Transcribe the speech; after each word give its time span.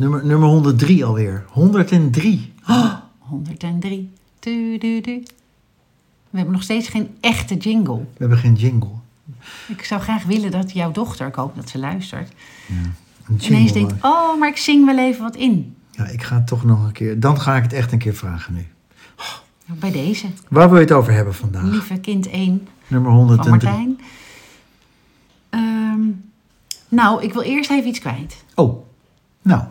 Nummer, 0.00 0.26
nummer 0.26 0.48
103 0.48 1.04
alweer. 1.04 1.44
103. 1.48 2.52
Oh, 2.68 2.94
103. 3.18 4.12
Du, 4.38 4.78
du, 4.78 5.00
du. 5.00 5.22
We 6.30 6.36
hebben 6.36 6.54
nog 6.54 6.62
steeds 6.62 6.88
geen 6.88 7.08
echte 7.20 7.56
jingle. 7.56 7.96
We 7.96 8.18
hebben 8.18 8.38
geen 8.38 8.54
jingle. 8.54 8.90
Ik 9.68 9.84
zou 9.84 10.00
graag 10.00 10.24
willen 10.24 10.50
dat 10.50 10.72
jouw 10.72 10.92
dochter, 10.92 11.26
ik 11.26 11.34
hoop 11.34 11.56
dat 11.56 11.68
ze 11.68 11.78
luistert, 11.78 12.32
Een 13.28 13.40
ineens 13.40 13.72
denkt: 13.72 13.92
Oh, 14.02 14.38
maar 14.38 14.48
ik 14.48 14.56
zing 14.56 14.86
wel 14.86 14.98
even 14.98 15.22
wat 15.22 15.36
in. 15.36 15.76
Ja, 15.90 16.06
ik 16.06 16.22
ga 16.22 16.34
het 16.36 16.46
toch 16.46 16.64
nog 16.64 16.84
een 16.84 16.92
keer... 16.92 17.20
Dan 17.20 17.40
ga 17.40 17.56
ik 17.56 17.62
het 17.62 17.72
echt 17.72 17.92
een 17.92 17.98
keer 17.98 18.14
vragen 18.14 18.54
nu. 18.54 18.66
Bij 19.66 19.90
deze, 19.92 20.26
Waar 20.48 20.68
wil 20.68 20.78
je 20.78 20.84
het 20.84 20.92
over 20.92 21.12
hebben 21.12 21.34
vandaag? 21.34 21.64
lieve 21.64 21.98
kind 21.98 22.28
1 22.30 22.68
Nummer 22.86 23.10
van 23.10 23.18
103. 23.18 23.50
Martijn. 23.50 24.00
Ehm, 25.50 26.00
nou, 26.88 27.22
ik 27.22 27.32
wil 27.32 27.42
eerst 27.42 27.70
even 27.70 27.88
iets 27.88 27.98
kwijt. 27.98 28.44
Oh, 28.54 28.84
nou, 29.42 29.62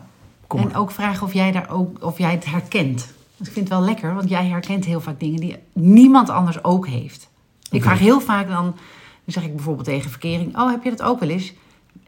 kom 0.50 0.60
en 0.60 0.68
maar. 0.68 0.80
ook 0.80 0.90
vragen 0.90 1.26
of 1.26 1.32
jij, 1.32 1.52
daar 1.52 1.70
ook, 1.70 2.04
of 2.04 2.18
jij 2.18 2.30
het 2.30 2.44
herkent. 2.44 3.08
Ik 3.38 3.52
vind 3.52 3.68
het 3.68 3.68
wel 3.68 3.86
lekker, 3.86 4.14
want 4.14 4.28
jij 4.28 4.46
herkent 4.46 4.84
heel 4.84 5.00
vaak 5.00 5.20
dingen 5.20 5.40
die 5.40 5.56
niemand 5.72 6.28
anders 6.30 6.64
ook 6.64 6.86
heeft. 6.86 7.28
Ik 7.70 7.82
vraag 7.82 7.98
heel 7.98 8.20
vaak 8.20 8.48
dan, 8.48 8.64
dan 8.64 8.74
zeg 9.26 9.44
ik 9.44 9.54
bijvoorbeeld 9.54 9.86
tegen 9.86 10.10
verkering: 10.10 10.56
Oh, 10.56 10.70
heb 10.70 10.84
je 10.84 10.90
dat 10.90 11.02
ook 11.02 11.20
wel 11.20 11.28
eens? 11.28 11.52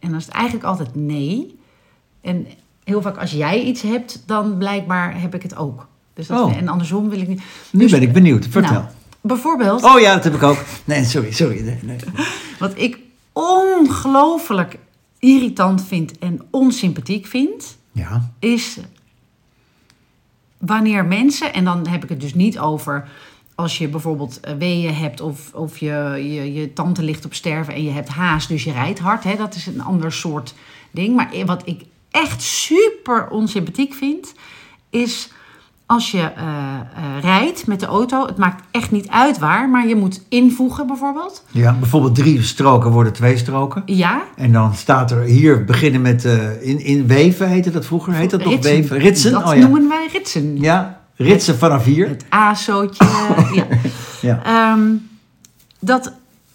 En 0.01 0.09
dan 0.09 0.19
is 0.19 0.25
het 0.25 0.35
eigenlijk 0.35 0.65
altijd 0.65 0.95
nee. 0.95 1.59
En 2.21 2.47
heel 2.85 3.03
vaak 3.03 3.17
als 3.17 3.31
jij 3.31 3.63
iets 3.63 3.83
hebt, 3.83 4.23
dan 4.27 4.59
blijkbaar 4.59 5.21
heb 5.21 5.35
ik 5.35 5.43
het 5.43 5.57
ook. 5.57 5.87
Dus 6.15 6.27
dat, 6.27 6.41
Oh. 6.41 6.57
En 6.57 6.69
andersom 6.69 7.09
wil 7.09 7.21
ik 7.21 7.29
niet. 7.29 7.43
Nu 7.71 7.81
Dus- 7.83 7.91
ben 7.91 8.03
ik 8.03 8.13
benieuwd. 8.13 8.47
Vertel. 8.47 8.73
Nou, 8.73 8.85
bijvoorbeeld, 9.21 9.83
Oh 9.83 10.01
ja, 10.01 10.15
dat 10.15 10.25
heb 10.25 10.35
ik 10.35 10.43
ook. 10.43 10.65
Nee, 10.85 11.05
sorry, 11.05 11.33
sorry. 11.33 11.61
Nee, 11.61 11.79
nee. 11.83 11.97
wat 12.59 12.73
ik 12.79 12.99
ongelooflijk 13.33 14.79
irritant 15.19 15.85
vind 15.85 16.19
en 16.19 16.41
onsympathiek 16.51 17.27
vind, 17.27 17.77
Ja, 17.93 18.33
is 18.39 18.79
wanneer 20.59 21.05
mensen, 21.05 21.55
en 21.55 21.65
dan 21.65 21.87
heb 21.87 22.03
ik 22.03 22.09
het 22.09 22.21
dus 22.21 22.35
niet 22.35 22.59
over 22.59 23.09
als 23.55 23.79
je 23.79 23.89
bijvoorbeeld 23.89 24.41
eh, 24.41 24.55
weeën 24.55 24.95
hebt 24.95 25.21
of, 25.21 25.55
of 25.55 25.79
je, 25.79 26.15
je, 26.17 26.53
je 26.53 26.73
tante 26.73 27.03
ligt 27.03 27.25
op 27.25 27.35
sterven 27.35 27.75
en 27.75 27.85
je 27.85 27.91
hebt 27.91 28.09
haast, 28.09 28.49
dus 28.49 28.65
je 28.65 28.73
rijdt 28.73 28.99
hard. 28.99 29.25
Hè, 29.25 29.37
dat 29.37 29.55
is 29.55 29.67
een 29.67 29.83
ander 29.83 30.13
soort 30.13 30.55
ding. 30.91 31.17
Maar 31.17 31.45
wat 31.47 31.63
ik 31.65 31.83
echt 32.11 32.43
super 32.43 33.29
onsympathiek 33.29 33.95
vind, 33.95 34.35
is 34.91 35.31
als 35.93 36.11
je 36.11 36.19
eh, 36.19 36.45
eh, 36.45 37.23
rijdt 37.23 37.67
met 37.67 37.81
de 37.81 37.87
auto. 37.87 38.27
Het 38.27 38.37
maakt 38.37 38.65
echt 38.71 38.91
niet 38.91 39.09
uit 39.09 39.39
waar, 39.39 39.69
maar 39.69 39.87
je 39.87 39.97
moet 39.97 40.23
invoegen 40.29 40.87
bijvoorbeeld. 40.87 41.45
ja, 41.51 41.73
bijvoorbeeld 41.73 42.15
drie 42.15 42.43
stroken 42.43 42.91
worden 42.91 43.13
twee 43.13 43.37
stroken. 43.37 43.83
Ja, 43.87 44.23
En 44.37 44.53
dan 44.53 44.75
staat 44.75 45.11
er 45.11 45.23
hier 45.23 45.65
beginnen 45.65 46.01
met 46.01 46.25
eh, 46.25 46.63
in, 46.69 46.85
in 46.85 47.07
weven 47.07 47.49
heette 47.49 47.71
dat 47.71 47.87
vroeger. 47.87 48.13
Heet 48.13 48.31
dat 48.31 48.45
nog 48.45 48.63
weven? 48.63 48.99
Ritsen? 48.99 49.33
Dat 49.33 49.45
oh 49.45 49.55
ja. 49.55 49.61
noemen 49.61 49.89
wij 49.89 50.09
ritsen. 50.13 50.61
Ja, 50.61 51.01
ritsen 51.17 51.59
vanaf 51.59 51.85
hier. 51.85 52.09
Het 52.09 52.25
ASO'tje. 52.29 53.05
ja. 53.55 53.67
Ja. 54.21 54.43
Ehm, 54.45 54.91
dat, 55.79 56.13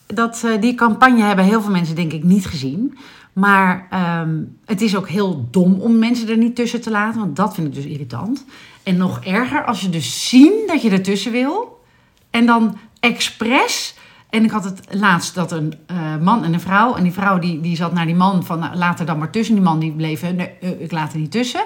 dat, 0.08 0.46
die 0.60 0.76
campagne 0.76 1.24
hebben 1.24 1.46
heel 1.46 1.62
veel 1.62 1.72
mensen 1.72 1.96
denk 1.96 2.14
ik 2.14 2.24
niet 2.24 2.46
gezien. 2.46 2.98
Maar 3.38 3.88
ehm, 3.90 4.36
het 4.66 4.82
is 4.82 4.96
ook 4.96 5.10
heel 5.10 5.48
dom 5.52 5.80
om 5.80 6.00
mensen 6.00 6.30
er 6.30 6.38
niet 6.38 6.56
tussen 6.56 6.82
te 6.82 6.92
laten. 6.92 7.20
Want 7.20 7.36
dat 7.36 7.54
vind 7.54 7.68
ik 7.68 7.74
dus 7.74 7.86
irritant. 7.86 8.46
En 8.84 8.98
nog 8.98 9.24
erger 9.24 9.66
als 9.66 9.82
je 9.82 9.90
dus 9.90 10.30
zien 10.30 10.54
dat 10.68 10.82
je 10.82 10.90
ertussen 10.90 11.32
wil. 11.32 11.84
En 12.30 12.46
dan 12.46 12.78
expres... 13.00 13.96
En 14.30 14.44
ik 14.44 14.52
had 14.52 14.64
het 14.64 14.80
laatst 14.90 15.36
dat 15.36 15.52
een 15.52 15.74
eh, 15.86 16.18
man 16.22 16.44
en 16.44 16.54
een 16.54 16.60
vrouw... 16.60 16.96
En 16.96 17.04
die 17.04 17.12
vrouw 17.12 17.40
die, 17.40 17.62
die 17.62 17.76
zat 17.76 17.94
naar 17.94 18.06
die 18.06 18.16
man 18.16 18.46
van... 18.46 18.60
Nou, 18.60 18.76
laat 18.76 19.00
er 19.00 19.06
dan 19.06 19.18
maar 19.18 19.30
tussen. 19.30 19.56
Die 19.56 19.64
man 19.64 19.80
die 19.80 19.92
bleef... 19.92 20.22
Nee, 20.22 20.50
eh, 20.62 20.82
ik 20.82 20.92
laat 20.92 21.14
er 21.14 21.20
niet 21.20 21.32
tussen. 21.32 21.66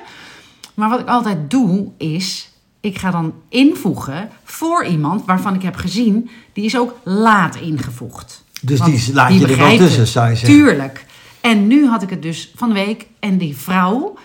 Maar 0.74 0.90
wat 0.90 1.00
ik 1.00 1.08
altijd 1.08 1.50
doe 1.50 1.88
is... 1.98 2.52
Ik 2.80 2.98
ga 2.98 3.12
dan 3.12 3.34
invoegen 3.50 4.30
voor 4.44 4.86
iemand 4.86 5.26
waarvan 5.26 5.56
ik 5.56 5.62
heb 5.62 5.76
gezien... 5.76 6.30
die 6.54 6.66
is 6.66 6.78
ook 6.78 6.96
laat 7.04 7.56
ingevoegd. 7.56 8.44
Dus 8.62 8.80
Want 8.80 9.06
die 9.06 9.14
laat 9.14 9.34
je 9.34 9.48
er 9.48 9.58
wel 9.58 9.78
tussen, 9.78 10.08
zou 10.08 10.30
je 10.30 10.36
zeggen. 10.36 10.58
Tuurlijk. 10.58 11.10
En 11.42 11.68
nu 11.68 11.88
had 11.88 12.02
ik 12.02 12.10
het 12.10 12.22
dus 12.22 12.52
van 12.56 12.68
de 12.68 12.76
week. 12.76 13.08
En 13.20 13.38
die 13.38 13.58
vrouw, 13.58 14.18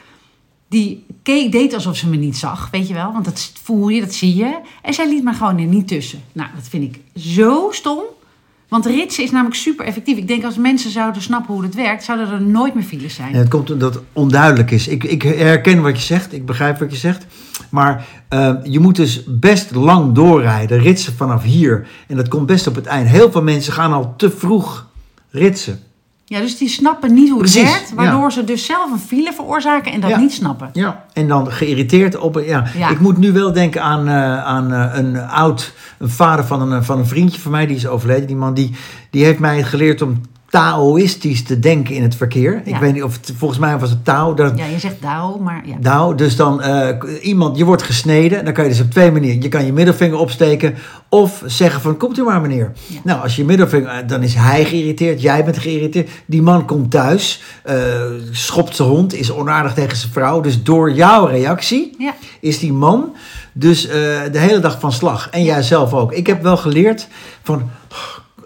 die 0.68 1.04
keek, 1.22 1.52
deed 1.52 1.74
alsof 1.74 1.96
ze 1.96 2.08
me 2.08 2.16
niet 2.16 2.36
zag, 2.36 2.68
weet 2.70 2.88
je 2.88 2.94
wel. 2.94 3.12
Want 3.12 3.24
dat 3.24 3.52
voel 3.62 3.88
je, 3.88 4.00
dat 4.00 4.14
zie 4.14 4.36
je. 4.36 4.58
En 4.82 4.94
zij 4.94 5.08
liet 5.08 5.24
me 5.24 5.32
gewoon 5.32 5.58
er 5.58 5.66
niet 5.66 5.88
tussen. 5.88 6.20
Nou, 6.32 6.48
dat 6.54 6.68
vind 6.68 6.82
ik 6.82 7.22
zo 7.22 7.68
stom. 7.70 8.00
Want 8.68 8.86
ritsen 8.86 9.24
is 9.24 9.30
namelijk 9.30 9.56
super 9.56 9.86
effectief. 9.86 10.16
Ik 10.16 10.28
denk 10.28 10.44
als 10.44 10.56
mensen 10.56 10.90
zouden 10.90 11.22
snappen 11.22 11.54
hoe 11.54 11.62
het 11.62 11.74
werkt, 11.74 12.04
zouden 12.04 12.30
er 12.30 12.42
nooit 12.42 12.74
meer 12.74 12.84
files 12.84 13.14
zijn. 13.14 13.34
Het 13.34 13.48
komt 13.48 13.70
omdat 13.70 13.94
het 13.94 14.02
onduidelijk 14.12 14.70
is. 14.70 14.88
Ik, 14.88 15.04
ik 15.04 15.22
herken 15.22 15.82
wat 15.82 15.96
je 15.96 16.02
zegt, 16.02 16.32
ik 16.32 16.46
begrijp 16.46 16.78
wat 16.78 16.90
je 16.90 16.96
zegt. 16.96 17.26
Maar 17.70 18.06
eh, 18.28 18.54
je 18.62 18.80
moet 18.80 18.96
dus 18.96 19.22
best 19.26 19.74
lang 19.74 20.14
doorrijden, 20.14 20.78
ritsen 20.78 21.16
vanaf 21.16 21.42
hier. 21.42 21.88
En 22.06 22.16
dat 22.16 22.28
komt 22.28 22.46
best 22.46 22.66
op 22.66 22.74
het 22.74 22.86
eind. 22.86 23.08
Heel 23.08 23.30
veel 23.30 23.42
mensen 23.42 23.72
gaan 23.72 23.92
al 23.92 24.14
te 24.16 24.30
vroeg 24.30 24.86
ritsen. 25.30 25.80
Ja, 26.28 26.40
dus 26.40 26.58
die 26.58 26.68
snappen 26.68 27.14
niet 27.14 27.30
hoe 27.30 27.42
het 27.42 27.50
Precies, 27.52 27.70
werkt. 27.72 27.94
Waardoor 27.94 28.32
ze 28.32 28.44
dus 28.44 28.66
zelf 28.66 28.90
een 28.92 28.98
file 28.98 29.32
veroorzaken 29.32 29.92
en 29.92 30.00
dat 30.00 30.10
Ja. 30.10 30.18
niet 30.18 30.32
snappen. 30.32 30.70
Ja. 30.72 31.04
En 31.12 31.28
dan 31.28 31.52
geïrriteerd 31.52 32.16
op. 32.18 32.42
Ja. 32.44 32.64
Ja. 32.76 32.88
Ik 32.90 33.00
moet 33.00 33.16
nu 33.18 33.32
wel 33.32 33.52
denken 33.52 33.82
aan, 33.82 34.08
eh, 34.08 34.44
aan 34.44 34.72
eh, 34.72 34.90
een 34.94 35.18
oud 35.18 35.72
een 35.98 36.10
vader 36.10 36.44
van 36.44 36.72
een, 36.72 36.84
van 36.84 36.98
een 36.98 37.06
vriendje 37.06 37.40
van 37.40 37.50
mij, 37.50 37.66
die 37.66 37.76
is 37.76 37.86
overleden. 37.86 38.26
Die 38.26 38.36
man 38.36 38.54
die, 38.54 38.74
die 39.10 39.24
heeft 39.24 39.38
mij 39.38 39.62
geleerd 39.62 40.02
om 40.02 40.20
Taoïstisch 40.50 41.42
te 41.42 41.58
denken 41.58 41.94
in 41.94 42.02
het 42.02 42.14
verkeer. 42.16 42.60
Ik 42.64 42.76
weet 42.76 42.92
niet 42.92 43.02
of 43.02 43.16
het, 43.16 43.32
volgens 43.36 43.60
mij 43.60 43.78
was 43.78 43.90
het 43.90 44.04
Tao. 44.04 44.34
Dat, 44.34 44.58
Ja, 44.58 44.64
je 44.64 44.78
zegt 44.78 45.02
Dao, 45.02 45.38
maar 45.38 45.62
ja. 45.66 45.76
Nou, 45.80 46.14
dus 46.14 46.36
dan 46.36 46.62
eh, 46.62 46.88
iemand, 47.22 47.56
je 47.56 47.64
wordt 47.64 47.82
gesneden. 47.82 48.44
Dan 48.44 48.52
kan 48.54 48.64
je 48.64 48.70
dus 48.70 48.80
op 48.80 48.90
twee 48.90 49.12
manieren. 49.12 49.42
Je 49.42 49.48
kan 49.48 49.66
je 49.66 49.72
middelvinger 49.72 50.18
opsteken 50.18 50.74
of 51.08 51.42
zeggen 51.46 51.80
van, 51.80 51.96
komt 51.96 52.18
u 52.18 52.22
maar 52.22 52.40
meneer. 52.40 52.72
Ja. 52.86 52.98
Nou, 53.04 53.22
als 53.22 53.36
je 53.36 53.44
middelvinger, 53.44 53.88
eh, 53.88 54.08
dan 54.08 54.22
is 54.22 54.34
hij 54.34 54.64
geïrriteerd, 54.64 55.22
jij 55.22 55.44
bent 55.44 55.58
geïrriteerd. 55.58 56.10
Die 56.26 56.42
man 56.42 56.64
komt 56.66 56.90
thuis, 56.90 57.42
eh, 57.62 57.76
schopt 58.30 58.76
zijn 58.76 58.88
hond, 58.88 59.14
is 59.14 59.32
onaardig 59.32 59.74
tegen 59.74 59.96
zijn 59.96 60.12
vrouw. 60.12 60.40
Dus 60.40 60.62
door 60.62 60.92
jouw 60.92 61.24
reactie 61.26 61.94
Ja. 61.98 62.14
is 62.40 62.58
die 62.58 62.72
man 62.72 63.14
dus 63.52 63.82
de 64.32 64.38
hele 64.38 64.58
dag 64.60 64.80
van 64.80 64.92
slag. 64.92 65.28
En 65.30 65.42
jij 65.44 65.62
zelf 65.62 65.92
ook. 65.94 66.12
Ik 66.12 66.26
heb 66.26 66.42
wel 66.42 66.56
geleerd 66.56 67.08
van... 67.42 67.70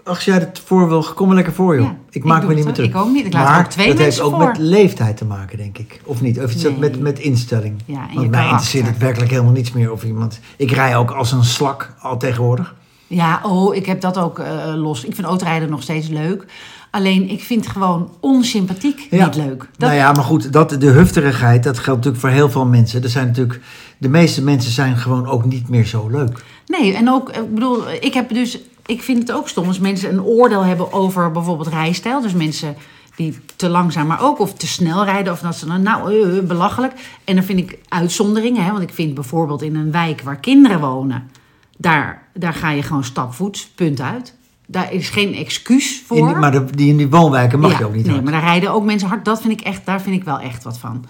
Als 0.03 0.25
jij 0.25 0.37
het 0.37 0.61
voor 0.65 0.87
wil, 0.87 1.03
kom 1.15 1.27
maar 1.27 1.35
lekker 1.35 1.53
voor, 1.53 1.75
joh. 1.75 1.85
Ja, 1.85 1.95
ik 2.09 2.23
maak 2.23 2.41
ik 2.41 2.47
me 2.47 2.53
niet 2.53 2.65
meer 2.65 2.73
terug. 2.73 2.89
Ik 2.89 2.95
ook 2.95 3.09
niet. 3.11 3.25
Ik 3.25 3.33
laat 3.33 3.43
maar 3.43 3.59
ook 3.59 3.65
twee 3.65 3.87
dat 3.87 3.97
heeft 3.97 4.21
ook 4.21 4.35
voor. 4.35 4.47
met 4.47 4.57
leeftijd 4.57 5.17
te 5.17 5.25
maken, 5.25 5.57
denk 5.57 5.77
ik. 5.77 6.01
Of 6.05 6.21
niet? 6.21 6.39
Of 6.43 6.63
Nee. 6.63 6.77
met, 6.77 6.99
met 6.99 7.19
instelling? 7.19 7.81
Ja, 7.85 8.01
en 8.01 8.07
je 8.11 8.15
Want 8.15 8.29
mij 8.29 8.43
interesseert 8.43 8.87
het 8.87 8.97
werkelijk 8.97 9.31
helemaal 9.31 9.51
niets 9.51 9.71
meer 9.71 9.91
of 9.91 10.03
iemand... 10.03 10.39
Ik 10.57 10.71
rij 10.71 10.97
ook 10.97 11.11
als 11.11 11.31
een 11.31 11.43
slak 11.43 11.93
al 11.99 12.17
tegenwoordig. 12.17 12.75
Ja, 13.07 13.39
oh, 13.43 13.75
ik 13.75 13.85
heb 13.85 14.01
dat 14.01 14.17
ook 14.17 14.39
eh, 14.39 14.73
los. 14.75 15.03
Ik 15.03 15.15
vind 15.15 15.27
autorijden 15.27 15.69
nog 15.69 15.81
steeds 15.81 16.07
leuk. 16.07 16.45
Alleen, 16.91 17.29
ik 17.29 17.41
vind 17.43 17.67
gewoon 17.67 18.09
onsympathiek 18.19 19.07
Ja. 19.09 19.25
niet 19.25 19.35
leuk. 19.35 19.59
Dat, 19.59 19.89
Nou 19.89 19.93
ja, 19.93 20.11
maar 20.11 20.23
goed, 20.23 20.53
dat, 20.53 20.69
de 20.69 20.89
hufterigheid, 20.89 21.63
dat 21.63 21.75
geldt 21.79 22.05
natuurlijk 22.05 22.23
voor 22.23 22.29
heel 22.29 22.49
veel 22.49 22.65
mensen. 22.65 23.03
Er 23.03 23.09
zijn 23.09 23.27
natuurlijk... 23.27 23.59
De 23.97 24.09
meeste 24.09 24.43
mensen 24.43 24.71
zijn 24.71 24.97
gewoon 24.97 25.27
ook 25.27 25.45
niet 25.45 25.69
meer 25.69 25.85
zo 25.85 26.07
leuk. 26.09 26.43
Nee, 26.67 26.95
en 26.95 27.09
ook, 27.09 27.29
ik 27.29 27.53
bedoel, 27.53 27.91
ik 27.99 28.13
heb 28.13 28.29
dus... 28.29 28.59
Ik 28.85 29.01
vind 29.01 29.19
het 29.19 29.31
ook 29.31 29.47
stom 29.49 29.67
als 29.67 29.79
mensen 29.79 30.09
een 30.13 30.21
oordeel 30.23 30.63
hebben 30.63 30.93
over 30.93 31.31
bijvoorbeeld 31.31 31.67
rijstijl. 31.67 32.21
Dus 32.21 32.33
mensen 32.33 32.75
die 33.15 33.39
te 33.55 33.69
langzaam, 33.69 34.07
maar 34.07 34.21
ook 34.23 34.39
of 34.39 34.53
te 34.53 34.67
snel 34.67 35.03
rijden. 35.05 35.33
Of 35.33 35.39
dat 35.39 35.55
ze 35.55 35.65
dan, 35.65 35.81
nou, 35.81 36.11
eh, 36.13 36.37
eh, 36.37 36.43
belachelijk. 36.43 36.93
En 37.23 37.35
dan 37.35 37.43
vind 37.43 37.59
ik 37.59 37.77
uitzonderingen. 37.87 38.63
Hè, 38.63 38.71
want 38.71 38.83
ik 38.83 38.93
vind 38.93 39.13
bijvoorbeeld 39.13 39.61
in 39.61 39.75
een 39.75 39.91
wijk 39.91 40.21
waar 40.21 40.39
kinderen 40.39 40.79
wonen... 40.79 41.29
Daar, 41.77 42.27
daar 42.33 42.53
ga 42.53 42.69
je 42.69 42.83
gewoon 42.83 43.03
stapvoets, 43.03 43.67
punt 43.67 44.01
uit. 44.01 44.35
Daar 44.67 44.93
is 44.93 45.09
geen 45.09 45.33
excuus 45.35 46.03
voor. 46.05 46.17
In, 46.17 46.25
die- 46.27 46.35
maar 46.35 46.51
de, 46.51 46.65
die 46.75 46.89
in 46.89 46.97
die 46.97 47.09
woonwijken 47.09 47.59
mag 47.59 47.71
Ja, 47.71 47.77
je 47.77 47.85
ook 47.85 47.93
niet 47.95 48.03
Nee, 48.03 48.11
hard. 48.13 48.23
maar 48.23 48.33
daar 48.33 48.43
rijden 48.43 48.71
ook 48.71 48.83
mensen 48.85 49.07
hard. 49.07 49.25
Dat 49.25 49.41
vind 49.41 49.53
ik 49.59 49.61
echt, 49.65 49.85
daar 49.85 50.01
vind 50.01 50.15
ik 50.15 50.23
wel 50.23 50.39
echt 50.39 50.63
wat 50.63 50.77
van. 50.77 51.05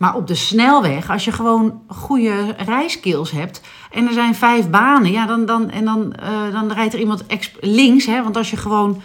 Maar 0.00 0.16
op 0.16 0.26
de 0.26 0.34
snelweg, 0.34 1.10
als 1.10 1.24
je 1.24 1.32
gewoon 1.32 1.80
goede 1.86 2.54
rijskills 2.56 3.30
hebt 3.30 3.60
en 3.90 4.06
er 4.06 4.12
zijn 4.12 4.34
vijf 4.34 4.70
banen, 4.70 5.10
ja, 5.10 5.26
dan, 5.26 5.46
dan, 5.46 5.70
en 5.70 5.84
dan, 5.84 6.12
eh, 6.14 6.52
dan 6.52 6.72
rijdt 6.72 6.94
er 6.94 7.00
iemand 7.00 7.24
links. 7.60 8.06
Hè, 8.06 8.22
want 8.22 8.36
als 8.36 8.50
je 8.50 8.56
gewoon 8.56 9.02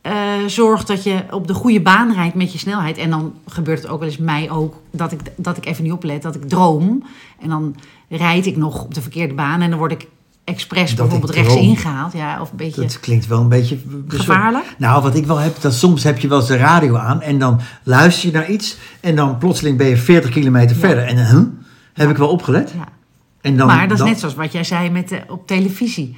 eh, 0.00 0.12
zorgt 0.46 0.86
dat 0.86 1.02
je 1.02 1.24
op 1.30 1.46
de 1.46 1.54
goede 1.54 1.80
baan 1.80 2.12
rijdt 2.12 2.34
met 2.34 2.52
je 2.52 2.58
snelheid. 2.58 2.98
En 2.98 3.10
dan 3.10 3.34
gebeurt 3.46 3.82
het 3.82 3.90
ook 3.90 3.98
wel 3.98 4.08
eens 4.08 4.18
mij 4.18 4.50
ook 4.50 4.74
dat 4.90 5.12
ik, 5.12 5.20
dat 5.36 5.56
ik 5.56 5.66
even 5.66 5.84
niet 5.84 5.92
oplet, 5.92 6.22
dat 6.22 6.34
ik 6.34 6.48
droom. 6.48 7.02
En 7.40 7.48
dan 7.48 7.76
rijd 8.08 8.46
ik 8.46 8.56
nog 8.56 8.84
op 8.84 8.94
de 8.94 9.02
verkeerde 9.02 9.34
baan 9.34 9.60
en 9.60 9.70
dan 9.70 9.78
word 9.78 9.92
ik 9.92 10.08
expres 10.46 10.94
bijvoorbeeld 10.94 11.32
rechts 11.32 11.54
ingehaald. 11.54 12.12
Ja, 12.12 12.40
of 12.40 12.50
een 12.50 12.56
beetje 12.56 12.80
Dat 12.80 13.00
klinkt 13.00 13.26
wel 13.26 13.40
een 13.40 13.48
beetje 13.48 13.78
gevaarlijk. 14.08 14.64
Nou, 14.78 15.02
wat 15.02 15.14
ik 15.14 15.26
wel 15.26 15.38
heb, 15.38 15.60
dat 15.60 15.74
soms 15.74 16.02
heb 16.04 16.18
je 16.18 16.28
wel 16.28 16.38
eens 16.38 16.48
de 16.48 16.56
radio 16.56 16.96
aan 16.96 17.22
en 17.22 17.38
dan 17.38 17.60
luister 17.82 18.28
je 18.28 18.34
naar 18.34 18.50
iets 18.50 18.76
en 19.00 19.16
dan 19.16 19.38
plotseling 19.38 19.78
ben 19.78 19.86
je 19.86 19.96
40 19.96 20.30
kilometer 20.30 20.76
verder. 20.76 21.04
En 21.04 21.28
huh? 21.28 21.42
heb 21.92 22.10
ik 22.10 22.16
wel 22.16 22.28
opgelet. 22.28 22.72
Ja. 22.76 22.84
En 23.40 23.56
dan, 23.56 23.66
maar 23.66 23.82
dat 23.82 23.92
is 23.92 23.98
dan- 23.98 24.08
net 24.08 24.18
zoals 24.18 24.34
wat 24.34 24.52
jij 24.52 24.64
zei 24.64 24.90
met, 24.90 25.08
de- 25.08 25.22
op 25.28 25.46
televisie. 25.46 26.16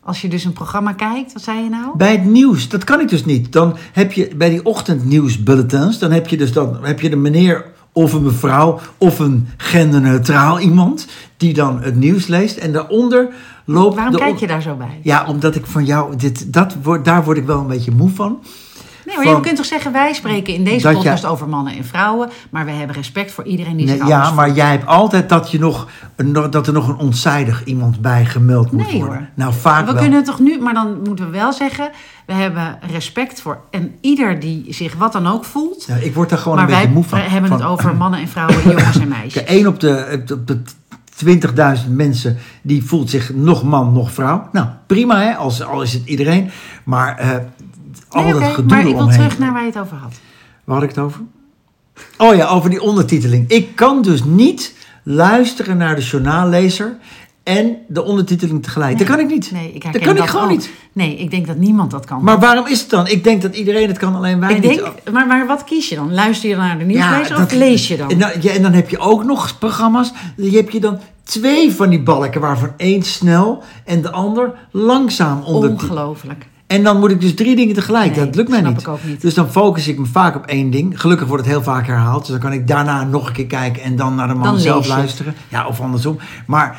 Als 0.00 0.20
je 0.20 0.28
dus 0.28 0.44
een 0.44 0.52
programma 0.52 0.92
kijkt, 0.92 1.32
wat 1.32 1.42
zei 1.42 1.62
je 1.62 1.68
nou? 1.70 1.96
Bij 1.96 2.12
het 2.12 2.24
nieuws, 2.24 2.68
dat 2.68 2.84
kan 2.84 3.00
ik 3.00 3.08
dus 3.08 3.24
niet. 3.24 3.52
Dan 3.52 3.76
heb 3.92 4.12
je 4.12 4.30
bij 4.36 4.50
die 4.50 4.64
ochtendnieuwsbulletins, 4.64 5.98
dan 5.98 6.10
heb 6.10 6.28
je 6.28 6.36
dus 6.36 6.52
dan 6.52 6.78
heb 6.82 7.00
je 7.00 7.10
de 7.10 7.16
meneer 7.16 7.64
of 7.92 8.12
een 8.12 8.22
mevrouw 8.22 8.80
of 8.98 9.18
een 9.18 9.48
genderneutraal 9.56 10.60
iemand 10.60 11.06
die 11.36 11.54
dan 11.54 11.82
het 11.82 11.96
nieuws 11.96 12.26
leest 12.26 12.56
en 12.56 12.72
daaronder 12.72 13.28
loopt. 13.74 13.94
Waarom 13.94 14.12
de 14.12 14.18
kijk 14.18 14.36
je 14.38 14.46
daar 14.46 14.62
zo 14.62 14.74
bij? 14.74 14.98
Ja, 15.02 15.24
omdat 15.26 15.54
ik 15.54 15.66
van 15.66 15.84
jou, 15.84 16.16
dit, 16.16 16.52
dat, 16.52 16.74
word- 16.82 17.04
daar 17.04 17.24
word 17.24 17.36
ik 17.36 17.44
wel 17.46 17.60
een 17.60 17.66
beetje 17.66 17.90
moe 17.90 18.10
van. 18.10 18.38
Nee, 19.06 19.16
maar 19.16 19.24
van- 19.26 19.34
je 19.34 19.40
kunt 19.40 19.56
toch 19.56 19.64
zeggen, 19.66 19.92
wij 19.92 20.12
spreken 20.12 20.54
in 20.54 20.64
deze 20.64 20.88
podcast 20.92 21.22
jij- 21.22 21.30
over 21.30 21.48
mannen 21.48 21.76
en 21.76 21.84
vrouwen, 21.84 22.28
maar 22.50 22.64
we 22.64 22.70
hebben 22.70 22.96
respect 22.96 23.32
voor 23.32 23.44
iedereen 23.44 23.76
die 23.76 23.86
Nee, 23.86 23.96
zich 23.96 24.06
ja, 24.06 24.30
maar 24.30 24.50
jij 24.52 24.70
hebt 24.70 24.86
altijd 24.86 25.28
dat, 25.28 25.50
je 25.50 25.58
nog, 25.58 25.88
een- 26.16 26.32
dat 26.32 26.66
er 26.66 26.72
nog 26.72 26.88
een 26.88 26.96
onzijdig 26.96 27.64
iemand 27.64 28.00
bij 28.00 28.24
gemeld 28.24 28.72
moet 28.72 28.86
Nee, 28.90 28.98
worden. 28.98 29.16
hoor. 29.18 29.26
Nou, 29.34 29.52
vaak 29.54 29.86
We 29.86 29.92
wel. 29.92 30.02
kunnen 30.02 30.24
toch 30.24 30.38
nu, 30.38 30.58
maar 30.60 30.74
dan 30.74 30.98
moeten 31.06 31.24
we 31.24 31.30
wel 31.30 31.52
zeggen, 31.52 31.90
we 32.26 32.32
hebben 32.32 32.78
respect 32.92 33.40
voor 33.40 33.58
en 33.70 33.94
ieder 34.00 34.40
die 34.40 34.64
zich 34.74 34.94
wat 34.94 35.12
dan 35.12 35.26
ook 35.26 35.44
voelt. 35.44 35.84
Ja, 35.88 35.94
ik 35.94 36.14
word 36.14 36.28
daar 36.28 36.38
gewoon 36.38 36.56
maar 36.58 36.68
een 36.68 36.74
beetje 36.74 36.88
moe 36.92 37.04
van. 37.04 37.18
wij 37.18 37.28
hebben 37.28 37.50
Van- 37.50 37.58
het 37.60 37.68
over 37.68 37.96
mannen 37.96 38.20
en 38.20 38.28
vrouwen, 38.28 38.56
jongens 38.64 38.98
en 39.00 39.08
meisjes. 39.18 39.32
Kijk, 39.32 39.48
één 39.48 39.66
op 39.66 39.80
de, 39.80 40.22
op 40.32 40.46
de 40.46 40.62
20.000 41.24 41.90
mensen 41.90 42.36
die 42.62 42.84
voelt 42.84 43.10
zich 43.10 43.34
nog 43.34 43.62
man, 43.62 43.92
nog 43.92 44.12
vrouw. 44.12 44.48
Nou, 44.52 44.66
prima 44.86 45.20
hè, 45.20 45.34
als, 45.34 45.62
al 45.62 45.82
is 45.82 45.92
het 45.92 46.02
iedereen. 46.04 46.50
Maar 46.84 47.18
eh, 47.18 47.30
al 48.08 48.22
Nee, 48.22 48.32
dat 48.32 48.42
gedoe 48.42 48.70
maar 48.70 48.86
ik 48.86 48.96
wil 48.96 49.08
terug 49.08 49.38
naar 49.38 49.52
waar 49.52 49.62
je 49.62 49.68
het 49.68 49.78
over 49.78 49.96
had. 49.96 50.14
Waar 50.64 50.74
had 50.74 50.84
ik 50.84 50.94
het 50.94 51.04
over? 51.04 51.20
Oh 52.16 52.34
ja, 52.34 52.46
over 52.46 52.70
die 52.70 52.82
ondertiteling. 52.82 53.50
Ik 53.50 53.76
kan 53.76 54.02
dus 54.02 54.24
niet 54.24 54.74
luisteren 55.02 55.76
naar 55.76 55.96
de 55.96 56.02
journaallezer 56.02 56.96
en 57.48 57.76
de 57.86 58.02
ondertiteling 58.04 58.62
tegelijk. 58.62 58.98
dat 58.98 59.06
kan 59.06 59.18
ik 59.18 59.28
niet. 59.28 59.50
Nee, 59.52 59.72
ik 59.72 59.92
dat 59.92 60.02
kan 60.02 60.16
ik 60.16 60.22
gewoon 60.22 60.44
ook. 60.44 60.50
niet. 60.50 60.70
Nee, 60.92 61.16
ik 61.16 61.30
denk 61.30 61.46
dat 61.46 61.56
niemand 61.56 61.90
dat 61.90 62.04
kan. 62.04 62.22
Maar 62.22 62.38
waarom 62.38 62.66
is 62.66 62.80
het 62.80 62.90
dan? 62.90 63.06
Ik 63.06 63.24
denk 63.24 63.42
dat 63.42 63.56
iedereen 63.56 63.88
het 63.88 63.98
kan, 63.98 64.14
alleen 64.14 64.40
wij 64.40 64.54
ik 64.54 64.62
niet. 64.62 64.78
denk, 64.78 65.12
maar, 65.12 65.26
maar 65.26 65.46
wat 65.46 65.64
kies 65.64 65.88
je 65.88 65.94
dan? 65.94 66.14
Luister 66.14 66.48
je 66.48 66.56
naar 66.56 66.78
de 66.78 66.84
nieuwslezer 66.84 67.34
of 67.36 67.40
dat- 67.40 67.52
lees 67.52 67.88
je 67.88 67.96
dan? 67.96 68.10
En 68.10 68.18
dan, 68.18 68.30
ja, 68.40 68.52
en 68.52 68.62
dan 68.62 68.72
heb 68.72 68.88
je 68.90 68.98
ook 68.98 69.24
nog 69.24 69.58
programma's. 69.58 70.12
Je 70.36 70.50
hebt 70.56 70.72
je 70.72 70.80
dan 70.80 70.98
twee 71.24 71.72
van 71.72 71.88
die 71.88 72.00
balken, 72.02 72.40
waarvan 72.40 72.70
één 72.76 73.02
snel 73.02 73.62
en 73.84 74.02
de 74.02 74.10
ander 74.10 74.52
langzaam 74.70 75.42
onder. 75.42 75.70
Ongelooflijk. 75.70 76.46
En 76.66 76.82
dan 76.84 76.98
moet 76.98 77.10
ik 77.10 77.20
dus 77.20 77.34
drie 77.34 77.56
dingen 77.56 77.74
tegelijk. 77.74 78.16
Nee, 78.16 78.24
dat 78.24 78.34
lukt 78.34 78.48
mij 78.48 78.58
snap 78.58 78.72
niet. 78.72 78.80
ik 78.80 78.88
ook 78.88 79.04
niet. 79.04 79.20
Dus 79.20 79.34
dan 79.34 79.50
focus 79.50 79.88
ik 79.88 79.98
me 79.98 80.04
vaak 80.06 80.36
op 80.36 80.46
één 80.46 80.70
ding. 80.70 81.00
Gelukkig 81.00 81.26
wordt 81.28 81.44
het 81.44 81.52
heel 81.52 81.62
vaak 81.62 81.86
herhaald. 81.86 82.20
Dus 82.20 82.28
dan 82.30 82.38
kan 82.38 82.52
ik 82.52 82.66
daarna 82.68 83.04
nog 83.04 83.26
een 83.26 83.32
keer 83.32 83.46
kijken 83.46 83.82
en 83.82 83.96
dan 83.96 84.14
naar 84.14 84.28
de 84.28 84.34
man 84.34 84.42
Dan 84.42 84.58
zelf 84.58 84.86
luisteren. 84.86 85.34
Ja, 85.48 85.66
of 85.66 85.80
andersom. 85.80 86.18
Maar 86.46 86.76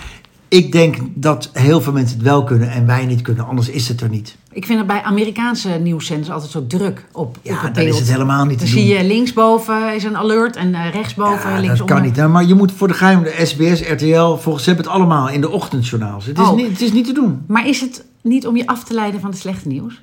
ik 0.49 0.71
denk 0.71 0.95
dat 1.13 1.49
heel 1.53 1.81
veel 1.81 1.93
mensen 1.93 2.17
het 2.17 2.25
wel 2.25 2.43
kunnen 2.43 2.71
en 2.71 2.85
wij 2.85 3.05
niet 3.05 3.21
kunnen. 3.21 3.45
Anders 3.47 3.69
is 3.69 3.87
het 3.87 4.01
er 4.01 4.09
niet. 4.09 4.35
Ik 4.51 4.65
vind 4.65 4.77
het 4.77 4.87
bij 4.87 5.01
Amerikaanse 5.01 5.69
nieuwszenders 5.69 6.29
altijd 6.29 6.51
zo 6.51 6.67
druk 6.67 7.05
op, 7.11 7.25
op 7.25 7.37
Ja, 7.41 7.53
het 7.53 7.61
dan 7.61 7.73
beeld. 7.73 7.87
is 7.95 7.99
het 7.99 8.11
helemaal 8.11 8.45
niet 8.45 8.57
Dan 8.59 8.67
te 8.67 8.73
zie 8.73 8.87
doen. 8.87 8.97
je 8.97 9.03
linksboven 9.07 9.95
is 9.95 10.03
een 10.03 10.17
alert 10.17 10.55
en 10.55 10.73
eh, 10.75 10.91
rechtsboven, 10.93 11.63
Ja, 11.63 11.75
dat 11.75 11.87
kan 11.87 12.01
niet. 12.01 12.27
Maar 12.27 12.45
je 12.45 12.55
moet 12.55 12.71
voor 12.71 12.87
de 12.87 12.93
geheim, 12.93 13.23
de 13.23 13.35
SBS, 13.43 13.81
RTL, 13.89 14.35
volgens 14.35 14.63
ze 14.63 14.69
hebben 14.69 14.87
het 14.87 14.95
allemaal 14.95 15.29
in 15.29 15.41
de 15.41 15.49
ochtendjournaals. 15.49 16.25
Het 16.25 16.39
is, 16.39 16.47
Oh. 16.47 16.55
niet, 16.55 16.69
het 16.69 16.81
is 16.81 16.91
niet 16.91 17.05
te 17.05 17.13
doen. 17.13 17.41
Maar 17.47 17.67
is 17.67 17.81
het 17.81 18.05
niet 18.21 18.47
om 18.47 18.55
je 18.57 18.67
af 18.67 18.83
te 18.83 18.93
leiden 18.93 19.21
van 19.21 19.29
het 19.29 19.39
slechte 19.39 19.67
nieuws? 19.67 20.01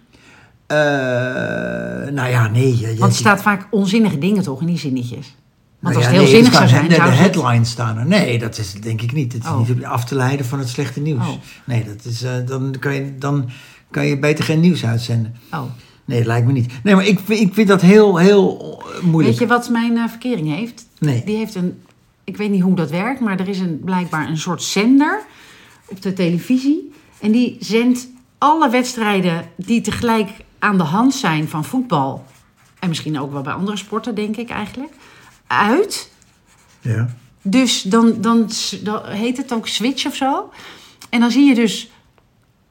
Eh, 0.66 0.76
nou 2.12 2.28
ja, 2.28 2.48
nee. 2.48 2.78
je- 2.78 2.86
je- 2.92 2.96
Want 2.98 3.12
er 3.12 3.18
staat 3.18 3.42
vaak 3.42 3.66
onzinnige 3.70 4.18
dingen 4.18 4.42
toch 4.42 4.60
in 4.60 4.66
die 4.66 4.78
zinnetjes. 4.78 5.34
Nou 5.92 5.96
als 5.96 6.04
ja, 6.04 6.10
het 6.10 6.20
heel 6.20 6.30
nee, 6.32 6.34
zinnig 6.42 6.52
zou 6.58 6.68
zijn, 6.68 6.88
de 6.88 6.94
het- 7.02 7.14
headlines 7.18 7.70
staan 7.70 7.98
er. 7.98 8.06
Nee, 8.06 8.38
dat 8.38 8.58
is 8.58 8.72
denk 8.72 9.02
ik 9.02 9.12
niet. 9.12 9.32
Het 9.32 9.42
is 9.44 9.48
Oh. 9.50 9.68
niet 9.68 9.84
af 9.84 10.04
te 10.04 10.14
leiden 10.14 10.46
van 10.46 10.58
het 10.58 10.68
slechte 10.68 11.00
nieuws. 11.00 11.26
Oh. 11.26 11.34
Nee, 11.64 11.84
dat 11.84 12.04
is, 12.04 12.22
eh, 12.22 12.32
dan, 12.46 12.74
kan 12.80 12.94
je, 12.94 13.14
dan 13.18 13.48
kan 13.90 14.06
je 14.06 14.18
beter 14.18 14.44
geen 14.44 14.60
nieuws 14.60 14.84
uitzenden. 14.84 15.34
Oh. 15.52 15.62
Nee, 16.04 16.18
dat 16.18 16.26
lijkt 16.26 16.46
me 16.46 16.52
niet. 16.52 16.72
Nee, 16.82 16.94
maar 16.94 17.06
ik, 17.06 17.20
vind- 17.24 17.40
ik 17.40 17.54
vind 17.54 17.68
dat 17.68 17.80
heel, 17.80 18.16
heel 18.16 18.82
moeilijk. 19.02 19.38
Weet 19.38 19.48
je 19.48 19.54
wat 19.54 19.68
mijn 19.68 19.96
eh, 19.96 20.08
verkering 20.08 20.54
heeft? 20.56 20.86
Nee. 20.98 21.22
Die 21.24 21.36
heeft 21.36 21.54
een, 21.54 21.80
ik 22.24 22.36
weet 22.36 22.50
niet 22.50 22.62
hoe 22.62 22.74
dat 22.76 22.90
werkt, 22.90 23.20
maar 23.20 23.40
er 23.40 23.48
is 23.48 23.58
een, 23.58 23.80
blijkbaar 23.84 24.28
een 24.28 24.38
soort 24.38 24.62
zender 24.62 25.20
op 25.88 26.02
de 26.02 26.12
televisie. 26.12 26.92
En 27.20 27.32
die 27.32 27.56
zendt 27.60 28.08
alle 28.38 28.70
wedstrijden 28.70 29.42
die 29.56 29.80
tegelijk 29.80 30.28
aan 30.58 30.76
de 30.78 30.84
hand 30.84 31.14
zijn 31.14 31.48
van 31.48 31.64
voetbal. 31.64 32.24
En 32.78 32.88
misschien 32.88 33.20
ook 33.20 33.32
wel 33.32 33.42
bij 33.42 33.52
andere 33.52 33.76
sporten, 33.76 34.14
denk 34.14 34.36
ik 34.36 34.50
eigenlijk. 34.50 34.92
Uit. 35.46 36.10
Ja. 36.80 37.08
Dus 37.42 37.82
dan, 37.82 38.14
dan, 38.20 38.48
dan 38.82 39.00
heet 39.06 39.36
het 39.36 39.52
ook 39.52 39.66
switch 39.68 40.06
of 40.06 40.14
zo. 40.14 40.50
En 41.10 41.20
dan 41.20 41.30
zie 41.30 41.44
je 41.48 41.54
dus. 41.54 41.90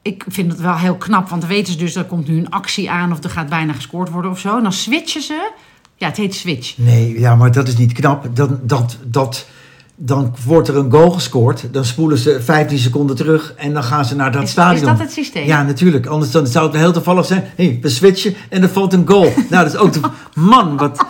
Ik 0.02 0.24
vind 0.28 0.52
het 0.52 0.60
wel 0.60 0.76
heel 0.76 0.94
knap, 0.96 1.28
want 1.28 1.40
dan 1.40 1.50
weten 1.50 1.72
ze 1.72 1.78
dus 1.78 1.94
er 1.94 2.04
komt 2.04 2.28
nu 2.28 2.38
een 2.38 2.50
actie 2.50 2.90
aan 2.90 3.12
of 3.12 3.24
er 3.24 3.30
gaat 3.30 3.48
bijna 3.48 3.72
gescoord 3.72 4.10
worden 4.10 4.30
of 4.30 4.38
zo. 4.38 4.56
En 4.56 4.62
dan 4.62 4.72
switchen 4.72 5.22
ze. 5.22 5.50
Ja, 5.96 6.06
het 6.06 6.16
heet 6.16 6.34
switch. 6.34 6.78
Nee, 6.78 7.20
ja, 7.20 7.34
maar 7.36 7.52
dat 7.52 7.68
is 7.68 7.76
niet 7.76 7.92
knap. 7.92 8.36
Dan, 8.36 8.60
dat, 8.62 8.96
dat, 9.04 9.46
dan 9.94 10.34
wordt 10.44 10.68
er 10.68 10.76
een 10.76 10.90
goal 10.90 11.10
gescoord. 11.10 11.72
Dan 11.72 11.84
spoelen 11.84 12.18
ze 12.18 12.40
15 12.42 12.78
seconden 12.78 13.16
terug 13.16 13.54
en 13.56 13.72
dan 13.72 13.82
gaan 13.84 14.04
ze 14.04 14.14
naar 14.16 14.32
dat 14.32 14.42
Is, 14.42 14.50
stadion. 14.50 14.80
is 14.82 14.88
dat 14.88 14.98
het 14.98 15.12
systeem? 15.12 15.46
Ja, 15.46 15.62
natuurlijk. 15.62 16.06
Anders 16.06 16.30
dan 16.30 16.46
zou 16.46 16.66
het 16.66 16.76
heel 16.76 16.92
toevallig 16.92 17.26
zijn. 17.26 17.44
Hé, 17.56 17.64
hey, 17.64 17.78
we 17.82 17.88
switchen 17.88 18.34
en 18.48 18.62
er 18.62 18.68
valt 18.68 18.92
een 18.92 19.08
goal. 19.08 19.32
nou, 19.50 19.64
dat 19.64 19.66
is 19.74 19.76
ook... 19.76 19.92
te- 19.92 20.00
Man, 20.34 20.76
wat... 20.76 21.06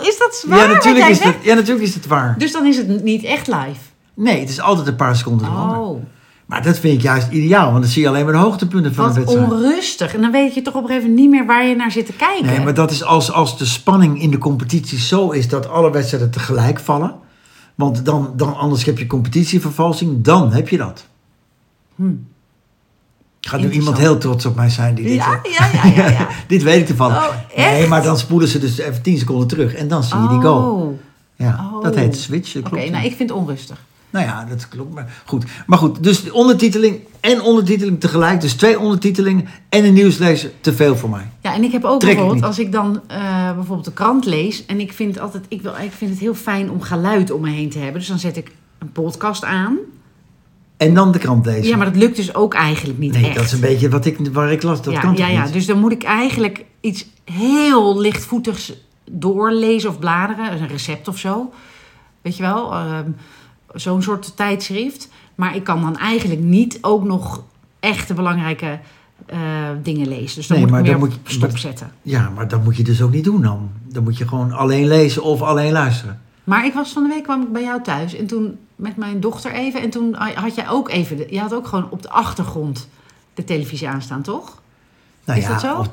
Is 0.00 0.18
dat 0.18 0.34
zwaar? 0.34 0.58
Ja 0.58 0.66
natuurlijk, 0.74 1.08
is 1.08 1.22
het, 1.22 1.36
ja, 1.42 1.54
natuurlijk 1.54 1.86
is 1.86 1.94
het 1.94 2.06
waar. 2.06 2.34
Dus 2.38 2.52
dan 2.52 2.66
is 2.66 2.76
het 2.76 3.02
niet 3.02 3.24
echt 3.24 3.46
live. 3.46 3.80
Nee, 4.14 4.40
het 4.40 4.48
is 4.48 4.60
altijd 4.60 4.86
een 4.86 4.96
paar 4.96 5.16
seconden 5.16 5.52
langer. 5.52 5.78
Oh, 5.78 6.02
Maar 6.46 6.62
dat 6.62 6.78
vind 6.78 6.94
ik 6.94 7.02
juist 7.02 7.30
ideaal, 7.30 7.70
want 7.70 7.82
dan 7.82 7.92
zie 7.92 8.02
je 8.02 8.08
alleen 8.08 8.24
maar 8.24 8.32
de 8.32 8.38
hoogtepunten 8.38 8.94
van 8.94 9.08
de 9.08 9.14
wedstrijd. 9.14 9.50
onrustig. 9.50 10.14
En 10.14 10.20
dan 10.20 10.30
weet 10.30 10.54
je 10.54 10.62
toch 10.62 10.74
op 10.74 10.82
een 10.82 10.88
gegeven 10.88 11.08
moment 11.10 11.28
niet 11.28 11.38
meer 11.38 11.46
waar 11.46 11.66
je 11.66 11.76
naar 11.76 11.90
zit 11.90 12.06
te 12.06 12.12
kijken. 12.12 12.46
Nee, 12.46 12.60
maar 12.60 12.74
dat 12.74 12.90
is 12.90 13.04
als, 13.04 13.32
als 13.32 13.58
de 13.58 13.64
spanning 13.64 14.22
in 14.22 14.30
de 14.30 14.38
competitie 14.38 14.98
zo 14.98 15.30
is 15.30 15.48
dat 15.48 15.68
alle 15.68 15.90
wedstrijden 15.90 16.30
tegelijk 16.30 16.78
vallen. 16.78 17.14
Want 17.74 18.04
dan, 18.04 18.32
dan 18.36 18.56
anders 18.56 18.84
heb 18.84 18.98
je 18.98 19.06
competitievervalsing, 19.06 20.24
dan 20.24 20.52
heb 20.52 20.68
je 20.68 20.76
dat. 20.76 21.06
Gaat 23.48 23.60
nu 23.60 23.70
iemand 23.70 23.98
heel 23.98 24.18
trots 24.18 24.46
op 24.46 24.56
mij 24.56 24.68
zijn 24.70 24.94
die 24.94 25.04
dit... 25.04 25.14
ja, 25.14 25.40
eh, 25.42 25.52
ja, 25.52 25.70
ja, 25.72 26.02
ja, 26.02 26.10
ja. 26.10 26.28
dit 26.48 26.62
weet 26.62 26.80
ik 26.80 26.86
toevallig. 26.86 27.16
Oh, 27.16 27.34
nee, 27.56 27.86
maar 27.86 28.02
dan 28.02 28.18
spoelen 28.18 28.48
ze 28.48 28.58
dus 28.58 28.78
even 28.78 29.02
10 29.02 29.18
seconden 29.18 29.46
terug 29.48 29.74
en 29.74 29.88
dan 29.88 30.02
zie 30.04 30.20
je 30.20 30.28
die 30.28 30.40
goal. 30.40 30.72
Oh, 30.72 30.98
Ja, 31.36 31.70
Oh. 31.74 31.82
dat 31.82 31.94
heet 31.94 32.16
switch. 32.16 32.56
Oké, 32.56 32.90
nou 32.90 33.04
ik 33.04 33.14
vind 33.16 33.30
het 33.30 33.38
onrustig. 33.38 33.80
Nou 34.10 34.26
ja, 34.26 34.44
dat 34.44 34.68
klopt. 34.68 34.94
Maar 34.94 35.22
goed. 35.24 35.44
maar 35.66 35.78
goed, 35.78 36.02
dus 36.02 36.22
de 36.24 36.32
ondertiteling 36.32 36.98
en 37.20 37.42
ondertiteling 37.42 38.00
tegelijk. 38.00 38.40
Dus 38.40 38.52
twee 38.54 38.78
ondertitelingen 38.78 39.48
en 39.68 39.84
een 39.84 39.92
nieuwslezer. 39.92 40.50
Te 40.60 40.72
veel 40.72 40.96
voor 40.96 41.10
mij. 41.10 41.26
Ja, 41.40 41.54
en 41.54 41.64
ik 41.64 41.72
heb 41.72 41.84
ook 41.84 42.00
Trek 42.00 42.14
bijvoorbeeld, 42.14 42.44
als 42.44 42.58
ik 42.58 42.72
dan 42.72 43.00
eh, 43.06 43.18
bijvoorbeeld 43.54 43.84
de 43.84 43.92
krant 43.92 44.24
lees... 44.24 44.66
en 44.66 44.80
ik 44.80 44.92
vind, 44.92 45.20
altijd, 45.20 45.44
ik, 45.48 45.62
wil, 45.62 45.72
ik 45.82 45.92
vind 45.92 46.10
het 46.10 46.20
heel 46.20 46.34
fijn 46.34 46.70
om 46.70 46.80
geluid 46.80 47.30
om 47.30 47.40
me 47.40 47.50
heen 47.50 47.70
te 47.70 47.78
hebben. 47.78 47.98
Dus 47.98 48.08
dan 48.08 48.18
zet 48.18 48.36
ik 48.36 48.50
een 48.78 48.92
podcast 48.92 49.44
aan. 49.44 49.76
En 50.78 50.94
dan 50.94 51.12
de 51.12 51.18
krant 51.18 51.46
lezen. 51.46 51.68
Ja, 51.68 51.76
maar 51.76 51.86
dat 51.86 51.96
lukt 51.96 52.16
dus 52.16 52.34
ook 52.34 52.54
eigenlijk 52.54 52.98
niet 52.98 53.12
nee, 53.12 53.24
echt. 53.26 53.34
dat 53.34 53.44
is 53.44 53.52
een 53.52 53.60
beetje 53.60 53.88
wat 53.88 54.06
ik, 54.06 54.18
waar 54.32 54.52
ik 54.52 54.62
las. 54.62 54.82
Dat 54.82 54.92
ja, 54.94 55.00
kan 55.00 55.16
ja, 55.16 55.26
ja, 55.28 55.44
niet? 55.44 55.52
dus 55.52 55.66
dan 55.66 55.78
moet 55.78 55.92
ik 55.92 56.02
eigenlijk 56.02 56.64
iets 56.80 57.06
heel 57.24 57.98
lichtvoetigs 58.00 58.72
doorlezen 59.10 59.90
of 59.90 59.98
bladeren. 59.98 60.52
Een 60.60 60.68
recept 60.68 61.08
of 61.08 61.18
zo. 61.18 61.52
Weet 62.22 62.36
je 62.36 62.42
wel? 62.42 62.72
ehm, 62.72 63.10
Zo'n 63.74 64.02
soort 64.02 64.36
tijdschrift. 64.36 65.08
Maar 65.34 65.56
ik 65.56 65.64
kan 65.64 65.80
dan 65.80 65.96
eigenlijk 65.96 66.40
niet 66.40 66.78
ook 66.80 67.04
nog 67.04 67.42
echte 67.80 68.14
belangrijke 68.14 68.78
eh, 69.26 69.38
dingen 69.82 70.08
lezen. 70.08 70.36
Dus 70.36 70.46
dan 70.46 70.56
Nee, 70.56 70.66
moet 70.66 70.70
maar 70.74 70.84
ik 70.84 70.90
dan 70.90 71.00
meer 71.00 71.08
moet 71.08 71.18
je- 71.24 71.32
stopzetten. 71.34 71.92
Ja, 72.02 72.30
maar 72.34 72.48
dat 72.48 72.64
moet 72.64 72.76
je 72.76 72.82
dus 72.82 73.02
ook 73.02 73.12
niet 73.12 73.24
doen 73.24 73.42
dan. 73.42 73.70
Dan 73.88 74.02
moet 74.02 74.18
je 74.18 74.28
gewoon 74.28 74.52
alleen 74.52 74.86
lezen 74.86 75.22
of 75.22 75.42
alleen 75.42 75.72
luisteren. 75.72 76.20
Maar 76.44 76.66
ik 76.66 76.72
was 76.74 76.92
van 76.92 77.02
de 77.02 77.08
week 77.08 77.22
kwam 77.22 77.42
ik 77.42 77.52
bij 77.52 77.62
jou 77.62 77.82
thuis 77.82 78.14
en 78.16 78.26
toen 78.26 78.58
met 78.78 78.96
mijn 78.96 79.20
dochter 79.20 79.52
even. 79.52 79.80
En 79.80 79.90
toen 79.90 80.14
had 80.14 80.54
jij 80.54 80.68
ook 80.68 80.88
even, 80.90 81.32
je 81.32 81.40
had 81.40 81.54
ook 81.54 81.66
gewoon 81.66 81.90
op 81.90 82.02
de 82.02 82.10
achtergrond 82.10 82.88
de 83.34 83.44
televisie 83.44 83.88
aanstaan, 83.88 84.22
toch? 84.22 84.62
Nou 85.24 85.38
Is 85.38 85.44
ja, 85.44 85.50
dat 85.52 85.60
zo? 85.60 85.78
of 85.78 85.88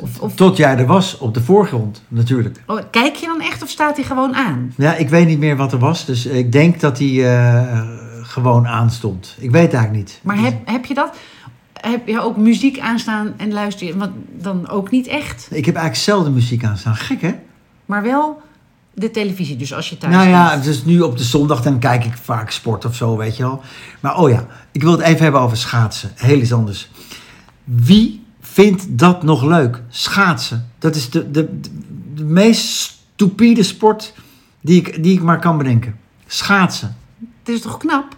Of, 0.00 0.20
of, 0.20 0.34
tot 0.34 0.56
jij 0.56 0.76
er 0.76 0.86
was 0.86 1.18
op 1.18 1.34
de 1.34 1.42
voorgrond, 1.42 2.02
natuurlijk. 2.08 2.62
oh, 2.66 2.80
kijk 2.90 3.14
je 3.14 3.26
dan 3.26 3.40
echt 3.40 3.62
of 3.62 3.68
staat 3.68 3.96
hij 3.96 4.04
gewoon 4.04 4.34
aan? 4.34 4.72
Ja, 4.76 4.94
ik 4.94 5.08
weet 5.08 5.26
niet 5.26 5.38
meer 5.38 5.56
wat 5.56 5.72
er 5.72 5.78
was. 5.78 6.04
Dus 6.04 6.26
ik 6.26 6.52
denk 6.52 6.80
dat 6.80 6.98
hij 6.98 7.36
eh, 7.36 7.80
gewoon 8.22 8.66
aanstond. 8.66 9.36
Ik 9.38 9.50
weet 9.50 9.72
eigenlijk 9.72 9.92
niet. 9.92 10.20
Maar 10.22 10.38
heb, 10.38 10.54
heb 10.64 10.84
je 10.84 10.94
dat? 10.94 11.16
Heb 11.72 12.06
je 12.06 12.20
ook 12.20 12.36
muziek 12.36 12.78
aanstaan 12.78 13.34
en 13.36 13.52
luister 13.52 13.86
je? 13.86 13.96
Want 13.96 14.12
dan 14.32 14.68
ook 14.68 14.90
niet 14.90 15.06
echt. 15.06 15.48
Ik 15.50 15.66
heb 15.66 15.74
eigenlijk 15.74 16.04
zelden 16.04 16.32
muziek 16.32 16.64
aanstaan. 16.64 16.96
Gek, 16.96 17.20
hè? 17.20 17.34
Maar 17.86 18.02
wel 18.02 18.42
de 19.00 19.10
televisie, 19.10 19.56
dus 19.56 19.74
als 19.74 19.88
je 19.90 19.98
thuis 19.98 20.14
Nou 20.14 20.28
ja, 20.28 20.50
bent. 20.50 20.64
dus 20.64 20.84
nu 20.84 21.00
op 21.00 21.18
de 21.18 21.24
zondag 21.24 21.62
dan 21.62 21.78
kijk 21.78 22.04
ik 22.04 22.12
vaak 22.22 22.50
sport 22.50 22.84
of 22.84 22.94
zo, 22.96 23.16
weet 23.16 23.36
je 23.36 23.42
wel. 23.42 23.60
Maar 24.00 24.16
oh 24.18 24.30
ja, 24.30 24.46
ik 24.72 24.82
wil 24.82 24.92
het 24.92 25.00
even 25.00 25.22
hebben 25.22 25.40
over 25.40 25.56
schaatsen. 25.56 26.10
Heel 26.14 26.38
iets 26.38 26.52
anders. 26.52 26.90
Wie 27.64 28.24
vindt 28.40 28.84
dat 28.98 29.22
nog 29.22 29.42
leuk? 29.44 29.82
Schaatsen. 29.88 30.70
Dat 30.78 30.96
is 30.96 31.10
de, 31.10 31.30
de, 31.30 31.60
de, 31.60 31.70
de 32.14 32.24
meest 32.24 32.64
stupide 33.14 33.62
sport 33.62 34.12
die 34.60 34.76
ik, 34.80 35.02
die 35.02 35.12
ik 35.12 35.22
maar 35.22 35.38
kan 35.38 35.58
bedenken. 35.58 35.96
Schaatsen. 36.26 36.96
Het 37.44 37.54
is 37.54 37.60
toch 37.60 37.76
knap? 37.76 38.16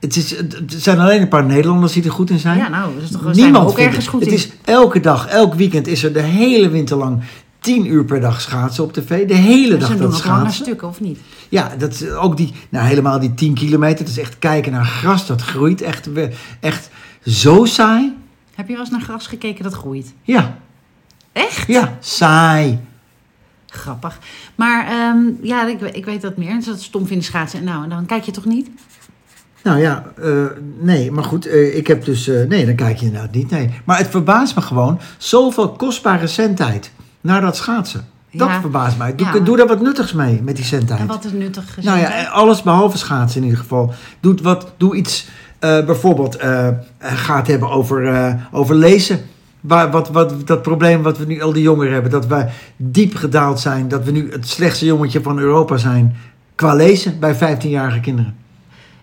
Het, 0.00 0.16
is, 0.16 0.30
het 0.30 0.74
zijn 0.76 0.98
alleen 0.98 1.20
een 1.22 1.28
paar 1.28 1.44
Nederlanders 1.44 1.92
die 1.92 2.04
er 2.04 2.10
goed 2.12 2.30
in 2.30 2.38
zijn. 2.38 2.58
Ja, 2.58 2.68
nou, 2.68 2.94
dat 2.94 3.02
is 3.02 3.10
toch, 3.10 3.22
zijn 3.32 3.56
ook 3.56 3.78
ergens 3.78 3.96
het. 3.96 4.06
goed 4.06 4.20
Het 4.20 4.28
in. 4.28 4.34
is 4.34 4.48
elke 4.64 5.00
dag, 5.00 5.26
elk 5.26 5.54
weekend 5.54 5.86
is 5.86 6.02
er 6.04 6.12
de 6.12 6.20
hele 6.20 6.68
winter 6.68 6.96
lang 6.96 7.22
tien 7.66 7.86
uur 7.86 8.04
per 8.04 8.20
dag 8.20 8.40
schaatsen 8.40 8.84
op 8.84 8.92
tv. 8.92 9.28
De 9.28 9.34
hele 9.34 9.76
dag 9.76 9.88
doen 9.88 9.98
dat 9.98 10.08
lange 10.08 10.16
schaatsen. 10.16 10.64
stukken, 10.64 10.88
of 10.88 11.00
niet? 11.00 11.18
Ja, 11.48 11.72
dat, 11.78 11.92
is 11.92 12.10
ook 12.10 12.36
die, 12.36 12.52
nou 12.68 12.86
helemaal 12.86 13.18
die 13.18 13.34
10 13.34 13.54
kilometer. 13.54 14.04
Dat 14.04 14.14
is 14.14 14.18
echt 14.18 14.38
kijken 14.38 14.72
naar 14.72 14.84
gras, 14.84 15.26
dat 15.26 15.42
groeit 15.42 15.82
echt, 15.82 16.08
echt 16.60 16.90
zo 17.24 17.64
saai. 17.64 18.16
Heb 18.54 18.66
je 18.66 18.72
wel 18.72 18.82
eens 18.82 18.90
naar 18.90 19.00
gras 19.00 19.26
gekeken 19.26 19.62
dat 19.62 19.74
groeit? 19.74 20.14
Ja, 20.22 20.58
Echt? 21.32 21.66
ja, 21.66 21.96
saai. 22.00 22.78
Grappig. 23.66 24.18
Maar 24.54 24.86
ehm, 24.86 25.18
ja, 25.42 25.66
ik, 25.66 25.80
ik 25.80 26.04
weet 26.04 26.20
dat 26.20 26.36
meer. 26.36 26.50
En 26.50 26.62
dat 26.64 26.80
stom 26.80 27.06
vinden 27.06 27.24
schaatsen. 27.24 27.64
Nou, 27.64 27.82
en 27.82 27.88
dan 27.88 28.06
kijk 28.06 28.22
je 28.22 28.32
toch 28.32 28.44
niet? 28.44 28.68
Nou 29.62 29.78
ja, 29.78 30.04
eh, 30.22 30.44
nee, 30.78 31.10
maar 31.10 31.24
goed, 31.24 31.46
eh, 31.46 31.76
ik 31.76 31.86
heb 31.86 32.04
dus, 32.04 32.28
eh, 32.28 32.46
nee, 32.46 32.66
dan 32.66 32.74
kijk 32.74 32.98
je 32.98 33.06
inderdaad 33.06 33.34
niet, 33.34 33.50
nee. 33.50 33.70
Maar 33.84 33.98
het 33.98 34.08
verbaast 34.08 34.54
me 34.54 34.60
gewoon, 34.60 35.00
zoveel 35.18 35.72
kostbare 35.72 36.26
centijd 36.26 36.90
naar 37.26 37.40
dat 37.40 37.56
schaatsen. 37.56 38.04
Dat 38.32 38.48
Ja. 38.48 38.60
verbaast 38.60 38.98
mij. 38.98 39.14
Doe, 39.14 39.26
Ja. 39.26 39.38
doe 39.38 39.56
daar 39.56 39.66
wat 39.66 39.80
nuttigs 39.80 40.12
mee, 40.12 40.42
met 40.42 40.56
die 40.56 40.64
centijd. 40.64 41.00
En 41.00 41.06
wat 41.06 41.24
is 41.24 41.32
nuttig 41.32 41.74
gezien? 41.74 41.90
Nou 41.90 41.98
ja, 42.02 42.24
alles 42.24 42.62
behalve 42.62 42.98
schaatsen 42.98 43.40
in 43.40 43.46
ieder 43.46 43.60
geval. 43.62 43.92
Doe, 44.20 44.34
wat, 44.42 44.72
doe 44.76 44.94
iets, 44.96 45.28
eh, 45.58 45.84
bijvoorbeeld, 45.84 46.36
eh, 46.36 46.68
gaat 46.98 47.46
hebben 47.46 47.70
over, 47.70 48.06
eh, 48.14 48.34
over 48.50 48.74
lezen. 48.74 49.20
Waar, 49.60 49.90
wat, 49.90 50.08
wat, 50.08 50.46
dat 50.46 50.62
probleem 50.62 51.02
wat 51.02 51.18
we 51.18 51.24
nu 51.24 51.42
al 51.42 51.52
die 51.52 51.62
jongeren 51.62 51.92
hebben, 51.92 52.10
dat 52.10 52.26
wij 52.26 52.50
diep 52.76 53.14
gedaald 53.14 53.60
zijn, 53.60 53.88
dat 53.88 54.04
we 54.04 54.10
nu 54.10 54.32
het 54.32 54.48
slechtste 54.48 54.84
jongetje 54.84 55.22
van 55.22 55.38
Europa 55.38 55.76
zijn 55.76 56.16
qua 56.54 56.74
lezen 56.74 57.18
bij 57.20 57.34
15-jarige 57.34 58.00
kinderen. 58.00 58.34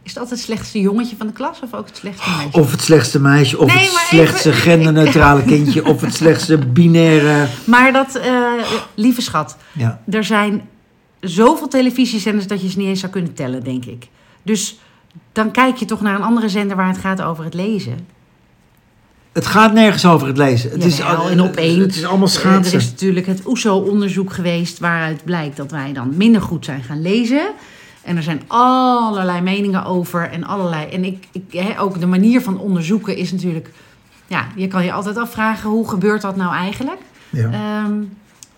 Is 0.03 0.13
dat 0.13 0.29
het 0.29 0.39
slechtste 0.39 0.79
jongetje 0.79 1.15
van 1.15 1.27
de 1.27 1.33
klas 1.33 1.59
of 1.63 1.73
ook 1.73 1.87
het 1.87 1.97
slechtste 1.97 2.29
meisje? 2.37 2.59
Of 2.59 2.71
het 2.71 2.81
slechtste 2.81 3.19
meisje, 3.19 3.57
of 3.59 3.73
Nee, 3.75 3.83
het 3.83 3.91
slechtste 4.07 4.49
even- 4.49 4.61
genderneutrale 4.61 5.43
kindje, 5.53 5.85
of 5.85 6.01
het 6.01 6.13
slechtste 6.15 6.57
binaire. 6.57 7.47
Maar 7.65 7.93
dat, 7.93 8.15
eh, 8.15 8.51
lieve 8.95 9.21
schat, 9.21 9.57
Ja. 9.71 10.01
er 10.09 10.23
zijn 10.23 10.69
zoveel 11.19 11.67
televisiezenders 11.67 12.47
dat 12.47 12.61
je 12.61 12.69
ze 12.69 12.77
niet 12.77 12.87
eens 12.87 12.99
zou 12.99 13.11
kunnen 13.11 13.33
tellen, 13.33 13.63
denk 13.63 13.85
ik. 13.85 14.07
Dus 14.43 14.79
dan 15.31 15.51
kijk 15.51 15.75
je 15.77 15.85
toch 15.85 16.01
naar 16.01 16.15
een 16.15 16.23
andere 16.23 16.49
zender 16.49 16.75
waar 16.75 16.87
het 16.87 16.97
gaat 16.97 17.21
over 17.21 17.43
het 17.43 17.53
lezen. 17.53 18.07
Het 19.33 19.45
gaat 19.47 19.73
nergens 19.73 20.05
over 20.05 20.27
het 20.27 20.37
lezen. 20.37 20.71
Het 20.71 20.83
is, 20.85 21.01
al- 21.01 21.29
en 21.29 21.41
op 21.41 21.55
één. 21.55 21.79
het 21.79 21.95
is 21.95 22.03
allemaal 22.05 22.27
Eh, 22.27 22.33
Er 22.33 22.39
schaatsen. 22.39 22.77
is 22.79 22.85
natuurlijk 22.89 23.25
het 23.25 23.41
OESO-onderzoek 23.45 24.33
geweest 24.33 24.79
waaruit 24.79 25.23
blijkt 25.23 25.57
dat 25.57 25.71
wij 25.71 25.93
dan 25.93 26.13
minder 26.17 26.41
goed 26.41 26.65
zijn 26.65 26.83
gaan 26.83 27.01
lezen. 27.01 27.51
En 28.03 28.17
er 28.17 28.23
zijn 28.23 28.41
allerlei 28.47 29.41
meningen 29.41 29.85
over 29.85 30.29
en 30.29 30.43
allerlei. 30.43 30.89
En 30.89 31.03
ik, 31.03 31.27
ik, 31.31 31.75
ook 31.79 31.99
de 31.99 32.05
manier 32.05 32.41
van 32.41 32.59
onderzoeken 32.59 33.15
is 33.15 33.31
natuurlijk. 33.31 33.69
Ja, 34.27 34.47
je 34.55 34.67
kan 34.67 34.83
je 34.83 34.91
altijd 34.91 35.17
afvragen 35.17 35.69
hoe 35.69 35.89
gebeurt 35.89 36.21
dat 36.21 36.35
nou 36.35 36.53
eigenlijk? 36.53 37.01
Ja. 37.29 37.49
Ehm, 37.51 37.93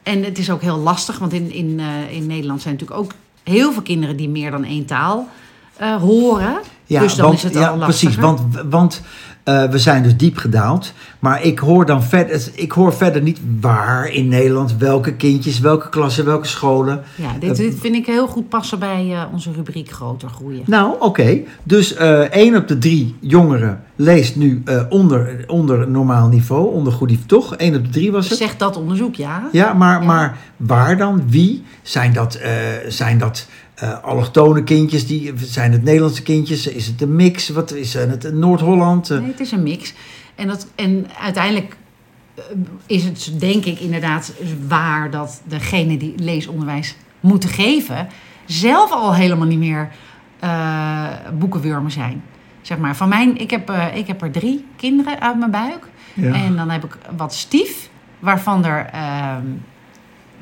en 0.04 0.24
het 0.24 0.38
is 0.38 0.50
ook 0.52 0.62
heel 0.62 0.78
lastig, 0.78 1.18
want 1.18 1.34
in, 1.34 1.52
in, 1.52 1.80
eh, 1.80 2.16
in 2.16 2.28
Nederland 2.28 2.62
zijn 2.62 2.74
natuurlijk 2.74 3.02
ook 3.02 3.12
heel 3.44 3.72
veel 3.72 3.82
kinderen 3.82 4.16
die 4.16 4.30
meer 4.30 4.52
dan 4.52 4.64
één 4.64 4.86
taal 4.86 5.28
eh, 5.76 5.96
horen. 5.96 6.60
Ja, 6.86 7.02
dus 7.02 7.16
dan 7.16 7.26
want, 7.26 7.38
is 7.38 7.44
het 7.44 7.54
ja, 7.54 7.68
al 7.68 7.78
lastiger. 7.78 8.20
precies. 8.20 8.42
Want, 8.52 8.70
want 8.70 9.02
eh, 9.46 9.64
we 9.64 9.80
zijn 9.80 10.04
dus 10.04 10.18
diep 10.18 10.38
gedaald. 10.38 10.94
Maar 11.20 11.44
ik 11.44 11.60
hoor 11.60 11.86
dan 11.86 12.04
verder, 12.04 12.48
ik 12.54 12.72
hoor 12.72 12.94
verder 12.94 13.22
niet 13.22 13.40
waar 13.62 14.08
in 14.12 14.28
Nederland, 14.28 14.78
welke 14.78 15.14
kindjes, 15.14 15.60
welke 15.60 15.90
klassen, 15.90 16.26
welke 16.26 16.48
scholen. 16.48 17.04
Ja, 17.16 17.30
dit, 17.40 17.56
dit 17.56 17.76
vind 17.80 17.96
ik 17.96 18.06
heel 18.06 18.28
goed 18.28 18.50
passen 18.50 18.80
bij 18.80 19.12
eh, 19.14 19.24
onze 19.34 19.52
rubriek 19.52 19.92
groter 19.92 20.30
groeien. 20.30 20.64
Nou, 20.66 20.96
oké. 21.00 21.40
Dus 21.64 21.94
eh 21.94 22.20
één 22.20 22.56
op 22.56 22.68
de 22.68 22.78
drie 22.78 23.16
jongeren 23.20 23.84
leest 23.96 24.36
nu 24.36 24.62
eh, 24.66 24.82
onder, 24.90 25.44
onder 25.48 25.90
normaal 25.90 26.28
niveau, 26.28 26.74
onder 26.74 26.94
goed 26.94 27.10
niveau, 27.10 27.28
toch? 27.28 27.54
Eén 27.58 27.76
op 27.76 27.84
de 27.84 27.90
drie 27.90 28.12
was 28.12 28.30
het. 28.30 28.38
Zegt 28.38 28.60
dat 28.60 28.78
onderzoek, 28.78 29.16
ja? 29.16 29.50
Ja, 29.52 29.74
maar, 29.74 30.00
Ja. 30.02 30.06
maar 30.06 30.38
waar 30.58 30.98
dan? 30.98 31.24
Wie? 31.30 31.64
Zijn 31.82 32.14
dat, 32.14 32.36
eh, 32.36 32.52
zijn 32.88 33.18
dat 33.18 33.48
eh, 33.76 34.04
allochtone 34.04 34.64
kindjes? 34.64 35.08
Die, 35.08 35.34
zijn 35.36 35.72
het 35.72 35.84
Nederlandse 35.84 36.24
kindjes? 36.24 36.68
Is 36.68 36.88
het 36.88 37.02
een 37.02 37.16
mix? 37.16 37.50
Wat 37.50 37.72
is 37.72 37.94
het? 37.94 38.34
Noord-Holland? 38.34 39.10
Nee, 39.10 39.22
het 39.22 39.40
is 39.40 39.52
een 39.52 39.64
mix. 39.64 39.94
En, 40.36 40.48
dat, 40.48 40.68
en 40.76 41.08
uiteindelijk 41.20 41.78
eh, 42.36 42.44
is 42.86 43.04
het 43.04 43.32
denk 43.38 43.66
ik 43.66 43.80
inderdaad 43.80 44.34
waar 44.68 45.12
dat 45.12 45.42
degene 45.48 45.98
die 45.98 46.14
leesonderwijs 46.18 46.96
moeten 47.20 47.50
geven... 47.50 48.08
zelf 48.46 48.92
al 48.92 49.14
helemaal 49.14 49.48
niet 49.48 49.60
meer 49.60 49.90
eh 50.40 51.08
boekenwurmen 51.34 51.92
zijn. 51.92 52.24
Zeg 52.62 52.78
maar, 52.78 52.96
van 52.96 53.10
mijn, 53.10 53.38
ik, 53.38 53.52
heb, 53.52 53.72
ik 53.94 54.08
heb 54.08 54.22
er 54.22 54.32
drie 54.32 54.66
kinderen 54.76 55.22
uit 55.22 55.38
mijn 55.38 55.52
buik. 55.52 55.88
Ja. 56.14 56.34
En 56.34 56.56
dan 56.56 56.70
heb 56.70 56.84
ik 56.84 56.98
wat 57.18 57.34
stief, 57.34 57.90
waarvan 58.20 58.66
er... 58.66 58.90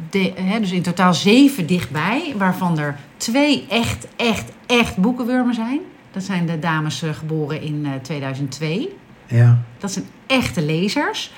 de, 0.09 0.33
hè, 0.35 0.59
dus 0.59 0.71
in 0.71 0.81
totaal 0.81 1.13
zeven 1.13 1.65
dichtbij, 1.67 2.33
waarvan 2.37 2.79
er 2.79 2.95
twee 3.17 3.65
echt, 3.69 4.07
echt, 4.15 4.51
echt 4.65 4.97
boekenwurmen 4.97 5.53
zijn. 5.53 5.79
Dat 6.11 6.23
zijn 6.23 6.45
de 6.45 6.59
dames 6.59 7.01
eh, 7.01 7.09
geboren 7.13 7.61
in 7.61 7.81
eh, 7.85 7.91
2002. 8.01 8.89
ja. 9.27 9.57
Dat 9.77 9.91
zijn 9.91 10.05
echte 10.27 10.61
lezers. 10.65 11.31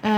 Eh, 0.00 0.10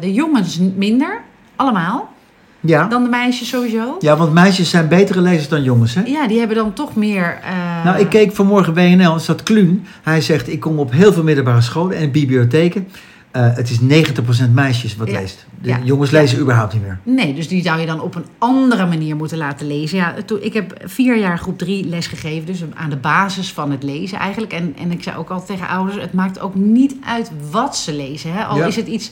de 0.00 0.12
jongens 0.12 0.58
minder, 0.76 1.20
allemaal. 1.56 2.14
Ja. 2.60 2.86
Dan 2.88 3.02
de 3.02 3.08
meisjes 3.08 3.48
sowieso. 3.48 3.96
ja, 4.00 4.16
want 4.16 4.32
meisjes 4.32 4.70
zijn 4.70 4.88
betere 4.88 5.20
lezers 5.20 5.48
dan 5.48 5.62
jongens, 5.62 5.94
hè? 5.94 6.02
Ja, 6.04 6.26
die 6.26 6.38
hebben 6.38 6.56
dan 6.56 6.72
toch 6.72 6.94
meer... 6.96 7.38
eh, 7.42 7.84
Nou, 7.84 7.98
ik 7.98 8.08
keek 8.08 8.32
vanmorgen 8.34 8.74
WNL, 8.74 9.14
er 9.14 9.20
zat 9.20 9.42
Kluun. 9.42 9.86
Hij 10.02 10.20
zegt, 10.20 10.48
ik 10.48 10.60
kom 10.60 10.78
op 10.78 10.92
heel 10.92 11.12
veel 11.12 11.22
middelbare 11.22 11.60
scholen 11.60 11.96
en 11.96 12.10
bibliotheken. 12.10 12.88
Eh, 13.30 13.54
het 13.54 13.70
is 13.70 13.80
90% 13.80 14.54
meisjes 14.54 14.96
wat 14.96 15.10
Ja. 15.10 15.18
leest. 15.20 15.46
De 15.62 15.68
Ja. 15.68 15.78
jongens 15.84 16.10
Ja. 16.10 16.20
lezen 16.20 16.38
überhaupt 16.38 16.72
niet 16.72 16.82
meer. 16.82 16.98
Nee, 17.02 17.34
dus 17.34 17.48
die 17.48 17.62
zou 17.62 17.80
je 17.80 17.86
dan 17.86 18.00
op 18.00 18.14
een 18.14 18.24
andere 18.38 18.86
manier 18.86 19.16
moeten 19.16 19.38
laten 19.38 19.66
lezen. 19.66 19.98
Ja, 19.98 20.14
toen, 20.26 20.38
ik 20.42 20.52
heb 20.52 20.80
vier 20.84 21.18
jaar 21.18 21.38
groep 21.38 21.58
drie 21.58 21.84
les 21.88 22.06
gegeven, 22.06 22.46
dus 22.46 22.64
aan 22.74 22.90
de 22.90 22.96
basis 22.96 23.52
van 23.52 23.70
het 23.70 23.82
lezen 23.82 24.18
eigenlijk. 24.18 24.52
En, 24.52 24.74
en 24.78 24.90
ik 24.90 25.02
zei 25.02 25.16
ook 25.16 25.30
altijd 25.30 25.58
tegen 25.58 25.68
ouders, 25.74 26.00
het 26.00 26.12
maakt 26.12 26.40
ook 26.40 26.54
niet 26.54 26.96
uit 27.06 27.30
wat 27.50 27.76
ze 27.76 27.92
lezen. 27.94 28.32
Hè? 28.32 28.44
Al 28.44 28.62
is 28.62 28.76
het 28.76 28.86
iets 28.86 29.10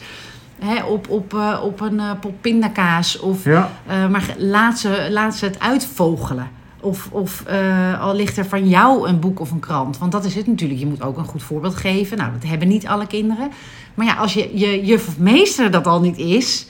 hè, 0.59 0.85
op, 0.85 1.09
op, 1.09 1.35
eh, 1.35 1.61
op 1.65 1.81
een 1.81 2.01
eh 2.01 2.11
pot 2.21 2.41
pindakaas 2.41 3.19
of... 3.19 3.45
Ja. 3.45 3.71
Eh, 3.87 4.09
maar 4.09 4.35
laat 4.39 4.79
ze, 4.79 5.09
laat 5.11 5.37
ze 5.37 5.45
het 5.45 5.61
uitvogelen. 5.61 6.49
Of, 6.85 7.09
of 7.11 7.43
eh, 7.47 8.01
al 8.01 8.15
ligt 8.15 8.37
er 8.37 8.47
van 8.47 8.69
jou 8.69 9.09
een 9.09 9.21
boek 9.21 9.41
of 9.41 9.51
een 9.51 9.61
krant. 9.61 9.99
Want 9.99 10.13
dat 10.13 10.25
is 10.25 10.35
het 10.35 10.47
natuurlijk. 10.47 10.81
Je 10.81 10.87
moet 10.87 11.03
ook 11.03 11.17
een 11.17 11.25
goed 11.25 11.43
voorbeeld 11.43 11.75
geven. 11.75 12.17
Nou, 12.19 12.33
dat 12.33 12.51
hebben 12.51 12.69
niet 12.69 12.87
alle 12.87 13.07
kinderen. 13.07 13.51
Maar 13.95 14.07
ja, 14.07 14.15
als 14.15 14.35
je, 14.35 14.51
je 14.59 14.85
juf 14.85 15.09
of 15.09 15.19
meester 15.19 15.71
dat 15.71 15.87
al 15.87 16.01
niet 16.01 16.19
is... 16.19 16.67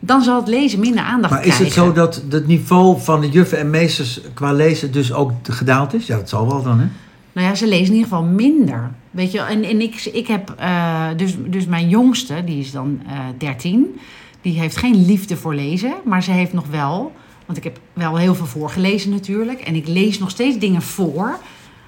dan 0.00 0.22
zal 0.22 0.36
het 0.36 0.48
lezen 0.48 0.80
minder 0.80 1.04
aandacht 1.04 1.32
Maar 1.32 1.46
is 1.46 1.54
krijgen. 1.54 1.64
het 1.64 1.74
zo 1.74 1.92
dat 1.92 2.22
het 2.28 2.46
niveau 2.46 3.00
van 3.00 3.20
de 3.20 3.28
juffen 3.28 3.58
en 3.58 3.70
meesters 3.70 4.20
qua 4.34 4.52
lezen 4.52 4.92
dus 4.92 5.12
ook 5.12 5.32
gedaald 5.42 5.94
is? 5.94 6.06
Ja, 6.06 6.16
dat 6.16 6.28
zal 6.28 6.48
wel 6.48 6.62
dan, 6.62 6.78
hè? 6.80 6.86
Nou 7.32 7.48
ja, 7.48 7.54
ze 7.54 7.66
lezen 7.68 7.86
in 7.86 7.92
ieder 7.92 8.08
geval 8.08 8.24
minder. 8.24 8.90
Weet 9.10 9.32
je, 9.32 9.40
en, 9.40 9.64
en 9.64 9.80
ik, 9.80 10.04
ik 10.12 10.26
heb 10.26 10.54
eh, 10.58 11.06
dus, 11.16 11.36
dus 11.46 11.66
mijn 11.66 11.88
jongste, 11.88 12.44
die 12.44 12.58
is 12.58 12.70
dan 12.70 13.00
eh 13.06 13.18
13, 13.38 13.98
die 14.40 14.58
heeft 14.60 14.76
geen 14.76 15.06
liefde 15.06 15.36
voor 15.36 15.54
lezen, 15.54 15.94
maar 16.04 16.22
ze 16.22 16.30
heeft 16.30 16.52
nog 16.52 16.66
wel, 16.70 17.12
want 17.46 17.58
ik 17.58 17.64
heb 17.64 17.80
wel 17.92 18.16
heel 18.16 18.34
veel 18.34 18.46
voorgelezen 18.46 19.10
natuurlijk, 19.10 19.60
en 19.60 19.74
ik 19.74 19.88
lees 19.88 20.18
nog 20.18 20.30
steeds 20.30 20.58
dingen 20.58 20.82
voor. 20.82 21.38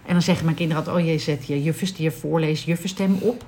En 0.06 0.12
dan 0.12 0.22
zeggen 0.22 0.44
mijn 0.44 0.56
kinderen 0.56 0.84
altijd, 0.84 1.04
oh 1.04 1.12
je 1.12 1.18
zet 1.18 1.46
je 1.46 1.62
je 1.96 2.10
voorleest, 2.10 2.64
juffenstem 2.64 3.16
op. 3.20 3.44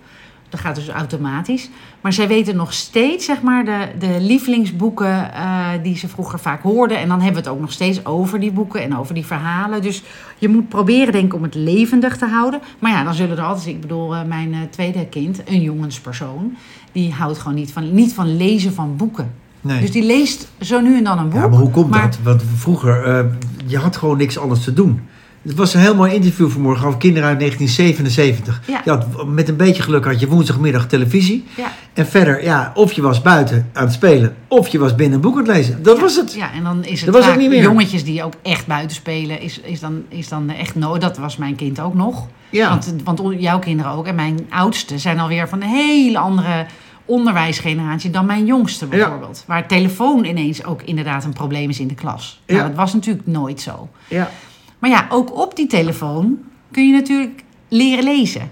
Dat 0.51 0.61
gaat 0.61 0.75
dus 0.75 0.89
automatisch. 0.89 1.71
Maar 2.01 2.13
zij 2.13 2.29
weten 2.29 2.57
nog 2.57 2.73
steeds, 2.73 3.25
zeg 3.25 3.43
maar, 3.43 3.65
de, 3.65 3.89
de 3.99 4.21
lievelingsboeken 4.21 5.35
eh, 5.35 5.69
die 5.83 5.97
ze 5.97 6.09
vroeger 6.09 6.39
vaak 6.39 6.63
hoorden. 6.63 6.99
En 6.99 7.09
dan 7.09 7.21
hebben 7.21 7.43
we 7.43 7.49
het 7.49 7.57
ook 7.57 7.61
nog 7.61 7.73
steeds 7.73 8.05
over 8.05 8.41
die 8.41 8.53
boeken 8.53 8.83
en 8.83 8.97
over 8.97 9.15
die 9.15 9.27
verhalen. 9.27 9.83
Dus 9.83 10.03
je 10.39 10.49
moet 10.49 10.69
proberen, 10.69 11.13
denk 11.13 11.25
ik, 11.25 11.35
om 11.35 11.43
het 11.43 11.55
levendig 11.55 12.17
te 12.17 12.27
houden. 12.27 12.61
Maar 12.79 12.91
ja, 12.91 13.05
dan 13.05 13.15
zullen 13.15 13.37
er 13.37 13.45
altijd, 13.45 13.67
ik 13.67 13.81
bedoel, 13.81 14.15
eh, 14.15 14.25
mijn 14.25 14.53
eh, 14.53 14.61
tweede 14.71 15.07
kind, 15.07 15.43
een 15.45 15.63
jongenspersoon, 15.63 16.57
die 16.93 17.13
houdt 17.13 17.39
gewoon 17.39 17.57
niet 17.57 17.73
van, 17.73 17.95
niet 17.95 18.15
van 18.15 18.37
lezen 18.37 18.73
van 18.73 18.97
boeken. 18.97 19.35
Nee. 19.61 19.81
Dus 19.81 19.91
die 19.91 20.03
leest 20.05 20.49
zo 20.61 20.81
nu 20.81 20.97
en 20.97 21.05
dan 21.05 21.19
een 21.19 21.29
boek. 21.29 21.41
Ja, 21.41 21.49
maar 21.49 21.59
hoe 21.59 21.71
komt 21.71 21.91
maar- 21.91 22.03
dat? 22.11 22.19
Want 22.23 22.43
vroeger, 22.57 23.05
eh, 23.05 23.25
je 23.67 23.79
had 23.79 23.97
gewoon 23.97 24.17
niks 24.17 24.39
anders 24.39 24.65
te 24.65 24.73
doen. 24.73 25.01
Het 25.43 25.55
was 25.55 25.75
een 25.75 25.81
heel 25.81 25.95
mooi 25.95 26.13
interview 26.15 26.51
vanmorgen 26.51 26.87
over 26.87 26.99
kinderen 26.99 27.29
uit 27.29 27.39
1977. 27.39 28.61
Ja. 28.67 28.81
Je 28.85 28.91
had, 28.91 29.27
met 29.27 29.49
een 29.49 29.57
beetje 29.57 29.83
geluk 29.83 30.05
had 30.05 30.21
je 30.21 30.29
woensdagmiddag 30.29 30.87
televisie. 30.87 31.45
Ja. 31.57 31.73
En 31.93 32.07
verder, 32.07 32.45
ja, 32.45 32.73
of 32.75 32.93
je 32.93 33.03
was 33.03 33.23
buiten 33.23 33.69
aan 33.73 33.85
het 33.85 33.93
spelen, 33.93 34.35
of 34.49 34.69
je 34.69 34.79
was 34.79 34.95
binnen 34.95 35.15
een 35.15 35.21
boek 35.21 35.33
aan 35.33 35.39
het 35.39 35.49
lezen. 35.49 35.83
Dat 35.83 36.01
was 36.01 36.17
het. 36.17 36.35
Ja, 36.35 36.53
en 36.53 36.63
dan 36.65 36.85
is 36.85 37.01
het 37.01 37.05
Dat 37.05 37.15
was 37.15 37.25
vaak 37.25 37.35
ook 37.35 37.41
niet 37.41 37.51
meer. 37.51 37.63
jongetjes 37.63 38.05
die 38.05 38.25
ook 38.25 38.33
echt 38.43 38.67
buiten 38.67 38.97
spelen. 38.97 39.41
Is, 39.41 39.61
is, 39.61 39.81
dan, 39.81 40.03
is 40.09 40.29
dan 40.29 40.51
echt 40.51 40.75
nodig. 40.75 41.01
Dat 41.01 41.19
was 41.19 41.37
mijn 41.37 41.57
kind 41.57 41.81
ook 41.81 41.95
nog. 41.95 42.27
Ja. 42.51 42.69
Want, 42.69 42.95
want 43.05 43.21
jouw 43.41 43.59
kinderen 43.59 43.93
ook. 43.93 44.07
En 44.07 44.15
mijn 44.15 44.47
oudste 44.51 44.99
zijn 44.99 45.19
alweer 45.21 45.49
van 45.49 45.63
een 45.63 45.69
hele 45.69 46.19
andere 46.19 46.67
onderwijsgeneratie 47.11 48.11
dan 48.11 48.27
mijn 48.27 48.47
jongste 48.47 48.85
Ja. 48.85 48.91
bijvoorbeeld. 48.91 49.45
Waar 49.47 49.69
telefoon 49.69 50.25
ineens 50.25 50.65
ook 50.65 50.83
inderdaad 50.83 51.25
een 51.25 51.33
probleem 51.33 51.69
is 51.71 51.81
in 51.81 51.89
de 51.89 51.95
klas. 51.95 52.41
Nou, 52.47 52.61
Ja. 52.61 52.67
dat 52.67 52.77
was 52.77 52.93
natuurlijk 52.93 53.27
nooit 53.27 53.61
zo. 53.61 53.89
Ja. 54.09 54.31
Maar 54.79 54.91
ja, 54.91 55.07
ook 55.09 55.39
op 55.39 55.57
die 55.57 55.67
telefoon 55.67 56.39
kun 56.71 56.87
je 56.87 56.93
natuurlijk 56.93 57.43
leren 57.69 58.05
lezen. 58.05 58.51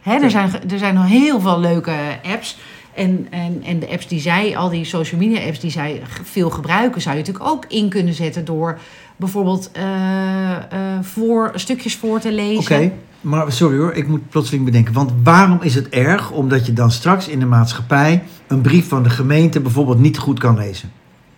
Hè, 0.00 0.14
er, 0.14 0.30
zijn, 0.30 0.50
er 0.70 0.78
zijn 0.78 0.94
nog 0.94 1.06
heel 1.06 1.40
veel 1.40 1.60
leuke 1.60 1.94
apps. 2.22 2.56
En, 2.94 3.26
en, 3.30 3.62
en 3.64 3.78
de 3.78 3.88
apps 3.90 4.08
die 4.08 4.20
zij, 4.20 4.56
al 4.56 4.68
die 4.70 4.84
social 4.84 5.20
media 5.20 5.46
apps 5.46 5.60
die 5.60 5.70
zij 5.70 6.02
veel 6.22 6.50
gebruiken, 6.50 7.00
zou 7.00 7.16
je 7.16 7.20
natuurlijk 7.20 7.50
ook 7.50 7.64
in 7.68 7.88
kunnen 7.88 8.14
zetten 8.14 8.44
door 8.44 8.78
bijvoorbeeld 9.16 9.70
eh, 9.72 10.56
eh, 10.56 10.62
voor, 11.02 11.52
stukjes 11.54 11.94
voor 11.96 12.20
te 12.20 12.32
lezen. 12.32 12.76
Oké, 12.76 12.92
maar 13.24 13.52
sorry 13.52 13.78
hoor, 13.78 13.92
ik 13.92 14.08
moet 14.08 14.28
plotseling 14.28 14.64
bedenken. 14.64 14.94
Want 14.94 15.12
waarom 15.22 15.58
is 15.60 15.74
het 15.74 15.88
erg 15.88 16.30
omdat 16.30 16.66
je 16.66 16.72
dan 16.72 16.90
straks 16.90 17.28
in 17.28 17.38
de 17.38 17.46
maatschappij 17.46 18.22
een 18.46 18.60
brief 18.60 18.88
van 18.88 19.02
de 19.02 19.10
gemeente 19.10 19.60
bijvoorbeeld 19.60 19.98
niet 19.98 20.18
goed 20.18 20.38
kan 20.38 20.56
lezen? 20.56 20.90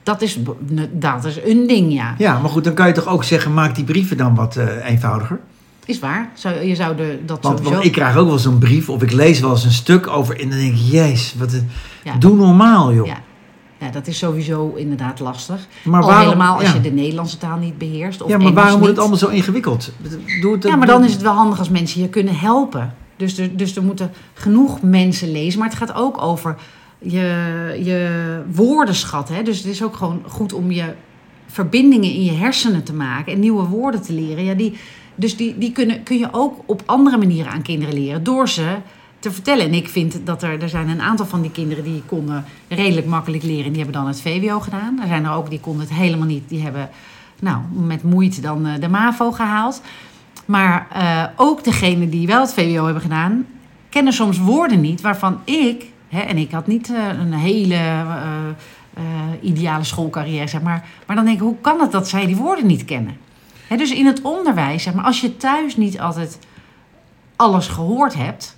Dat 0.02 0.22
is, 0.22 0.38
dat 0.92 1.24
is 1.24 1.38
een 1.44 1.66
ding, 1.66 1.92
ja. 1.92 2.14
Ja, 2.18 2.38
maar 2.38 2.50
goed, 2.50 2.64
dan 2.64 2.74
kan 2.74 2.86
je 2.86 2.92
toch 2.92 3.06
ook 3.06 3.24
zeggen, 3.24 3.54
maak 3.54 3.74
die 3.74 3.84
brieven 3.84 4.16
dan 4.16 4.34
wat 4.34 4.56
eh, 4.56 4.88
eenvoudiger? 4.90 5.40
Is 5.84 5.98
waar. 5.98 6.30
Zou, 6.34 6.60
je 6.62 6.74
zou 6.74 6.96
de, 6.96 7.18
dat 7.26 7.42
Want, 7.42 7.56
sowieso... 7.56 7.72
want 7.74 7.84
ik 7.84 7.92
krijg 7.92 8.16
ook 8.16 8.28
wel 8.28 8.38
zo'n 8.38 8.58
brief 8.58 8.88
of 8.88 9.02
ik 9.02 9.12
lees 9.12 9.40
wel 9.40 9.50
eens 9.50 9.64
een 9.64 9.72
stuk 9.72 10.06
over 10.06 10.40
en 10.40 10.48
dan 10.50 10.58
denk 10.58 10.72
ik, 10.72 10.80
jezus, 10.90 11.34
wat 11.38 11.52
een, 11.52 11.68
Ja. 12.04 12.16
doe 12.16 12.36
normaal 12.36 12.94
joh. 12.94 13.06
Ja. 13.06 13.16
Ja, 13.78 13.90
dat 13.90 14.06
is 14.06 14.18
sowieso 14.18 14.72
inderdaad 14.74 15.20
lastig. 15.20 15.66
Maar 15.84 16.02
Al 16.02 16.18
helemaal 16.18 16.58
als 16.58 16.68
ja. 16.68 16.74
je 16.74 16.80
de 16.80 16.90
Nederlandse 16.90 17.38
taal 17.38 17.58
niet 17.58 17.78
beheerst. 17.78 18.22
Of 18.22 18.28
ja, 18.28 18.36
maar 18.36 18.46
Engels 18.46 18.62
waarom 18.62 18.80
moet 18.80 18.88
het 18.88 18.98
allemaal 18.98 19.18
zo 19.18 19.28
ingewikkeld? 19.28 19.92
Doe 20.40 20.52
het, 20.52 20.62
Ja, 20.62 20.76
maar 20.76 20.86
dan 20.86 21.04
is 21.04 21.12
het 21.12 21.22
wel 21.22 21.32
handig 21.32 21.58
als 21.58 21.68
mensen 21.68 22.00
je 22.00 22.08
kunnen 22.08 22.38
helpen. 22.38 22.94
Dus 23.16 23.38
er, 23.38 23.56
dus 23.56 23.76
er 23.76 23.82
moeten 23.82 24.10
genoeg 24.34 24.82
mensen 24.82 25.32
lezen. 25.32 25.58
Maar 25.58 25.68
het 25.68 25.78
gaat 25.78 25.94
ook 25.94 26.22
over 26.22 26.56
je, 26.98 27.80
je 27.84 28.42
woordenschat. 28.52 29.28
Hè? 29.28 29.42
Dus 29.42 29.58
het 29.58 29.66
is 29.66 29.82
ook 29.82 29.96
gewoon 29.96 30.22
goed 30.26 30.52
om 30.52 30.70
je 30.70 30.94
verbindingen 31.46 32.10
in 32.10 32.24
je 32.24 32.32
hersenen 32.32 32.84
te 32.84 32.94
maken 32.94 33.32
en 33.32 33.40
nieuwe 33.40 33.64
woorden 33.64 34.02
te 34.02 34.12
leren. 34.12 34.44
Ja, 34.44 34.54
die, 34.54 34.78
dus 35.14 35.36
die, 35.36 35.58
die 35.58 35.72
kunnen, 35.72 36.02
kun 36.02 36.18
je 36.18 36.28
ook 36.30 36.62
op 36.66 36.82
andere 36.86 37.16
manieren 37.16 37.52
aan 37.52 37.62
kinderen 37.62 37.94
leren. 37.94 38.24
Door 38.24 38.48
ze 38.48 38.76
te 39.26 39.32
vertellen. 39.32 39.66
En 39.66 39.74
ik 39.74 39.88
vind 39.88 40.26
dat 40.26 40.42
er, 40.42 40.62
er 40.62 40.68
zijn 40.68 40.88
een 40.88 41.00
aantal 41.00 41.26
van 41.26 41.42
die 41.42 41.50
kinderen 41.50 41.84
die 41.84 42.02
konden 42.06 42.44
redelijk 42.68 43.06
makkelijk 43.06 43.42
leren. 43.42 43.64
En 43.64 43.72
die 43.72 43.82
hebben 43.82 44.00
dan 44.00 44.06
het 44.06 44.20
VWO 44.20 44.60
gedaan. 44.60 45.00
Er 45.00 45.06
zijn 45.06 45.24
er 45.24 45.32
ook 45.32 45.50
die 45.50 45.60
konden 45.60 45.86
het 45.86 45.96
helemaal 45.96 46.26
niet. 46.26 46.48
Die 46.48 46.62
hebben 46.62 46.90
nou, 47.40 47.60
met 47.72 48.02
moeite 48.02 48.40
dan 48.40 48.66
eh, 48.66 48.80
de 48.80 48.88
MAVO 48.88 49.32
gehaald. 49.32 49.82
Maar 50.44 50.86
eh, 50.92 51.24
ook 51.36 51.64
degenen 51.64 52.10
die 52.10 52.26
wel 52.26 52.40
het 52.40 52.54
VWO 52.54 52.84
hebben 52.84 53.02
gedaan, 53.02 53.46
kennen 53.88 54.12
soms 54.12 54.38
woorden 54.38 54.80
niet 54.80 55.00
waarvan 55.00 55.40
ik, 55.44 55.84
hè, 56.08 56.20
en 56.20 56.36
ik 56.36 56.50
had 56.50 56.66
niet 56.66 56.92
eh, 56.92 57.18
een 57.18 57.32
hele 57.32 58.04
ideale 59.40 59.84
schoolcarrière, 59.84 60.48
zeg 60.48 60.62
maar, 60.62 60.84
maar 61.06 61.16
dan 61.16 61.24
denk 61.24 61.36
ik, 61.36 61.42
hoe 61.42 61.56
kan 61.60 61.80
het 61.80 61.92
dat 61.92 62.08
zij 62.08 62.26
die 62.26 62.36
woorden 62.36 62.66
niet 62.66 62.84
kennen? 62.84 63.16
Hè, 63.68 63.76
dus 63.76 63.90
in 63.90 64.06
het 64.06 64.22
onderwijs, 64.22 64.82
zeg 64.82 64.94
maar, 64.94 65.04
als 65.04 65.20
je 65.20 65.36
thuis 65.36 65.76
niet 65.76 66.00
altijd 66.00 66.38
alles 67.36 67.68
gehoord 67.68 68.14
hebt, 68.14 68.55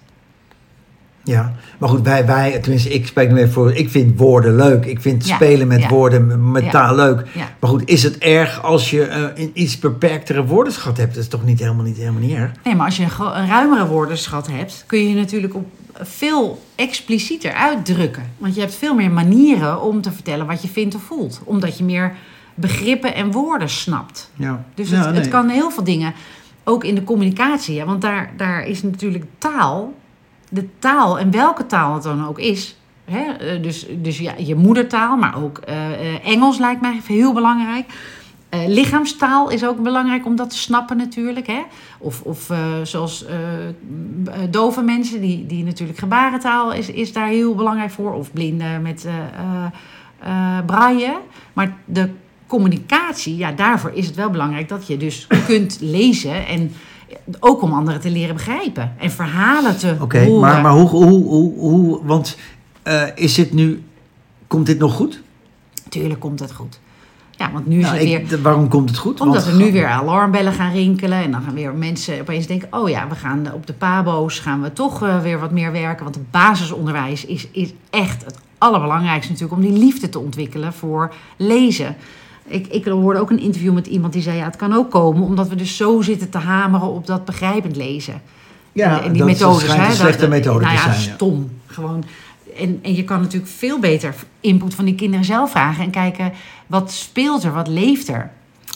Ja, 1.28 1.52
maar 1.78 1.88
goed, 1.88 2.02
wij, 2.02 2.26
wij, 2.26 2.58
tenminste, 2.58 2.88
ik 2.88 3.06
spreek 3.06 3.30
nu 3.30 3.36
even 3.38 3.52
voor. 3.52 3.72
Ik 3.72 3.90
vind 3.90 4.18
woorden 4.18 4.56
leuk. 4.56 4.84
Ik 4.84 5.00
vind 5.00 5.26
Ja, 5.26 5.34
spelen 5.34 5.66
met 5.66 5.80
ja. 5.80 5.88
woorden, 5.88 6.50
met 6.50 6.64
Ja. 6.64 6.70
taal 6.70 6.94
leuk. 6.94 7.26
Maar 7.60 7.70
goed, 7.70 7.82
is 7.88 8.02
het 8.02 8.18
erg 8.18 8.62
als 8.62 8.90
je 8.90 9.04
eh, 9.04 9.22
een 9.44 9.50
iets 9.54 9.78
beperktere 9.78 10.44
woordenschat 10.44 10.96
hebt? 10.96 11.14
Dat 11.14 11.22
is 11.22 11.28
toch 11.28 11.44
niet 11.44 11.58
helemaal 11.58 11.84
niet, 11.84 11.96
helemaal 11.96 12.20
niet 12.20 12.36
erg? 12.36 12.50
Nee, 12.64 12.74
maar 12.74 12.86
als 12.86 12.96
je 12.96 13.02
een, 13.02 13.46
ruimere 13.46 13.86
woordenschat 13.86 14.46
hebt, 14.46 14.84
kun 14.86 14.98
je 14.98 15.08
je 15.08 15.14
natuurlijk 15.14 15.54
op 15.54 15.66
veel 15.94 16.62
explicieter 16.74 17.52
uitdrukken. 17.52 18.22
Want 18.38 18.54
je 18.54 18.60
hebt 18.60 18.74
veel 18.74 18.94
meer 18.94 19.10
manieren 19.10 19.82
om 19.82 20.00
te 20.00 20.12
vertellen 20.12 20.46
wat 20.46 20.62
je 20.62 20.68
vindt 20.68 20.94
of 20.94 21.02
voelt. 21.02 21.40
Omdat 21.44 21.78
je 21.78 21.84
meer 21.84 22.14
begrippen 22.54 23.14
en 23.14 23.30
woorden 23.30 23.68
snapt. 23.70 24.30
Ja. 24.34 24.64
Dus 24.74 24.90
het, 24.90 25.28
kan 25.28 25.48
heel 25.48 25.70
veel 25.70 25.84
dingen, 25.84 26.14
ook 26.64 26.84
in 26.84 26.94
de 26.94 27.04
communicatie. 27.04 27.78
Hè? 27.78 27.84
Want 27.84 28.02
daar, 28.02 28.32
daar 28.36 28.66
is 28.66 28.82
natuurlijk 28.82 29.24
taal, 29.38 29.94
de 30.50 30.68
taal 30.78 31.18
en 31.18 31.30
welke 31.30 31.66
taal 31.66 31.94
het 31.94 32.02
dan 32.02 32.26
ook 32.26 32.38
is. 32.38 32.76
Hè? 33.04 33.32
eh, 33.32 33.62
Dus, 33.62 33.86
dus 33.98 34.18
ja, 34.18 34.34
je 34.36 34.54
moedertaal, 34.54 35.16
maar 35.16 35.42
ook 35.42 35.58
eh, 35.58 35.92
eh, 35.92 36.26
Engels 36.26 36.58
lijkt 36.58 36.80
mij 36.80 37.00
heel 37.06 37.32
belangrijk. 37.32 37.86
Lichaamstaal 38.66 39.50
is 39.50 39.64
ook 39.64 39.82
belangrijk 39.82 40.26
om 40.26 40.36
dat 40.36 40.50
te 40.50 40.56
snappen 40.56 40.96
natuurlijk. 40.96 41.46
Hè? 41.46 41.62
Of, 41.98 42.22
of 42.22 42.50
zoals 42.82 43.24
dove 44.50 44.82
mensen, 44.82 45.20
die, 45.20 45.46
die 45.46 45.64
natuurlijk 45.64 45.98
gebarentaal 45.98 46.72
is, 46.72 46.90
is 46.90 47.12
daar 47.12 47.28
heel 47.28 47.54
belangrijk 47.54 47.90
voor. 47.90 48.14
Of 48.14 48.32
blinden 48.32 48.82
met 48.82 49.06
braille. 50.66 51.20
Maar 51.52 51.76
de 51.84 52.10
communicatie, 52.46 53.36
ja, 53.36 53.52
daarvoor 53.52 53.92
is 53.94 54.06
het 54.06 54.14
wel 54.14 54.30
belangrijk 54.30 54.68
dat 54.68 54.86
je 54.86 54.96
dus 54.96 55.26
kunt 55.46 55.78
lezen. 55.80 56.46
En 56.46 56.72
ook 57.40 57.62
om 57.62 57.72
anderen 57.72 58.00
te 58.00 58.10
leren 58.10 58.34
begrijpen. 58.34 58.92
En 58.98 59.10
verhalen 59.10 59.76
te 59.78 59.96
Oké, 60.00 60.24
horen. 60.24 60.40
maar, 60.40 60.62
maar 60.62 60.72
hoe, 60.72 60.88
hoe, 60.88 61.24
hoe, 61.24 61.58
hoe 61.58 62.00
want 62.04 62.36
eh, 62.82 63.02
is 63.14 63.34
dit 63.34 63.52
nu, 63.52 63.82
komt 64.46 64.66
dit 64.66 64.78
nog 64.78 64.94
goed? 64.94 65.22
Tuurlijk 65.88 66.20
komt 66.20 66.40
het 66.40 66.52
goed. 66.52 66.80
Ja, 67.30 67.52
want 67.52 67.66
nu 67.66 67.76
is 67.78 67.84
Nou, 67.84 67.96
het 67.96 68.28
weer... 68.28 68.42
waarom 68.42 68.68
komt 68.68 68.88
het 68.88 68.98
goed? 68.98 69.20
Omdat 69.20 69.44
Want- 69.44 69.56
er 69.56 69.64
nu 69.64 69.72
weer 69.72 69.86
alarmbellen 69.86 70.52
gaan 70.52 70.72
rinkelen. 70.72 71.22
En 71.22 71.30
dan 71.30 71.42
gaan 71.42 71.54
weer 71.54 71.74
mensen 71.74 72.20
opeens 72.20 72.46
denken... 72.46 72.68
oh 72.70 72.88
ja, 72.88 73.08
we 73.08 73.14
gaan 73.14 73.52
op 73.52 73.66
de 73.66 73.72
pabo's 73.72 74.38
gaan 74.38 74.62
we 74.62 74.72
toch 74.72 75.02
eh, 75.02 75.20
weer 75.20 75.38
wat 75.38 75.50
meer 75.50 75.72
werken. 75.72 76.04
Want 76.04 76.14
het 76.16 76.30
basisonderwijs 76.30 77.24
is, 77.24 77.48
is 77.52 77.72
echt 77.90 78.24
het 78.24 78.38
allerbelangrijkste 78.58 79.32
natuurlijk... 79.32 79.60
om 79.60 79.68
die 79.70 79.78
liefde 79.78 80.08
te 80.08 80.18
ontwikkelen 80.18 80.72
voor 80.72 81.14
lezen. 81.36 81.96
Ik, 82.48 82.66
ik 82.66 82.84
hoorde 82.84 83.20
ook 83.20 83.30
een 83.30 83.40
interview 83.40 83.72
met 83.72 83.86
iemand 83.86 84.12
die 84.12 84.22
zei... 84.22 84.36
ja, 84.36 84.44
het 84.44 84.56
kan 84.56 84.72
ook 84.72 84.90
komen 84.90 85.22
omdat 85.22 85.48
we 85.48 85.54
dus 85.54 85.76
zo 85.76 86.00
zitten 86.02 86.30
te 86.30 86.38
hameren 86.38 86.88
op 86.88 87.06
dat 87.06 87.24
begrijpend 87.24 87.76
lezen. 87.76 88.22
Ja, 88.72 89.02
en 89.02 89.12
die 89.12 89.18
dat 89.18 89.26
methodes, 89.26 89.74
hè, 89.74 89.86
een 89.86 89.92
slechte 89.92 90.20
dat- 90.20 90.30
methode 90.30 90.64
nou 90.64 90.76
te 90.76 90.82
ja, 90.82 90.92
zijn. 90.92 91.08
ja. 91.08 91.14
stom. 91.14 91.50
Gewoon. 91.66 92.04
En, 92.58 92.78
en 92.82 92.94
je 92.94 93.04
kan 93.04 93.20
natuurlijk 93.20 93.52
veel 93.52 93.78
beter 93.78 94.14
input 94.40 94.74
van 94.74 94.84
die 94.84 94.94
kinderen 94.94 95.24
zelf 95.24 95.50
vragen 95.50 95.84
en 95.84 95.90
kijken 95.90 96.32
wat 96.66 96.92
speelt 96.92 97.42
er, 97.42 97.52
wat 97.52 97.68
leeft 97.68 98.08
er. 98.08 98.30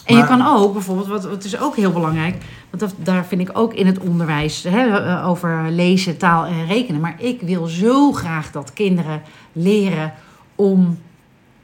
En 0.04 0.16
je 0.16 0.24
kan 0.24 0.46
ook 0.46 0.72
bijvoorbeeld, 0.72 1.08
wat, 1.08 1.24
wat 1.24 1.44
is 1.44 1.58
ook 1.60 1.76
heel 1.76 1.92
belangrijk, 1.92 2.36
want 2.70 2.82
dat, 2.82 2.94
daar 3.06 3.24
vind 3.24 3.40
ik 3.40 3.58
ook 3.58 3.74
in 3.74 3.86
het 3.86 3.98
onderwijs 3.98 4.62
hè, 4.68 4.86
eh, 4.86 5.28
over 5.28 5.66
lezen, 5.70 6.16
taal 6.16 6.44
en 6.44 6.66
rekenen. 6.66 7.00
Maar 7.00 7.14
ik 7.18 7.40
wil 7.40 7.66
zo 7.66 8.12
graag 8.12 8.50
dat 8.50 8.72
kinderen 8.72 9.22
leren 9.52 10.12
om 10.54 10.98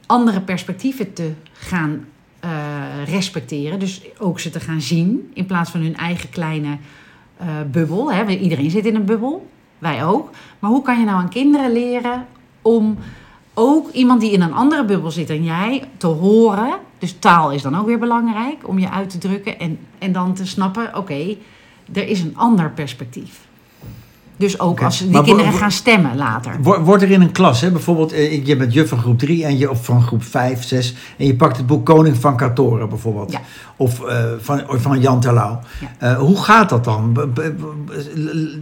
andere 0.05 0.41
perspectieven 0.41 1.13
te 1.13 1.31
gaan 1.59 2.05
eh, 2.39 2.49
respecteren. 3.05 3.79
Dus 3.79 4.01
ook 4.17 4.39
ze 4.39 4.49
te 4.49 4.59
gaan 4.59 4.81
zien 4.81 5.31
in 5.33 5.45
plaats 5.45 5.71
van 5.71 5.81
hun 5.81 5.95
eigen 5.95 6.29
kleine 6.29 6.77
eh, 7.37 7.47
bubbel. 7.71 8.11
Hè. 8.11 8.25
Iedereen 8.25 8.71
zit 8.71 8.85
in 8.85 8.95
een 8.95 9.05
bubbel, 9.05 9.49
wij 9.77 10.05
ook. 10.05 10.29
Maar 10.59 10.69
hoe 10.69 10.81
kan 10.81 10.99
je 10.99 11.05
nou 11.05 11.17
aan 11.17 11.29
kinderen 11.29 11.71
leren 11.71 12.25
om 12.61 12.97
ook 13.53 13.91
iemand 13.91 14.21
die 14.21 14.31
in 14.31 14.41
een 14.41 14.53
andere 14.53 14.85
bubbel 14.85 15.11
zit 15.11 15.27
dan 15.27 15.43
jij 15.43 15.83
te 15.97 16.07
horen? 16.07 16.73
Dus 16.97 17.15
taal 17.19 17.51
is 17.51 17.61
dan 17.61 17.75
ook 17.75 17.85
weer 17.85 17.99
belangrijk 17.99 18.67
om 18.67 18.79
je 18.79 18.89
uit 18.89 19.09
te 19.09 19.17
drukken 19.17 19.59
en, 19.59 19.79
en 19.97 20.11
dan 20.11 20.33
te 20.33 20.45
snappen: 20.45 20.97
oké, 20.97 21.35
er 21.93 22.07
is 22.07 22.21
een 22.21 22.37
ander 22.37 22.71
perspectief. 22.71 23.47
Dus 24.39 24.59
ook 24.59 24.81
als 24.83 24.97
die 24.99 25.09
Maar 25.09 25.23
kinderen 25.23 25.53
gaan 25.53 25.71
stemmen 25.71 26.17
later. 26.17 26.55
Wo- 26.61 26.79
Wordt 26.81 27.03
er 27.03 27.11
in 27.11 27.21
een 27.21 27.31
klas, 27.31 27.61
hè, 27.61 27.71
bijvoorbeeld, 27.71 28.11
eh, 28.11 28.45
je 28.45 28.55
bent 28.55 28.73
juf 28.73 28.89
van 28.89 28.97
groep 28.97 29.19
3 29.19 29.45
en 29.45 29.57
je, 29.57 29.69
of 29.69 29.85
van 29.85 30.01
groep 30.01 30.23
5, 30.23 30.63
6, 30.63 30.95
en 31.17 31.25
je 31.25 31.35
pakt 31.35 31.57
het 31.57 31.67
boek 31.67 31.85
Koning 31.85 32.17
van 32.17 32.37
Katoren 32.37 32.89
bijvoorbeeld. 32.89 33.31
Ja. 33.31 33.39
Of 33.75 34.03
eh, 34.05 34.23
van, 34.39 34.61
van 34.67 34.99
Jan 34.99 35.19
Terlouw. 35.19 35.59
Ja. 35.79 36.11
Eh, 36.11 36.17
hoe 36.19 36.37
gaat 36.43 36.69
dat 36.69 36.83
dan? 36.83 37.17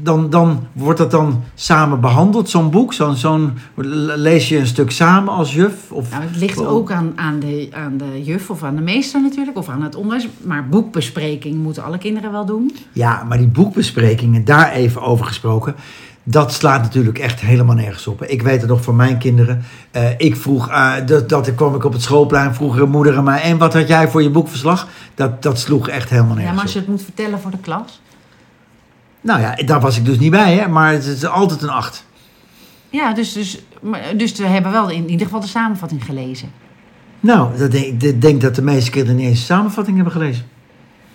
Dan? 0.04 0.30
Dan 0.30 0.68
wordt 0.74 1.00
dat 1.00 1.12
dan 1.12 1.44
samen 1.56 2.00
behandeld, 2.02 2.50
zo'n 2.50 2.70
boek? 2.70 2.94
Zo'n, 2.94 3.16
zo'n, 3.16 3.54
lees 4.16 4.50
je 4.50 4.58
een 4.58 4.68
stuk 4.68 4.92
samen 4.92 5.34
als 5.34 5.54
juf? 5.54 5.92
Of, 5.92 6.10
Nou, 6.12 6.24
het 6.24 6.36
ligt 6.38 6.66
ook 6.66 6.92
aan, 6.92 7.12
aan, 7.16 7.40
de, 7.40 7.68
aan 7.72 7.98
de 7.98 8.24
juf 8.24 8.50
of 8.50 8.64
aan 8.64 8.76
de 8.76 8.82
meester 8.82 9.22
natuurlijk, 9.22 9.58
of 9.58 9.70
aan 9.70 9.82
het 9.82 9.96
onderwijs. 9.96 10.28
Maar 10.44 10.68
boekbespreking 10.70 11.56
moeten 11.56 11.84
alle 11.84 11.98
kinderen 11.98 12.32
wel 12.32 12.46
doen. 12.46 12.76
Ja, 12.92 13.24
maar 13.28 13.38
die 13.38 13.48
boekbesprekingen, 13.48 14.46
daar 14.46 14.72
even 14.72 15.02
over 15.02 15.26
gesproken. 15.26 15.67
Dat 16.30 16.54
slaat 16.54 16.82
natuurlijk 16.82 17.20
echt 17.20 17.40
helemaal 17.40 17.76
nergens 17.76 18.08
op. 18.08 18.24
Ik 18.24 18.42
weet 18.42 18.62
het 18.62 18.70
nog 18.70 18.84
van 18.84 18.96
mijn 18.96 19.18
kinderen. 19.18 19.64
Eh, 19.92 20.10
ik 20.18 20.36
vroeg, 20.36 20.70
eh, 20.70 20.94
dat, 21.06 21.30
dat 21.30 21.56
kwam 21.56 21.76
ik 21.76 21.84
op 21.84 21.94
het 21.94 22.02
schoolplein, 22.02 22.54
vroeg 22.54 22.88
moeder 22.88 23.18
aan 23.18 23.24
mij. 23.24 23.42
En 23.42 23.58
wat 23.58 23.74
had 23.74 23.88
jij 23.88 24.08
voor 24.10 24.24
je 24.24 24.30
boekverslag? 24.30 24.88
Dat, 25.16 25.44
dat 25.44 25.60
sloeg 25.60 25.90
echt 25.90 26.10
helemaal 26.10 26.30
Ja, 26.32 26.36
nergens 26.38 26.56
maar 26.56 26.64
als 26.66 26.74
je 26.74 26.80
op. 26.80 26.86
het 26.86 26.96
moet 26.96 27.04
vertellen 27.04 27.40
voor 27.40 27.52
de 27.52 27.58
klas. 27.58 28.02
Nou 29.22 29.42
ja, 29.42 29.56
daar 29.66 29.80
was 29.80 29.98
ik 29.98 30.06
dus 30.06 30.20
niet 30.20 30.32
bij, 30.32 30.56
hè? 30.56 30.68
maar 30.68 30.92
het 30.92 31.06
is 31.06 31.26
altijd 31.26 31.62
een 31.62 31.70
acht. 31.70 32.06
Ja, 32.90 33.14
dus, 33.14 33.34
dus, 33.34 33.64
dus 34.18 34.32
we 34.38 34.46
hebben 34.46 34.72
wel 34.72 34.90
in 34.90 35.10
ieder 35.10 35.26
geval 35.26 35.42
de 35.42 35.48
samenvatting 35.48 36.06
gelezen. 36.06 36.52
Nou, 37.20 37.58
dat 37.58 37.72
denk, 37.72 38.02
ik 38.02 38.22
denk 38.22 38.42
dat 38.42 38.56
de 38.56 38.62
meeste 38.62 38.92
kinderen 38.92 39.16
niet 39.16 39.28
eens 39.28 39.40
een 39.40 39.46
samenvatting 39.46 39.96
hebben 39.96 40.14
gelezen. 40.14 40.46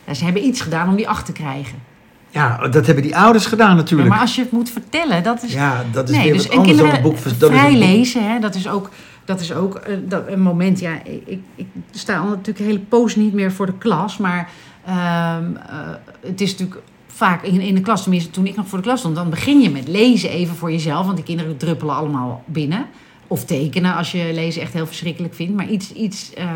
Ja, 0.06 0.14
ze 0.14 0.24
hebben 0.24 0.44
iets 0.44 0.60
gedaan 0.60 0.88
om 0.88 0.96
die 0.96 1.08
acht 1.08 1.26
te 1.26 1.32
krijgen. 1.32 1.78
Ja, 2.32 2.68
dat 2.68 2.86
hebben 2.86 3.04
die 3.04 3.16
ouders 3.16 3.46
gedaan 3.46 3.68
Ja, 3.70 3.74
natuurlijk. 3.74 4.08
maar 4.08 4.20
als 4.20 4.34
je 4.34 4.42
het 4.42 4.50
moet 4.50 4.70
vertellen, 4.70 5.22
dat 5.22 5.42
is... 5.42 5.52
Ja, 5.52 5.84
dat 5.92 6.08
is 6.08 6.16
nee, 6.16 6.24
weer 6.24 6.32
dus 6.32 6.46
wat 6.46 6.56
anders 6.56 6.76
dan 6.76 6.94
een 6.94 7.02
boek. 7.02 7.16
dat 7.38 7.50
vrij 7.50 7.76
lezen, 7.76 8.30
hè, 8.30 8.38
dat 8.38 8.54
is 8.54 8.68
ook, 8.68 8.90
dat 9.24 9.40
is 9.40 9.52
ook 9.52 9.74
eh, 9.74 9.96
dat, 10.08 10.22
een 10.26 10.40
moment. 10.40 10.80
Ja, 10.80 10.92
ik, 11.04 11.22
ik, 11.26 11.40
ik 11.54 11.66
sta 11.90 12.18
al 12.18 12.28
natuurlijk 12.28 12.58
een 12.58 12.64
hele 12.64 12.78
poos 12.78 13.16
niet 13.16 13.32
meer 13.32 13.52
voor 13.52 13.66
de 13.66 13.78
klas, 13.78 14.16
maar 14.16 14.50
ehm, 14.84 15.56
eh, 15.56 15.76
het 16.20 16.40
is 16.40 16.50
natuurlijk 16.50 16.80
vaak 17.06 17.42
in, 17.42 17.60
in 17.60 17.74
de 17.74 17.80
klas, 17.80 18.02
tenminste 18.02 18.30
toen 18.30 18.46
ik 18.46 18.56
nog 18.56 18.68
voor 18.68 18.78
de 18.78 18.84
klas 18.84 18.98
stond, 18.98 19.14
dan 19.14 19.30
begin 19.30 19.60
je 19.60 19.70
met 19.70 19.88
lezen 19.88 20.30
even 20.30 20.56
voor 20.56 20.70
jezelf. 20.70 21.04
Want 21.04 21.16
die 21.16 21.24
kinderen 21.24 21.56
druppelen 21.56 21.94
allemaal 21.94 22.44
binnen. 22.46 22.86
Of 23.26 23.44
tekenen 23.44 23.94
als 23.94 24.12
je 24.12 24.30
lezen 24.34 24.62
echt 24.62 24.72
heel 24.72 24.86
verschrikkelijk 24.86 25.34
vindt. 25.34 25.56
Maar 25.56 25.68
iets, 25.68 25.92
iets 25.92 26.34
eh, 26.34 26.46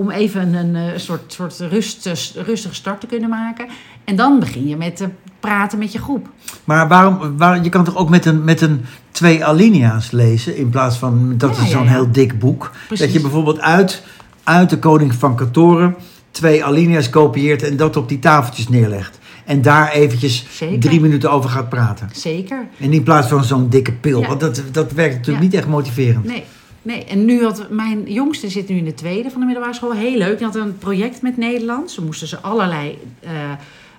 om 0.00 0.10
even 0.10 0.54
een, 0.54 0.76
eh, 0.76 0.98
soort, 0.98 1.32
soort 1.32 1.58
rust, 1.58 2.10
rustige 2.34 2.74
start 2.74 3.00
te 3.00 3.06
kunnen 3.06 3.28
maken. 3.28 3.66
En 4.04 4.16
dan 4.16 4.38
begin 4.38 4.68
je 4.68 4.76
met 4.76 5.00
uh, 5.00 5.06
praten 5.40 5.78
met 5.78 5.92
je 5.92 5.98
groep. 5.98 6.28
Maar 6.64 6.88
waarom, 6.88 7.36
waar, 7.36 7.62
je 7.62 7.68
kan 7.68 7.84
toch 7.84 7.96
ook 7.96 8.08
met 8.08 8.24
een, 8.24 8.44
met 8.44 8.60
een 8.60 8.84
twee 9.10 9.44
alinea's 9.44 10.10
lezen 10.10 10.56
in 10.56 10.68
plaats 10.68 10.96
van 10.96 11.34
dat 11.36 11.56
Ja, 11.56 11.62
is 11.62 11.70
zo'n 11.70 11.84
ja, 11.84 11.86
ja. 11.86 11.92
heel 11.92 12.12
dik 12.12 12.38
boek. 12.38 12.70
Precies. 12.86 13.04
Dat 13.04 13.14
je 13.14 13.20
bijvoorbeeld 13.20 13.60
uit, 13.60 14.02
uit 14.42 14.70
de 14.70 14.78
Koning 14.78 15.14
van 15.14 15.36
Katoren 15.36 15.96
twee 16.30 16.64
alinea's 16.64 17.10
kopieert 17.10 17.62
en 17.62 17.76
dat 17.76 17.96
op 17.96 18.08
die 18.08 18.18
tafeltjes 18.18 18.68
neerlegt. 18.68 19.18
En 19.44 19.62
daar 19.62 19.92
eventjes 19.92 20.46
Zeker. 20.50 20.80
drie 20.80 21.00
minuten 21.00 21.30
over 21.30 21.50
gaat 21.50 21.68
praten. 21.68 22.08
Zeker. 22.12 22.66
En 22.78 22.92
in 22.92 23.02
plaats 23.02 23.28
van 23.28 23.44
zo'n 23.44 23.68
dikke 23.68 23.92
pil. 23.92 24.26
Want 24.26 24.40
dat, 24.40 24.62
dat 24.72 24.92
werkt 24.92 25.14
natuurlijk 25.14 25.44
niet 25.44 25.54
echt 25.54 25.66
motiverend. 25.66 26.24
Nee, 26.24 26.44
nee. 26.82 27.04
En 27.04 27.24
nu 27.24 27.44
had 27.44 27.70
mijn 27.70 28.12
jongste 28.12 28.48
zit 28.48 28.68
nu 28.68 28.76
in 28.76 28.84
de 28.84 28.94
tweede 28.94 29.30
van 29.30 29.40
de 29.40 29.46
middelbare 29.46 29.76
school. 29.76 29.92
Heel 29.92 30.18
leuk. 30.18 30.36
Die 30.38 30.46
had 30.46 30.56
een 30.56 30.78
project 30.78 31.22
met 31.22 31.36
Nederlands. 31.36 31.94
Ze 31.94 32.02
moesten 32.02 32.28
ze 32.28 32.38
allerlei. 32.40 32.98
eh, 33.20 33.30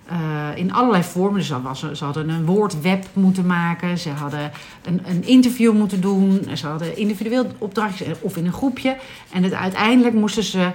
eh, 0.06 0.58
in 0.58 0.74
allerlei 0.74 1.04
vormen. 1.04 1.40
Dus 1.40 1.48
ze, 1.80 1.96
ze 1.96 2.04
hadden 2.04 2.30
een 2.30 2.46
woordweb 2.46 3.06
moeten 3.14 3.46
maken. 3.46 3.98
Ze 3.98 4.10
hadden 4.10 4.52
een, 4.86 5.02
een 5.06 5.24
interview 5.28 5.74
moeten 5.74 6.02
doen. 6.02 6.48
Ze 6.54 6.68
hadden 6.68 6.98
individueel 6.98 7.48
opdrachtjes 7.58 8.08
eh, 8.08 8.14
of 8.20 8.38
in 8.38 8.46
een 8.46 8.54
groepje. 8.54 8.98
En 9.32 9.56
uiteindelijk 9.56 10.16
moesten 10.16 10.44
ze 10.44 10.72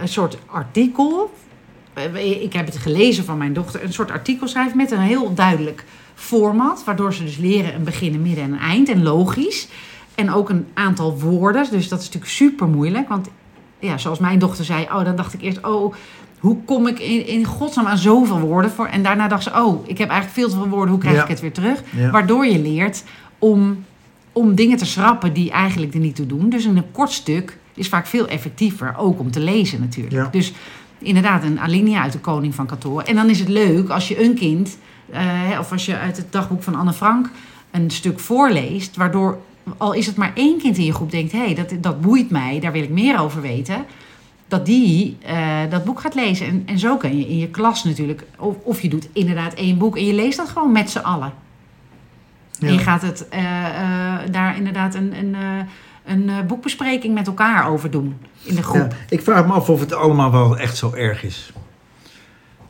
een 0.00 0.08
soort 0.08 0.36
artikel. 0.46 1.34
Ik 2.40 2.52
heb 2.52 2.66
het 2.66 2.76
gelezen 2.76 3.24
van 3.24 3.38
mijn 3.38 3.52
dochter. 3.52 3.84
Een 3.84 3.92
soort 3.92 4.10
artikel 4.10 4.48
schrijven 4.48 4.76
met 4.76 4.90
een 4.90 4.98
heel 4.98 5.34
duidelijk 5.34 5.84
format. 6.14 6.84
Waardoor 6.84 7.14
ze 7.14 7.24
dus 7.24 7.36
leren 7.36 7.74
een 7.74 7.84
begin, 7.84 8.14
een 8.14 8.22
midden 8.22 8.44
en 8.44 8.52
een 8.52 8.58
eind. 8.58 8.88
En 8.88 9.02
logisch. 9.02 9.68
En 10.14 10.32
ook 10.32 10.48
een 10.48 10.66
aantal 10.74 11.18
woorden. 11.18 11.66
Dus 11.70 11.88
dat 11.88 11.98
is 12.00 12.04
natuurlijk 12.04 12.32
super 12.32 12.68
moeilijk. 12.68 13.08
Want 13.08 13.28
ja, 13.78 13.98
zoals 13.98 14.18
mijn 14.18 14.38
dochter 14.38 14.64
zei, 14.64 14.84
oh, 14.84 15.04
dan 15.04 15.16
dacht 15.16 15.34
ik 15.34 15.42
eerst, 15.42 15.66
oh, 15.66 15.94
hoe 16.38 16.56
kom 16.64 16.86
ik 16.86 16.98
in, 16.98 17.26
in 17.26 17.44
godsnaam 17.44 17.86
aan 17.86 17.98
zoveel 17.98 18.40
woorden 18.40 18.70
voor? 18.70 18.86
En 18.86 19.02
daarna 19.02 19.28
dacht 19.28 19.42
ze, 19.42 19.50
oh, 19.50 19.88
ik 19.88 19.98
heb 19.98 20.08
eigenlijk 20.08 20.40
veel 20.40 20.48
te 20.48 20.62
veel 20.62 20.68
woorden, 20.68 20.90
hoe 20.90 20.98
krijg 21.00 21.16
Ja. 21.16 21.22
ik 21.22 21.28
het 21.28 21.40
weer 21.40 21.52
terug? 21.52 21.82
Ja. 21.96 22.10
Waardoor 22.10 22.46
je 22.46 22.58
leert 22.58 23.04
om, 23.38 23.84
om 24.32 24.54
dingen 24.54 24.76
te 24.78 24.86
schrappen 24.86 25.32
die 25.32 25.50
eigenlijk 25.50 25.94
er 25.94 26.00
niet 26.00 26.16
toe 26.16 26.26
doen. 26.26 26.48
Dus 26.48 26.64
in 26.64 26.76
een 26.76 26.90
kort 26.92 27.10
stuk 27.10 27.58
is 27.74 27.88
vaak 27.88 28.06
veel 28.06 28.26
effectiever, 28.28 28.94
ook 28.96 29.20
om 29.20 29.30
te 29.30 29.40
lezen 29.40 29.80
natuurlijk. 29.80 30.14
Ja. 30.14 30.28
Dus 30.30 30.52
inderdaad, 30.98 31.44
een 31.44 31.60
alinea 31.60 32.02
uit 32.02 32.12
de 32.12 32.18
Koning 32.18 32.54
van 32.54 32.66
Katoor. 32.66 33.02
En 33.02 33.14
dan 33.14 33.30
is 33.30 33.38
het 33.38 33.48
leuk 33.48 33.88
als 33.88 34.08
je 34.08 34.24
een 34.24 34.34
kind, 34.34 34.78
eh, 35.10 35.22
of 35.58 35.72
als 35.72 35.86
je 35.86 35.98
uit 35.98 36.16
het 36.16 36.32
dagboek 36.32 36.62
van 36.62 36.74
Anne 36.74 36.92
Frank 36.92 37.30
een 37.70 37.90
stuk 37.90 38.18
voorleest, 38.20 38.96
waardoor 38.96 39.38
al 39.76 39.92
is 39.92 40.06
het 40.06 40.16
maar 40.16 40.32
één 40.34 40.58
kind 40.58 40.78
in 40.78 40.84
je 40.84 40.94
groep 40.94 41.10
denkt, 41.10 41.32
hé, 41.32 41.44
hey, 41.44 41.54
dat, 41.54 41.72
dat 41.80 42.00
boeit 42.00 42.30
mij, 42.30 42.60
daar 42.60 42.72
wil 42.72 42.82
ik 42.82 42.90
meer 42.90 43.20
over 43.20 43.40
weten. 43.40 43.84
Dat 44.48 44.66
die 44.66 45.16
eh, 45.22 45.60
dat 45.70 45.84
boek 45.84 46.00
gaat 46.00 46.14
lezen. 46.14 46.46
En, 46.46 46.62
en 46.66 46.78
zo 46.78 46.96
kan 46.96 47.18
je 47.18 47.28
in 47.28 47.38
je 47.38 47.48
klas 47.48 47.84
natuurlijk, 47.84 48.24
of, 48.38 48.56
of 48.62 48.80
je 48.80 48.88
doet 48.88 49.08
inderdaad 49.12 49.54
één 49.54 49.78
boek 49.78 49.96
en 49.96 50.06
je 50.06 50.14
leest 50.14 50.36
dat 50.36 50.48
gewoon 50.48 50.72
met 50.72 50.90
z'n 50.90 50.98
allen. 50.98 51.32
En 52.60 52.72
je 52.72 52.78
gaat 52.78 53.02
het, 53.02 53.28
eh, 53.28 53.66
eh, 53.66 54.18
daar 54.30 54.56
inderdaad 54.56 54.94
een, 54.94 55.14
een, 55.16 55.36
een 56.04 56.46
boekbespreking 56.46 57.14
met 57.14 57.26
elkaar 57.26 57.68
over 57.68 57.90
doen 57.90 58.16
in 58.42 58.54
de 58.54 58.62
groep. 58.62 58.90
Ja, 58.90 58.96
ik 59.08 59.22
vraag 59.22 59.46
me 59.46 59.52
af 59.52 59.68
of 59.68 59.80
het 59.80 59.92
allemaal 59.92 60.30
wel 60.30 60.58
echt 60.58 60.76
zo 60.76 60.92
erg 60.92 61.24
is. 61.24 61.52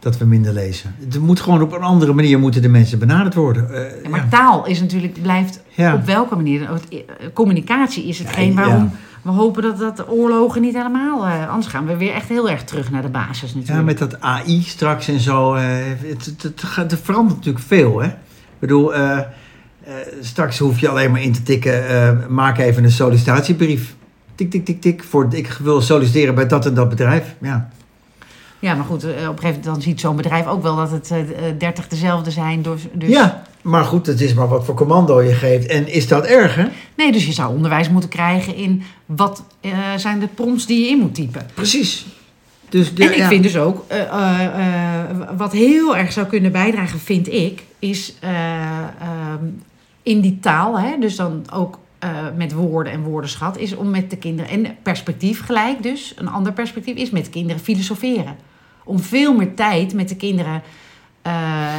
Dat 0.03 0.19
we 0.19 0.25
minder 0.25 0.53
lezen. 0.53 0.95
Het 1.01 1.19
moet 1.21 1.41
gewoon 1.41 1.63
op 1.63 1.73
een 1.73 1.81
andere 1.83 2.13
manier 2.13 2.39
moeten 2.39 2.63
de 2.63 2.69
mensen 2.69 2.99
benaderd 2.99 3.35
worden. 3.35 3.75
Eh, 3.75 4.03
Ja, 4.03 4.09
maar 4.09 4.21
ja. 4.21 4.29
taal 4.31 4.67
is 4.67 4.81
natuurlijk, 4.81 5.23
blijft 5.23 5.61
Ja. 5.69 5.95
op 5.95 6.05
welke 6.05 6.35
manier. 6.37 6.63
Eh, 6.63 6.99
Communicatie 7.33 8.05
is 8.09 8.19
hetgeen 8.19 8.49
Ja, 8.49 8.55
waarom 8.55 8.83
ja. 8.83 8.91
we 9.23 9.31
hopen 9.31 9.63
dat, 9.63 9.79
dat 9.79 9.97
de 9.97 10.11
oorlogen 10.11 10.61
niet 10.63 10.75
helemaal... 10.75 11.27
eh, 11.27 11.49
anders 11.49 11.67
gaan 11.67 11.87
we 11.87 11.97
weer 11.97 12.13
echt 12.13 12.29
heel 12.29 12.51
erg 12.51 12.65
terug 12.65 12.91
naar 12.91 13.03
de 13.03 13.09
basis 13.09 13.53
Ja, 13.53 13.59
natuurlijk. 13.59 13.87
met 13.87 13.99
dat 13.99 14.21
AI 14.21 14.63
straks 14.63 15.09
en 15.09 15.21
zo. 15.21 15.55
eh, 15.55 15.63
het, 15.99 16.25
het, 16.25 16.43
het, 16.43 16.63
gaat- 16.63 16.91
het 16.91 17.01
verandert 17.03 17.37
natuurlijk 17.37 17.65
veel. 17.65 18.01
Hè? 18.01 18.07
Ik 18.09 18.15
bedoel, 18.59 18.93
straks 20.21 20.59
hoef 20.59 20.79
je 20.79 20.89
alleen 20.89 21.11
maar 21.11 21.23
in 21.23 21.33
te 21.33 21.43
tikken. 21.43 21.85
maak 22.29 22.59
even 22.59 22.85
een 22.85 22.91
sollicitatiebrief. 22.91 23.95
Tik, 24.35 24.51
tik, 24.51 24.65
tik, 24.65 24.81
tik. 24.81 25.05
Voor, 25.05 25.27
ik 25.31 25.59
wil 25.63 25.81
solliciteren 25.81 26.35
bij 26.35 26.47
dat 26.47 26.67
en 26.67 26.75
dat 26.75 26.89
bedrijf. 26.89 27.35
Ja, 27.41 27.69
Ja, 28.63 28.75
maar 28.75 28.85
goed, 28.85 29.05
eh, 29.05 29.11
op 29.11 29.17
een 29.17 29.25
gegeven 29.25 29.47
moment 29.47 29.65
dan 29.65 29.83
ziet 29.83 30.01
zo'n 30.01 30.17
bedrijf 30.17 30.47
ook 30.47 30.63
wel 30.63 30.77
dat 30.77 30.91
het 30.91 31.11
eh, 31.11 31.21
eh, 31.21 31.59
30 31.59 31.89
dezelfde 31.89 32.31
zijn. 32.31 32.63
Dus, 32.63 32.83
dus, 32.93 33.09
ja 33.09 33.43
maar 33.63 33.85
goed, 33.85 34.07
het 34.07 34.21
is 34.21 34.35
maar 34.35 34.49
wat 34.49 34.65
voor 34.65 34.75
commando 34.75 35.21
je 35.21 35.35
geeft. 35.35 35.67
En 35.67 35.89
is 35.89 36.09
dat 36.09 36.25
erg, 36.25 36.55
hè? 36.55 36.65
Nee, 36.97 37.13
dus 37.13 37.27
je 37.27 37.33
zou 37.33 37.55
onderwijs 37.55 37.89
moeten 37.89 38.11
krijgen 38.11 38.55
in 38.55 38.83
wat 39.07 39.45
zijn 39.97 40.21
de 40.21 40.27
prompts 40.27 40.67
die 40.67 40.81
je 40.81 40.89
in 40.89 40.99
moet 40.99 41.15
typen. 41.15 41.47
Precies. 41.55 42.07
Dus 42.69 42.95
de- 42.95 43.05
en 43.05 43.11
ik 43.11 43.17
ja. 43.17 43.29
vind 43.29 43.43
dus 43.43 43.57
ook, 43.57 43.85
wat 45.37 45.53
heel 45.53 45.97
erg 45.97 46.13
zou 46.13 46.27
kunnen 46.27 46.53
bijdragen, 46.53 46.99
vind 46.99 47.33
ik, 47.33 47.63
is 47.79 48.15
eh, 48.21 48.79
ehm, 48.79 49.45
in 50.03 50.21
die 50.21 50.39
taal, 50.41 50.79
hè, 50.79 50.99
dus 50.99 51.17
dan 51.17 51.45
ook 51.53 51.79
met 52.37 52.53
woorden 52.53 52.93
en 52.93 53.03
woordenschat, 53.03 53.59
is 53.59 53.75
om 53.75 53.91
met 53.91 54.11
de 54.11 54.17
kinderen, 54.17 54.51
en 54.51 54.77
perspectief 54.83 55.45
gelijk 55.45 55.83
dus, 55.83 56.13
een 56.17 56.29
ander 56.29 56.53
perspectief 56.53 56.97
is 56.97 57.11
met 57.11 57.31
kinderen 57.31 57.63
filosoferen. 57.63 58.37
Om 58.85 58.99
veel 58.99 59.35
meer 59.35 59.55
tijd 59.55 59.95
met 59.95 60.09
de 60.09 60.17
kinderen 60.17 60.63
eh, 61.23 61.33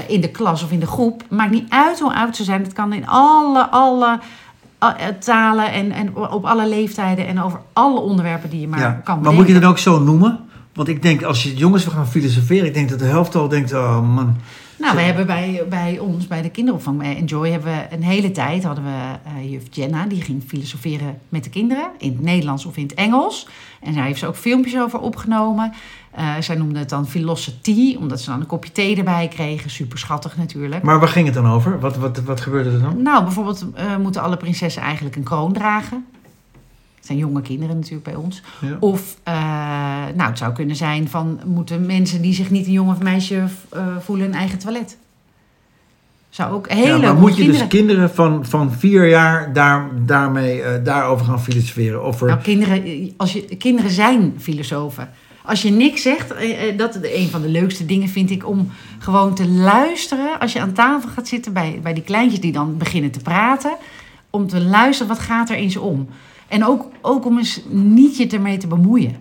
in 0.07 0.21
de 0.21 0.29
klas 0.29 0.63
of 0.63 0.71
in 0.71 0.79
de 0.79 0.87
groep, 0.87 1.23
maakt 1.29 1.51
niet 1.51 1.69
uit 1.69 1.99
hoe 1.99 2.15
oud 2.15 2.35
ze 2.35 2.43
zijn, 2.43 2.63
het 2.63 2.73
kan 2.73 2.93
in 2.93 3.07
alle, 3.07 3.69
alle 3.69 4.19
eh, 4.79 4.89
talen 5.19 5.71
en, 5.71 5.91
en 5.91 6.15
op 6.15 6.45
alle 6.45 6.67
leeftijden 6.67 7.27
en 7.27 7.41
over 7.41 7.59
alle 7.73 7.99
onderwerpen 7.99 8.49
die 8.49 8.59
je 8.59 8.67
maar 8.67 8.79
ja. 8.79 8.85
kan 8.91 9.03
Maar 9.03 9.15
bedenken. 9.15 9.35
moet 9.35 9.47
je 9.47 9.59
dat 9.59 9.69
ook 9.69 9.77
zo 9.77 9.99
noemen? 9.99 10.39
Want 10.73 10.87
ik 10.87 11.01
denk, 11.01 11.23
als 11.23 11.43
je 11.43 11.55
jongens 11.55 11.83
wil 11.83 11.93
gaan 11.93 12.07
filosoferen, 12.07 12.65
ik 12.65 12.73
denk 12.73 12.89
dat 12.89 12.99
de 12.99 13.05
helft 13.05 13.35
al 13.35 13.47
denkt, 13.47 13.73
oh 13.73 14.15
man. 14.15 14.35
Nou, 14.77 14.95
we 14.95 15.01
hebben 15.01 15.25
bij, 15.25 15.65
bij 15.69 15.99
ons, 15.99 16.27
bij 16.27 16.41
de 16.41 16.49
kinderopvang, 16.49 16.97
bij 16.97 17.17
Enjoy, 17.17 17.49
hebben 17.49 17.71
we 17.71 17.95
een 17.95 18.03
hele 18.03 18.31
tijd 18.31 18.63
hadden 18.63 18.83
we 18.83 19.29
eh, 19.29 19.51
juf 19.51 19.63
Jenna, 19.69 20.05
die 20.05 20.21
ging 20.21 20.43
filosoferen 20.47 21.19
met 21.29 21.43
de 21.43 21.49
kinderen 21.49 21.89
in 21.97 22.11
het 22.11 22.21
Nederlands 22.21 22.65
of 22.65 22.77
in 22.77 22.83
het 22.83 22.93
Engels. 22.93 23.47
En 23.81 23.93
daar 23.93 24.05
heeft 24.05 24.19
ze 24.19 24.27
ook 24.27 24.35
filmpjes 24.35 24.79
over 24.79 24.99
opgenomen. 24.99 25.73
Eh, 26.11 26.33
zij 26.39 26.55
noemde 26.55 26.79
het 26.79 26.89
dan 26.89 27.07
Philosophy, 27.07 27.95
omdat 27.99 28.21
ze 28.21 28.29
dan 28.29 28.39
een 28.39 28.45
kopje 28.45 28.71
thee 28.71 28.97
erbij 28.97 29.27
kregen. 29.27 29.69
Super 29.69 29.97
schattig 29.97 30.37
natuurlijk. 30.37 30.83
Maar 30.83 30.99
waar 30.99 31.07
ging 31.07 31.25
het 31.25 31.35
dan 31.35 31.47
over? 31.47 31.79
Wat, 31.79 31.97
wat, 31.97 32.21
wat 32.21 32.41
gebeurde 32.41 32.71
er 32.71 32.81
dan? 32.81 33.01
Nou, 33.01 33.23
bijvoorbeeld 33.23 33.65
eh, 33.73 33.97
moeten 33.97 34.21
alle 34.21 34.37
prinsessen 34.37 34.81
eigenlijk 34.81 35.15
een 35.15 35.23
kroon 35.23 35.53
dragen. 35.53 36.05
Het 37.03 37.11
zijn 37.11 37.21
jonge 37.21 37.41
kinderen 37.41 37.75
natuurlijk 37.75 38.03
bij 38.03 38.15
ons. 38.15 38.41
Ja. 38.61 38.77
Of, 38.79 39.17
eh, 39.23 39.33
nou, 40.15 40.29
het 40.29 40.37
zou 40.37 40.53
kunnen 40.53 40.75
zijn 40.75 41.09
van... 41.09 41.39
moeten 41.45 41.85
mensen 41.85 42.21
die 42.21 42.33
zich 42.33 42.49
niet 42.49 42.65
een 42.65 42.71
jongen 42.71 42.95
of 42.95 43.01
meisje 43.01 43.43
eh, 43.69 43.87
voelen 43.99 44.25
een 44.25 44.33
eigen 44.33 44.59
toilet? 44.59 44.97
Zou 46.29 46.53
ook 46.53 46.71
Ja, 46.71 46.75
leuk 46.75 47.01
maar 47.01 47.15
moet 47.15 47.29
je 47.29 47.35
kinderen... 47.35 47.59
dus 47.59 47.79
kinderen 47.79 48.09
van, 48.13 48.45
van 48.45 48.71
vier 48.71 49.07
jaar 49.07 49.53
daar, 49.53 49.89
daarmee, 50.05 50.61
eh, 50.61 50.83
daarover 50.83 51.25
gaan 51.25 51.41
filosoferen? 51.41 52.05
Of 52.05 52.21
er, 52.21 52.27
Nou, 52.27 52.41
kinderen, 52.41 53.13
als 53.17 53.33
je, 53.33 53.41
kinderen 53.57 53.91
zijn 53.91 54.33
filosofen. 54.37 55.09
Als 55.45 55.61
je 55.61 55.69
niks 55.69 56.01
zegt, 56.01 56.33
dat 56.77 56.95
is 56.95 57.21
een 57.21 57.29
van 57.29 57.41
de 57.41 57.49
leukste 57.49 57.85
dingen 57.85 58.09
vind 58.09 58.29
ik 58.29 58.47
om 58.47 58.71
gewoon 58.99 59.35
te 59.35 59.47
luisteren. 59.47 60.39
Als 60.39 60.53
je 60.53 60.59
aan 60.59 60.73
tafel 60.73 61.09
gaat 61.09 61.27
zitten 61.27 61.53
bij, 61.53 61.79
bij 61.83 61.93
die 61.93 62.03
kleintjes 62.03 62.39
die 62.39 62.51
dan 62.51 62.77
beginnen 62.77 63.11
te 63.11 63.19
praten. 63.19 63.75
Om 64.29 64.47
te 64.47 64.61
luisteren, 64.61 65.13
wat 65.13 65.23
gaat 65.23 65.49
er 65.49 65.57
in 65.57 65.71
ze 65.71 65.81
om? 65.81 66.07
En 66.53 66.65
ook, 66.65 66.85
ook 67.01 67.25
om 67.25 67.37
eens 67.37 67.61
niet 67.69 68.17
je 68.17 68.27
ermee 68.27 68.57
te 68.57 68.67
bemoeien. 68.67 69.15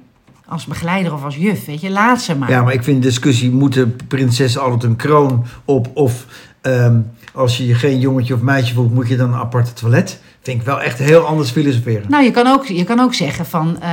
Als 0.46 0.66
begeleider 0.66 1.12
of 1.12 1.24
als 1.24 1.36
juf, 1.36 1.64
weet 1.64 1.80
je, 1.80 1.90
laat 1.90 2.20
ze 2.22 2.36
maar. 2.36 2.50
ja, 2.50 2.62
maar 2.62 2.72
ik 2.72 2.82
vind 2.82 3.02
de 3.02 3.08
discussie, 3.08 3.50
moeten 3.50 3.96
prinsessen 4.08 4.60
altijd 4.62 4.82
een 4.82 4.96
kroon 4.96 5.44
op? 5.64 5.90
Of 5.94 6.26
ehm, 6.60 7.00
als 7.34 7.56
je 7.56 7.74
geen 7.74 7.98
jongetje 7.98 8.34
of 8.34 8.40
meisje 8.40 8.74
voelt, 8.74 8.94
moet 8.94 9.08
je 9.08 9.16
dan 9.16 9.32
een 9.32 9.38
aparte 9.40 9.72
toilet? 9.72 10.20
Vind 10.42 10.60
ik 10.60 10.66
wel 10.66 10.80
echt 10.80 10.98
heel 10.98 11.20
anders 11.26 11.50
filosoferen. 11.50 12.10
Nou, 12.10 12.24
je 12.24 12.30
kan 12.30 12.46
ook, 12.46 12.66
je 12.66 12.84
kan 12.84 13.00
ook 13.00 13.14
zeggen 13.14 13.46
van... 13.46 13.80
eh, 13.80 13.88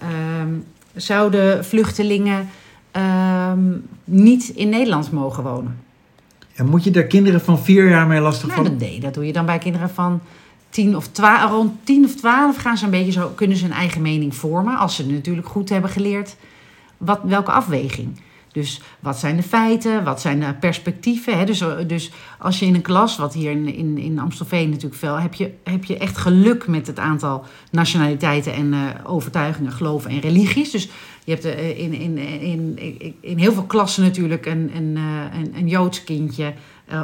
ehm, 0.00 0.48
zouden 0.94 1.64
vluchtelingen 1.64 2.48
ehm, 2.90 3.58
niet 4.04 4.48
in 4.48 4.68
Nederland 4.68 5.10
mogen 5.12 5.42
wonen? 5.42 5.78
En 6.54 6.66
moet 6.66 6.84
je 6.84 6.90
daar 6.90 7.04
kinderen 7.04 7.40
van 7.40 7.58
vier 7.58 7.88
jaar 7.88 8.06
mee 8.06 8.20
lastig 8.20 8.48
Nou, 8.48 8.66
van? 8.66 8.76
nee, 8.76 9.00
dat 9.00 9.14
doe 9.14 9.26
je 9.26 9.32
dan 9.32 9.46
bij 9.46 9.58
kinderen 9.58 9.90
van 9.90 10.20
10 10.70 10.96
of 10.96 11.08
12. 11.08 11.50
Rond 11.50 11.72
10 11.84 12.04
of 12.04 12.14
12 12.14 12.56
gaan 12.56 12.76
ze 12.76 12.84
een 12.84 12.90
beetje 12.90 13.12
zo, 13.12 13.28
kunnen 13.28 13.56
ze 13.56 13.64
een 13.64 13.72
eigen 13.72 14.02
mening 14.02 14.34
vormen. 14.34 14.76
Als 14.76 14.96
ze 14.96 15.06
natuurlijk 15.06 15.46
goed 15.46 15.68
hebben 15.68 15.90
geleerd 15.90 16.36
wat, 16.96 17.20
welke 17.22 17.50
afweging. 17.50 18.20
Dus 18.56 18.80
wat 19.00 19.18
zijn 19.18 19.36
de 19.36 19.42
feiten, 19.42 20.04
wat 20.04 20.20
zijn 20.20 20.40
de 20.40 20.54
perspectieven. 20.54 21.38
Hè? 21.38 21.44
Dus, 21.44 21.64
dus 21.86 22.10
als 22.38 22.58
je 22.58 22.66
in 22.66 22.74
een 22.74 22.82
klas, 22.82 23.16
wat 23.16 23.34
hier 23.34 23.50
in, 23.50 23.74
in, 23.74 23.98
in 23.98 24.18
Amstelveen 24.18 24.68
natuurlijk 24.68 25.00
veel, 25.00 25.18
heb 25.18 25.34
je, 25.34 25.52
heb 25.64 25.84
je 25.84 25.98
echt 25.98 26.16
geluk 26.16 26.66
met 26.66 26.86
het 26.86 26.98
aantal 26.98 27.44
nationaliteiten 27.70 28.52
en 28.52 28.72
eh, 28.72 28.80
overtuigingen, 29.04 29.72
geloven 29.72 30.10
en 30.10 30.20
religies. 30.20 30.70
Dus 30.70 30.88
Je 31.24 31.32
hebt 31.32 31.44
eh, 31.44 31.78
in, 31.78 31.92
in, 31.92 32.18
in, 32.18 32.78
in, 33.20 33.38
heel 33.38 33.52
veel 33.52 33.64
klassen 33.64 34.02
natuurlijk 34.02 34.46
een, 34.46 34.70
een, 34.76 34.96
eh, 34.96 35.38
een, 35.40 35.52
een 35.56 35.68
Joods 35.68 36.04
kindje 36.04 36.52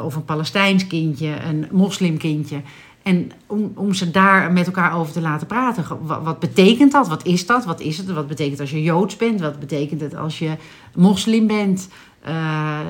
of 0.04 0.14
een 0.14 0.24
Palestijns 0.24 0.86
kindje, 0.86 1.36
een 1.44 1.66
moslimkindje. 1.70 2.60
En 3.02 3.30
om, 3.46 3.72
om 3.74 3.94
ze 3.94 4.10
daar 4.10 4.52
met 4.52 4.66
elkaar 4.66 4.98
over 4.98 5.12
te 5.12 5.20
laten 5.20 5.46
praten. 5.46 5.84
Wat 6.06 6.38
betekent 6.38 6.92
dat? 6.92 7.08
Wat 7.08 7.26
is 7.26 7.46
dat? 7.46 7.64
Wat 7.64 7.80
is 7.80 7.98
het? 7.98 8.12
Wat 8.12 8.26
betekent 8.26 8.60
als 8.60 8.70
je 8.70 8.82
Joods 8.82 9.16
bent? 9.16 9.40
Wat 9.40 9.58
betekent 9.58 10.00
het 10.00 10.16
als 10.16 10.38
je 10.38 10.56
moslim 10.94 11.46
bent? 11.46 11.88
Eh, 12.22 12.80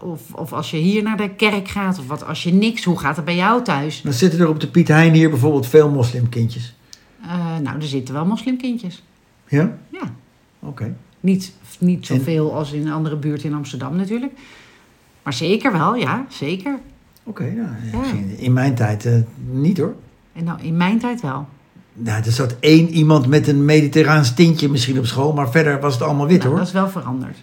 of, 0.00 0.34
of 0.34 0.52
als 0.52 0.70
je 0.70 0.76
hier 0.76 1.02
naar 1.02 1.16
de 1.16 1.30
kerk 1.30 1.68
gaat? 1.68 1.98
Of 1.98 2.06
wat 2.06 2.26
als 2.26 2.42
je 2.42 2.52
niks? 2.52 2.84
Hoe 2.84 2.98
gaat 2.98 3.16
het 3.16 3.24
bij 3.24 3.36
jou 3.36 3.62
thuis? 3.62 4.02
Dan 4.02 4.12
zitten 4.12 4.40
er 4.40 4.48
op 4.48 4.60
de 4.60 4.68
Piet 4.68 4.88
Hein 4.88 5.12
hier 5.12 5.30
bijvoorbeeld 5.30 5.66
veel 5.66 5.90
moslimkindjes. 5.90 6.74
Eh, 7.22 7.58
nou, 7.58 7.76
er 7.76 7.86
zitten 7.86 8.14
wel 8.14 8.24
moslimkindjes. 8.26 9.02
Ja? 9.48 9.78
Ja. 9.88 10.14
Oké. 10.60 10.96
Niet, 11.20 11.52
niet 11.78 12.06
zoveel 12.06 12.54
als 12.54 12.72
in 12.72 12.86
een 12.86 12.92
andere 12.92 13.16
buurt 13.16 13.44
in 13.44 13.54
Amsterdam 13.54 13.96
natuurlijk. 13.96 14.32
Maar 15.22 15.32
zeker 15.32 15.72
wel, 15.72 15.94
ja, 15.94 16.26
zeker. 16.28 16.78
Oké, 17.24 17.42
nou, 17.42 17.68
Ja. 17.92 18.12
in- 18.36 18.52
mijn 18.52 18.74
tijd 18.74 19.04
eh, 19.06 19.12
niet 19.50 19.78
hoor. 19.78 19.94
En 20.32 20.44
nou, 20.44 20.60
in 20.62 20.76
mijn 20.76 20.98
tijd 20.98 21.20
wel. 21.20 21.46
Nou, 21.92 22.22
er 22.24 22.32
zat 22.32 22.56
één 22.60 22.88
iemand 22.88 23.26
met 23.26 23.48
een 23.48 23.64
mediterraans 23.64 24.34
tintje 24.34 24.68
misschien 24.68 24.98
op 24.98 25.06
school, 25.06 25.32
maar 25.32 25.50
verder 25.50 25.80
was 25.80 25.94
het 25.94 26.02
allemaal 26.02 26.26
wit 26.26 26.36
Nou, 26.38 26.48
hoor. 26.48 26.58
dat 26.58 26.66
is 26.66 26.72
wel 26.72 26.88
veranderd. 26.88 27.36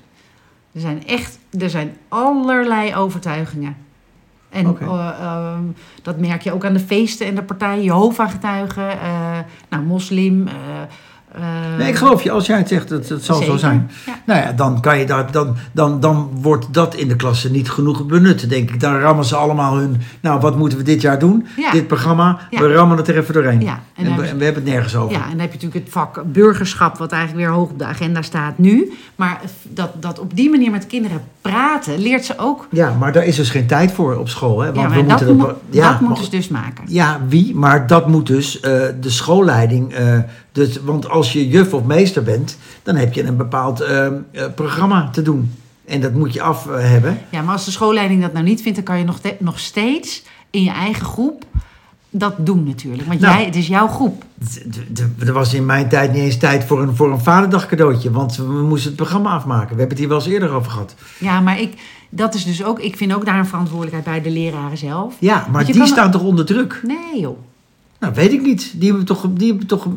Er 0.71 0.79
zijn 0.81 1.07
echt, 1.07 1.39
er 1.59 1.69
zijn 1.69 1.93
allerlei 2.07 2.95
overtuigingen. 2.95 3.75
En 4.49 4.77
eh, 4.79 5.09
ehm, 5.19 5.61
dat 6.01 6.19
merk 6.19 6.41
je 6.41 6.51
ook 6.53 6.65
aan 6.65 6.73
de 6.73 6.79
feesten 6.79 7.27
en 7.27 7.35
de 7.35 7.43
partijen. 7.43 7.83
Jehovah-getuigen, 7.83 8.89
eh, 8.99 9.37
nou, 9.69 9.83
moslim. 9.83 10.47
Eh, 11.31 11.41
eh, 11.41 11.77
Nee, 11.77 11.87
ik 11.87 11.95
geloof 11.95 12.23
je, 12.23 12.31
als 12.31 12.45
jij 12.45 12.57
het 12.57 12.67
zegt, 12.67 12.89
dat 12.89 13.09
het 13.09 13.23
zal 13.23 13.41
zo 13.43 13.57
zijn. 13.57 13.89
Ja. 14.05 14.13
Nou 14.25 14.39
ja, 14.41 14.51
dan, 14.51 14.81
kan 14.81 14.99
je 14.99 15.05
daar, 15.05 15.31
dan, 15.31 15.55
dan, 15.71 15.99
dan 15.99 16.29
wordt 16.41 16.65
dat 16.73 16.95
in 16.95 17.07
de 17.07 17.15
klasse 17.15 17.51
niet 17.51 17.69
genoeg 17.69 18.05
benut, 18.05 18.49
denk 18.49 18.69
ik. 18.69 18.79
Dan 18.79 18.99
rammen 18.99 19.25
ze 19.25 19.35
allemaal 19.35 19.75
hun, 19.77 20.01
nou 20.21 20.39
wat 20.39 20.57
moeten 20.57 20.77
we 20.77 20.83
dit 20.83 21.01
jaar 21.01 21.19
doen? 21.19 21.45
Ja. 21.57 21.71
Dit 21.71 21.87
programma, 21.87 22.39
Ja. 22.49 22.59
we 22.59 22.73
rammen 22.73 22.97
het 22.97 23.07
er 23.07 23.17
even 23.17 23.33
doorheen. 23.33 23.61
Ja, 23.61 23.79
en 23.95 24.05
en, 24.05 24.15
we, 24.15 24.21
we 24.21 24.43
hebben 24.43 24.63
het 24.63 24.71
nergens 24.73 24.95
over. 24.95 25.11
Ja, 25.17 25.23
en 25.23 25.29
dan 25.29 25.39
heb 25.39 25.47
je 25.53 25.53
natuurlijk 25.57 25.83
het 25.85 25.93
vak 25.93 26.23
burgerschap, 26.25 26.97
wat 26.97 27.11
eigenlijk 27.11 27.45
weer 27.45 27.55
hoog 27.55 27.69
op 27.69 27.79
de 27.79 27.85
agenda 27.85 28.21
staat 28.21 28.57
nu. 28.57 28.91
Maar 29.15 29.41
dat, 29.63 29.89
dat 29.99 30.19
op 30.19 30.35
die 30.35 30.49
manier 30.49 30.71
met 30.71 30.87
kinderen 30.87 31.21
praten, 31.41 31.99
leert 31.99 32.25
ze 32.25 32.33
ook. 32.37 32.67
Ja, 32.71 32.93
maar 32.99 33.11
daar 33.11 33.25
is 33.25 33.35
dus 33.35 33.49
geen 33.49 33.67
tijd 33.67 33.91
voor 33.91 34.15
op 34.15 34.29
school. 34.29 34.59
Hè? 34.61 34.73
Want 34.73 34.89
Ja, 34.89 34.95
we 35.01 35.05
dat, 35.05 35.19
moeten 35.19 35.35
moet, 35.35 35.53
ja, 35.69 35.91
dat 35.91 35.99
moeten 36.01 36.23
ze 36.23 36.29
dus 36.29 36.47
maken. 36.47 36.83
Ja, 36.87 37.19
wie? 37.27 37.55
Maar 37.55 37.87
dat 37.87 38.07
moet 38.07 38.27
dus 38.27 38.59
eh, 38.59 38.71
de 39.01 39.09
schoolleiding. 39.09 39.93
eh, 39.93 40.17
dus, 40.57 40.79
want 40.81 41.09
als 41.09 41.33
je 41.33 41.47
juf 41.47 41.73
of 41.73 41.83
meester 41.83 42.23
bent, 42.23 42.57
dan 42.83 42.95
heb 42.95 43.13
je 43.13 43.23
een 43.23 43.37
bepaald 43.37 43.81
eh, 43.81 44.05
eh, 44.05 44.13
programma 44.55 45.09
te 45.09 45.21
doen. 45.21 45.53
En 45.85 46.01
dat 46.01 46.13
moet 46.13 46.33
je 46.33 46.41
af 46.41 46.67
eh, 46.67 46.79
hebben. 46.79 47.19
Ja, 47.29 47.41
maar 47.41 47.53
als 47.53 47.65
de 47.65 47.71
schoolleiding 47.71 48.21
dat 48.21 48.33
nou 48.33 48.45
niet 48.45 48.61
vindt, 48.61 48.75
dan 48.77 48.85
kan 48.85 48.97
je 48.97 49.03
nog, 49.03 49.19
nog 49.39 49.59
steeds 49.59 50.23
in 50.49 50.63
je 50.63 50.69
eigen 50.71 51.05
groep 51.05 51.45
dat 52.09 52.33
doen 52.37 52.63
natuurlijk. 52.63 53.07
Want 53.07 53.19
Nou. 53.19 53.35
jij, 53.35 53.45
het 53.45 53.55
is 53.55 53.67
jouw 53.67 53.87
groep. 53.87 54.23
Er 55.25 55.33
was 55.33 55.53
in 55.53 55.65
mijn 55.65 55.89
tijd 55.89 56.13
niet 56.13 56.21
eens 56.21 56.37
tijd 56.37 56.63
voor 56.63 56.81
een, 56.81 56.95
voor 56.95 57.11
een 57.11 57.19
vaderdag 57.19 57.65
cadeautje. 57.65 58.11
Want 58.11 58.35
we 58.35 58.43
moesten 58.43 58.87
het 58.87 58.95
programma 58.97 59.29
afmaken. 59.31 59.73
We 59.75 59.79
hebben 59.79 59.89
het 59.89 59.97
hier 59.99 60.07
wel 60.07 60.17
eens 60.17 60.27
eerder 60.27 60.49
over 60.51 60.71
gehad. 60.71 60.95
Ja, 61.19 61.39
maar 61.39 61.59
ik, 61.61 61.73
dat 62.09 62.33
is 62.35 62.45
dus 62.45 62.63
ook, 62.63 62.79
ik 62.79 62.97
vind 62.97 63.13
ook 63.13 63.25
daar 63.25 63.39
een 63.39 63.45
verantwoordelijkheid 63.45 64.05
bij 64.05 64.21
de 64.21 64.39
leraren 64.39 64.77
zelf. 64.77 65.13
Ja, 65.19 65.47
maar 65.51 65.65
die 65.65 65.77
kan- 65.77 65.87
staan 65.87 66.11
toch 66.11 66.23
onder 66.23 66.45
druk? 66.45 66.81
Nee 66.83 67.21
joh. 67.21 67.37
Nou, 67.99 68.13
weet 68.13 68.31
ik 68.31 68.41
niet. 68.41 68.73
Die 68.75 68.87
hebben 68.87 69.05
toch, 69.05 69.25
die 69.33 69.47
hebben 69.49 69.67
toch, 69.67 69.87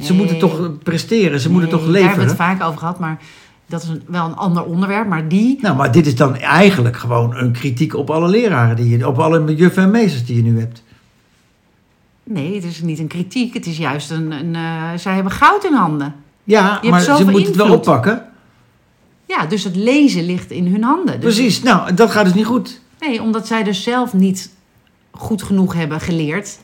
Ze 0.00 0.14
moeten 0.14 0.38
toch 0.38 0.78
presteren. 0.82 1.40
Ze 1.40 1.50
moeten 1.50 1.70
toch 1.70 1.80
Daar 1.80 1.92
hebben 1.92 2.02
leveren. 2.08 2.24
we 2.24 2.30
het 2.30 2.40
vaak 2.40 2.62
over 2.62 2.78
gehad, 2.78 2.98
maar 2.98 3.18
dat 3.66 3.82
is 3.82 3.88
een, 3.88 4.02
wel 4.06 4.26
een 4.26 4.36
ander 4.36 4.64
onderwerp. 4.64 5.06
Maar 5.08 5.28
die, 5.28 5.58
Nou, 5.60 5.76
maar 5.76 5.92
dit 5.92 6.06
is 6.06 6.16
dan 6.16 6.36
eigenlijk 6.36 6.96
gewoon 6.96 7.36
een 7.36 7.52
kritiek 7.52 7.94
op 7.94 8.10
alle 8.10 8.28
leraren 8.28 8.76
die 8.76 8.98
je, 8.98 9.08
op 9.08 9.18
alle 9.18 9.54
juffen 9.54 9.82
en 9.82 9.90
meesters 9.90 10.24
die 10.24 10.36
je 10.36 10.42
nu 10.42 10.58
hebt. 10.58 10.82
nee, 12.24 12.54
het 12.54 12.64
is 12.64 12.82
niet 12.82 12.98
een 12.98 13.06
kritiek. 13.06 13.54
Het 13.54 13.66
is 13.66 13.76
juist 13.78 14.10
een, 14.10 14.32
een 14.32 14.54
eh, 14.54 14.90
zij 14.96 15.14
hebben 15.14 15.32
goud 15.32 15.64
in 15.64 15.74
handen. 15.74 16.14
Ja, 16.44 16.80
maar 16.90 17.00
ze 17.00 17.24
moeten 17.24 17.44
het 17.44 17.56
wel 17.56 17.72
oppakken. 17.72 18.26
Ja, 19.26 19.46
dus 19.46 19.64
het 19.64 19.76
lezen 19.76 20.26
ligt 20.26 20.50
in 20.50 20.66
hun 20.66 20.82
handen. 20.82 21.20
Dus 21.20 21.34
Precies, 21.34 21.62
nou, 21.62 21.94
dat 21.94 22.10
gaat 22.10 22.24
dus 22.24 22.34
niet 22.34 22.46
goed. 22.46 22.80
Nee, 23.00 23.22
omdat 23.22 23.46
zij 23.46 23.62
dus 23.62 23.82
zelf 23.82 24.12
niet 24.12 24.50
goed 25.10 25.42
genoeg 25.42 25.74
hebben 25.74 26.00
geleerd 26.00 26.58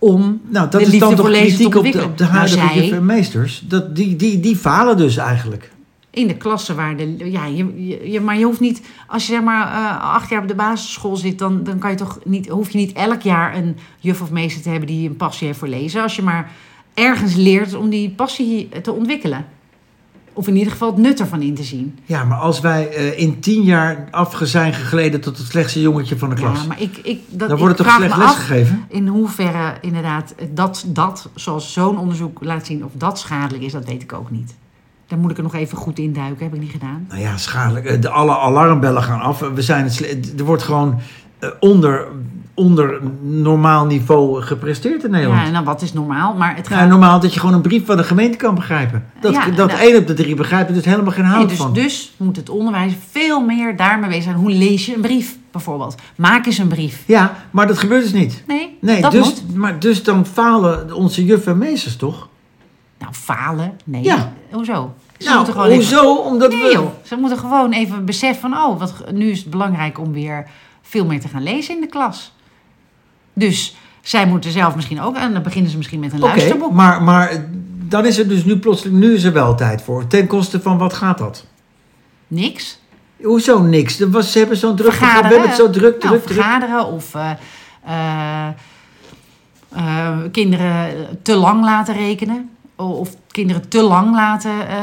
om 0.00 0.40
Nou, 0.48 0.70
dat 0.70 0.80
de 0.80 0.86
is 0.92 0.98
dan 0.98 1.14
toch 1.14 1.30
kritiek 1.30 1.74
op 1.74 1.92
de, 1.92 2.04
op 2.04 2.18
de 2.18 2.24
Nou, 2.24 2.36
huidige 2.36 2.68
zij- 2.74 2.92
en 2.92 3.06
meesters. 3.06 3.62
Dat, 3.66 3.96
die, 3.96 4.16
die, 4.16 4.40
die 4.40 4.56
falen 4.56 4.96
dus 4.96 5.16
eigenlijk. 5.16 5.70
in 6.10 6.26
de 6.26 6.36
klassen 6.36 6.76
waar 6.76 6.96
de. 6.96 7.30
Ja, 7.30 7.46
je, 7.46 7.86
je, 7.86 8.10
je- 8.10 8.20
maar 8.20 8.38
je 8.38 8.44
hoeft 8.44 8.60
niet. 8.60 8.82
Als 9.06 9.26
je 9.26 9.32
zeg 9.32 9.42
maar 9.42 9.66
eh, 9.66 10.14
acht 10.14 10.30
jaar 10.30 10.42
op 10.42 10.48
de 10.48 10.54
basisschool 10.54 11.16
zit, 11.16 11.38
dan, 11.38 11.64
dan 11.64 11.78
kan 11.78 11.90
je 11.90 11.96
toch 11.96 12.18
niet, 12.24 12.48
hoef 12.48 12.70
je 12.70 12.78
niet 12.78 12.92
elk 12.92 13.22
jaar 13.22 13.56
een 13.56 13.76
juf 13.98 14.20
of 14.20 14.30
meester 14.30 14.62
te 14.62 14.68
hebben 14.68 14.86
die 14.86 15.08
een 15.08 15.16
passie 15.16 15.46
heeft 15.46 15.58
voor 15.58 15.68
lezen. 15.68 16.02
Als 16.02 16.16
je 16.16 16.22
maar 16.22 16.50
ergens 16.94 17.34
leert 17.34 17.74
om 17.74 17.88
die 17.88 18.10
passie 18.10 18.68
te 18.82 18.92
ontwikkelen. 18.92 19.44
Of 20.32 20.48
in 20.48 20.56
ieder 20.56 20.72
geval 20.72 20.88
het 20.90 20.96
nut 20.96 21.20
ervan 21.20 21.42
in 21.42 21.54
te 21.54 21.62
zien. 21.62 21.98
Ja, 22.04 22.24
maar 22.24 22.38
als 22.38 22.60
wij 22.60 22.88
eh, 22.88 23.18
in 23.18 23.40
tien 23.40 23.62
jaar 23.62 24.08
afge 24.10 24.46
zijn 24.46 24.74
gegleden 24.74 25.20
tot 25.20 25.38
het 25.38 25.46
slechtste 25.46 25.80
jongetje 25.80 26.18
van 26.18 26.28
de 26.28 26.34
klas. 26.34 26.60
Ja, 26.60 26.66
maar 26.66 26.80
ik, 26.80 26.96
ik, 27.02 27.20
dat, 27.28 27.48
dan 27.48 27.58
wordt 27.58 27.78
het 27.78 27.86
toch 27.86 27.96
slecht 27.96 28.12
af 28.12 28.18
lesgegeven? 28.18 28.84
In 28.88 29.06
hoeverre 29.06 29.74
inderdaad 29.80 30.34
dat, 30.50 30.84
dat, 30.88 31.28
zoals 31.34 31.72
zo'n 31.72 31.98
onderzoek 31.98 32.38
laat 32.44 32.66
zien, 32.66 32.84
of 32.84 32.90
dat 32.94 33.18
schadelijk 33.18 33.64
is, 33.64 33.72
dat 33.72 33.84
weet 33.84 34.02
ik 34.02 34.12
ook 34.12 34.30
niet. 34.30 34.54
Daar 35.06 35.18
moet 35.18 35.30
ik 35.30 35.36
er 35.36 35.42
nog 35.42 35.54
even 35.54 35.78
goed 35.78 35.98
in 35.98 36.12
duiken, 36.12 36.44
heb 36.44 36.54
ik 36.54 36.60
niet 36.60 36.70
gedaan. 36.70 37.04
Nou 37.08 37.20
ja, 37.20 37.36
schadelijk. 37.36 37.86
Eh, 37.86 38.00
De, 38.00 38.08
alle 38.08 38.38
alarmbellen 38.38 39.02
gaan 39.02 39.20
af. 39.20 39.38
We 39.38 39.62
zijn 39.62 39.84
het 39.84 40.34
er 40.38 40.44
wordt 40.44 40.62
gewoon 40.62 41.00
eh, 41.38 41.50
onder, 41.60 42.06
onder 42.54 43.00
normaal 43.22 43.86
niveau 43.86 44.42
gepresteerd 44.42 45.04
in 45.04 45.10
Nederland. 45.10 45.46
Ja, 45.46 45.52
dan 45.52 45.64
wat 45.64 45.82
is 45.82 45.92
normaal, 45.92 46.34
maar 46.34 46.56
het 46.56 46.68
Ja, 46.68 46.76
gaat... 46.76 46.88
normaal 46.88 47.20
dat 47.20 47.34
je 47.34 47.40
gewoon 47.40 47.54
een 47.54 47.60
brief 47.60 47.86
van 47.86 47.96
de 47.96 48.04
gemeente 48.04 48.36
kan 48.36 48.54
begrijpen. 48.54 49.04
Dat, 49.20 49.32
Ja, 49.32 49.44
dat 49.50 49.68
nou- 49.68 49.80
één 49.80 49.96
op 49.96 50.06
de 50.06 50.14
drie 50.14 50.34
begrijpt 50.34 50.68
er 50.68 50.74
dus 50.74 50.84
helemaal 50.84 51.12
geen 51.12 51.24
Nee, 51.24 51.32
hout 51.32 51.48
dus, 51.48 51.58
van. 51.58 51.72
dus 51.72 52.12
moet 52.16 52.36
het 52.36 52.48
onderwijs 52.48 52.92
veel 53.10 53.40
meer 53.40 53.76
daarmee 53.76 54.08
bezig 54.08 54.22
zijn. 54.24 54.36
Hoe 54.36 54.50
lees 54.50 54.86
je 54.86 54.94
een 54.94 55.00
brief, 55.00 55.36
bijvoorbeeld? 55.50 55.94
Maak 56.16 56.46
eens 56.46 56.58
een 56.58 56.68
brief. 56.68 57.02
Ja, 57.06 57.34
maar 57.50 57.66
dat 57.66 57.78
gebeurt 57.78 58.02
dus 58.02 58.12
niet. 58.12 58.42
Nee, 58.46 58.76
Nee, 58.80 59.00
dat 59.00 59.10
dus, 59.12 59.24
moet. 59.24 59.56
maar 59.56 59.78
dus 59.78 60.02
dan 60.02 60.26
falen 60.26 60.92
onze 60.94 61.24
juffen 61.24 61.52
en 61.52 61.58
meesters 61.58 61.96
toch? 61.96 62.28
Nou, 62.98 63.12
falen? 63.12 63.72
Nee. 63.84 64.02
Ja. 64.02 64.32
Hoezo? 64.50 64.94
Ze 65.18 65.24
nou, 65.24 65.36
moeten 65.36 65.54
gewoon 65.54 65.68
even- 65.70 65.96
hoezo? 65.96 66.14
Omdat 66.14 66.50
Nee 66.50 66.62
we... 66.62 66.72
joh, 66.72 66.86
ze 67.02 67.16
moeten 67.16 67.38
gewoon 67.38 67.72
even 67.72 68.04
beseffen 68.04 68.50
van... 68.50 68.60
oh, 68.62 68.78
wat, 68.78 68.94
nu 69.12 69.30
is 69.30 69.38
het 69.38 69.50
belangrijk 69.50 69.98
om 69.98 70.12
weer 70.12 70.46
veel 70.82 71.04
meer 71.04 71.20
te 71.20 71.28
gaan 71.28 71.42
lezen 71.42 71.74
in 71.74 71.80
de 71.80 71.86
klas. 71.86 72.32
Dus 73.40 73.76
zij 74.02 74.26
moeten 74.26 74.50
zelf 74.50 74.74
misschien 74.74 75.00
ook... 75.00 75.16
en 75.16 75.32
dan 75.32 75.42
beginnen 75.42 75.70
ze 75.70 75.76
misschien 75.76 76.00
met 76.00 76.12
een 76.12 76.18
Oké, 76.22 76.26
luisterboek. 76.28 76.72
maar, 76.72 77.02
maar 77.02 77.44
dan 77.88 78.06
is 78.06 78.18
er 78.18 78.28
dus 78.28 78.44
nu 78.44 78.58
plotseling, 78.58 78.98
nu 78.98 79.14
is 79.14 79.24
er 79.24 79.32
wel 79.32 79.54
tijd 79.54 79.82
voor. 79.82 80.06
Ten 80.06 80.26
koste 80.26 80.60
van 80.60 80.78
wat 80.78 80.92
gaat 80.92 81.18
dat? 81.18 81.46
Niks. 82.26 82.78
Hoezo 83.22 83.62
niks? 83.62 83.98
Was, 83.98 84.32
ze 84.32 84.38
hebben 84.38 84.56
zo'n 84.56 84.76
druk, 84.76 84.90
we 84.90 84.96
Vergaderen. 84.96 85.28
hebben 85.30 85.48
het 85.48 85.56
zo 85.58 85.70
druk, 85.70 85.82
Nou, 85.82 85.98
druk, 86.00 86.24
druk. 86.24 86.34
vergaderen 86.36 86.86
of 86.86 87.14
eh, 87.14 87.30
eh, 87.84 88.48
eh, 89.68 90.18
kinderen 90.32 90.88
te 91.22 91.34
lang 91.34 91.64
laten 91.64 91.94
rekenen. 91.94 92.50
O- 92.80 92.90
Of 92.92 93.16
kinderen 93.30 93.68
te 93.68 93.82
lang 93.82 94.14
laten 94.14 94.68
eh, 94.68 94.76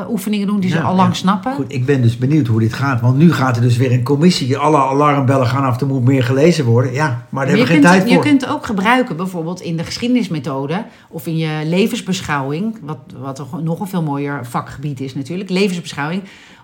eh, 0.00 0.10
oefeningen 0.10 0.46
doen 0.46 0.60
die 0.60 0.70
ze 0.70 0.80
al 0.80 0.94
lang 0.94 1.08
ja. 1.08 1.14
snappen. 1.14 1.54
Goed, 1.54 1.72
ik 1.72 1.86
ben 1.86 2.02
dus 2.02 2.18
benieuwd 2.18 2.46
hoe 2.46 2.60
dit 2.60 2.72
gaat. 2.72 3.00
Want 3.00 3.16
nu 3.18 3.32
gaat 3.32 3.56
er 3.56 3.62
dus 3.62 3.76
weer 3.76 3.92
een 3.92 4.02
commissie. 4.02 4.58
Alle 4.58 4.76
alarmbellen 4.78 5.46
gaan 5.46 5.64
af, 5.64 5.80
er 5.80 5.86
moet 5.86 6.04
meer 6.04 6.24
gelezen 6.24 6.64
worden. 6.64 6.92
Ja, 6.92 7.06
maar 7.06 7.16
daar 7.18 7.26
Maar 7.30 7.46
hebben 7.46 7.56
je, 7.58 7.62
we 7.66 7.70
geen 7.72 7.80
kunt, 7.80 7.90
tijd 7.92 8.00
het- 8.02 8.10
je 8.10 8.14
voor. 8.16 8.24
kunt 8.24 8.46
ook 8.46 8.66
gebruiken, 8.66 9.16
bijvoorbeeld 9.16 9.60
in 9.60 9.76
de 9.76 9.84
geschiedenismethode 9.84 10.84
of 11.08 11.26
in 11.26 11.36
je 11.36 11.60
levensbeschouwing, 11.64 12.78
wat, 12.82 12.98
wat 13.20 13.46
nog 13.62 13.80
een 13.80 13.86
veel 13.88 14.02
mooier 14.02 14.46
vakgebied 14.46 15.00
is 15.00 15.14
natuurlijk, 15.14 15.50
levensbeschouwing, 15.50 16.22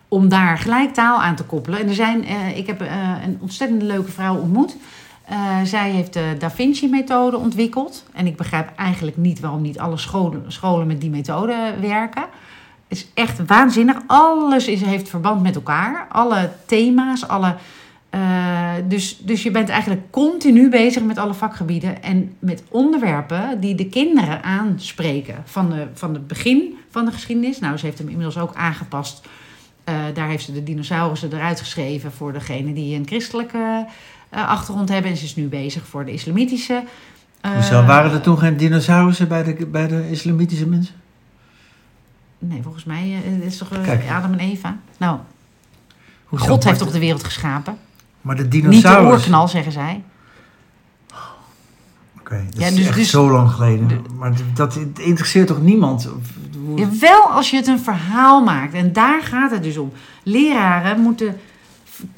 om 0.09 0.29
daar 0.29 0.59
gelijk 0.59 0.94
taal 0.94 1.20
aan 1.22 1.35
te 1.37 1.42
koppelen. 1.44 1.81
En 1.81 1.88
er 1.88 1.94
zijn, 1.94 2.25
eh, 2.27 2.57
ik 2.59 2.66
heb 2.66 2.81
een 3.25 3.38
ontzettend 3.40 3.83
leuke 3.83 4.11
vrouw 4.11 4.37
ontmoet. 4.37 4.77
Eh, 5.28 5.62
zij 5.64 5.90
heeft 5.90 6.12
de 6.12 6.34
Da 6.38 6.50
Vinci-methode 6.50 7.36
ontwikkeld. 7.36 8.04
En 8.12 8.26
ik 8.26 8.36
begrijp 8.36 8.72
eigenlijk 8.76 9.16
niet 9.16 9.40
waarom 9.40 9.62
niet 9.62 9.78
alle 9.78 9.96
scholen, 9.96 10.44
scholen 10.52 10.86
met 10.86 11.00
die 11.00 11.10
methode 11.10 11.74
werken. 11.80 12.22
Het 12.88 12.98
is 12.98 13.06
echt 13.14 13.46
waanzinnig. 13.46 13.96
Alles 14.06 14.68
is, 14.68 14.80
heeft 14.80 15.08
verband 15.08 15.42
met 15.42 15.54
elkaar. 15.54 16.06
Alle 16.10 16.50
thema's, 16.66 17.28
alle 17.28 17.56
eh, 18.10 18.72
dus, 18.88 19.18
dus 19.18 19.42
je 19.42 19.50
bent 19.50 19.68
eigenlijk 19.68 20.02
continu 20.10 20.68
bezig 20.68 21.02
met 21.02 21.18
alle 21.18 21.34
vakgebieden 21.34 22.02
en 22.02 22.36
met 22.38 22.62
onderwerpen 22.68 23.60
die 23.60 23.74
de 23.74 23.88
kinderen 23.88 24.42
aanspreken. 24.42 25.42
Van, 25.44 25.70
de, 25.70 25.86
van 25.94 26.14
het 26.14 26.26
begin 26.26 26.76
van 26.90 27.04
de 27.04 27.12
geschiedenis. 27.12 27.58
Nou, 27.58 27.76
ze 27.76 27.86
heeft 27.86 27.98
hem 27.98 28.08
inmiddels 28.08 28.38
ook 28.38 28.54
aangepast. 28.54 29.26
Eh, 29.87 29.94
daar 30.14 30.29
heeft 30.29 30.44
ze 30.44 30.53
de 30.53 30.62
dinosaurussen 30.62 31.33
eruit 31.33 31.61
geschreven 31.61 32.12
voor 32.12 32.33
degene 32.33 32.72
die 32.72 32.96
een 32.96 33.07
christelijke 33.07 33.87
eh, 34.29 34.49
achtergrond 34.49 34.88
hebben. 34.88 35.11
En 35.11 35.16
ze 35.16 35.25
is 35.25 35.37
nu 35.37 35.46
bezig 35.46 35.87
voor 35.87 36.05
de 36.05 36.12
islamitische. 36.12 36.85
eh, 37.40 37.53
Hoezo, 37.53 37.85
waren 37.85 38.12
er 38.12 38.20
toen 38.20 38.38
geen 38.38 38.57
dinosaurussen 38.57 39.29
bij 39.29 39.42
de, 39.42 39.66
bij 39.66 39.87
de 39.87 40.11
islamitische 40.11 40.66
mensen? 40.66 40.94
Nee, 42.38 42.62
volgens 42.62 42.85
mij 42.85 43.11
is 43.40 43.57
toch 43.57 43.68
Kijk. 43.83 44.11
Adam 44.11 44.33
en 44.33 44.38
Eva. 44.38 44.77
Nou, 44.99 45.18
Hoezo? 46.25 46.46
God 46.46 46.64
heeft 46.64 46.79
toch 46.79 46.92
de 46.92 46.99
wereld 46.99 47.25
geschapen? 47.25 47.79
Maar 48.20 48.37
de 48.37 48.49
Niet 48.49 48.83
de 48.83 49.03
oerknal, 49.03 49.49
zeggen 49.49 49.72
zij. 49.72 50.03
Dat 52.28 52.38
Ja, 52.58 52.66
is 52.66 52.74
dus- 52.74 52.86
echt 52.86 52.96
dus- 52.96 53.10
zo 53.10 53.30
lang 53.30 53.50
geleden. 53.50 53.88
de- 53.88 54.00
maar 54.18 54.32
dat 54.54 54.78
interesseert 55.00 55.46
toch 55.46 55.62
niemand? 55.62 56.08
Ja, 56.76 56.88
wel 57.00 57.22
als 57.22 57.50
je 57.50 57.56
het 57.56 57.66
een 57.66 57.78
verhaal 57.80 58.42
maakt. 58.42 58.74
En 58.74 58.92
daar 58.92 59.22
gaat 59.22 59.50
het 59.50 59.62
dus 59.62 59.76
om. 59.76 59.92
Leraren 60.22 61.00
moeten 61.00 61.36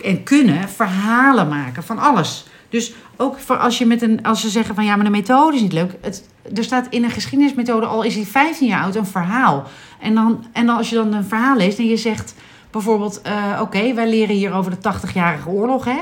en 0.05 0.23
kunnen 0.23 0.69
verhalen 0.69 1.49
maken 1.49 1.83
van 1.83 1.99
alles. 1.99 2.47
Dus 2.69 2.93
ook 3.17 3.39
voor 3.39 3.57
als, 3.57 3.79
je 3.79 3.87
met 3.87 4.03
een, 4.03 4.23
als 4.23 4.41
ze 4.41 4.49
zeggen 4.49 4.75
van 4.75 4.85
ja, 4.85 4.95
maar 4.97 5.05
de 5.05 5.11
methode 5.11 5.57
is 5.57 5.63
niet 5.63 5.73
leuk. 5.73 5.97
Het, 6.01 6.29
er 6.55 6.65
staat 6.65 6.87
in 6.91 7.05
een 7.05 7.11
geschiedenismethode, 7.11 7.87
al 7.87 8.03
is 8.03 8.15
hij 8.15 8.25
15 8.25 8.69
jaar 8.69 8.83
oud, 8.83 8.95
een 8.97 9.07
verhaal. 9.07 9.65
En, 10.01 10.15
dan, 10.15 10.45
en 10.53 10.67
dan 10.67 10.77
als 10.77 10.89
je 10.89 10.95
dan 10.95 11.13
een 11.13 11.25
verhaal 11.25 11.57
leest 11.57 11.79
en 11.79 11.87
je 11.89 11.97
zegt 11.97 12.35
bijvoorbeeld... 12.71 13.23
eh, 13.23 13.59
oké, 13.61 13.95
wij 13.95 14.09
leren 14.09 14.35
hier 14.37 14.53
over 14.53 14.71
de 14.71 14.77
80-jarige 14.93 15.49
oorlog, 15.49 15.85
hè. 15.85 16.01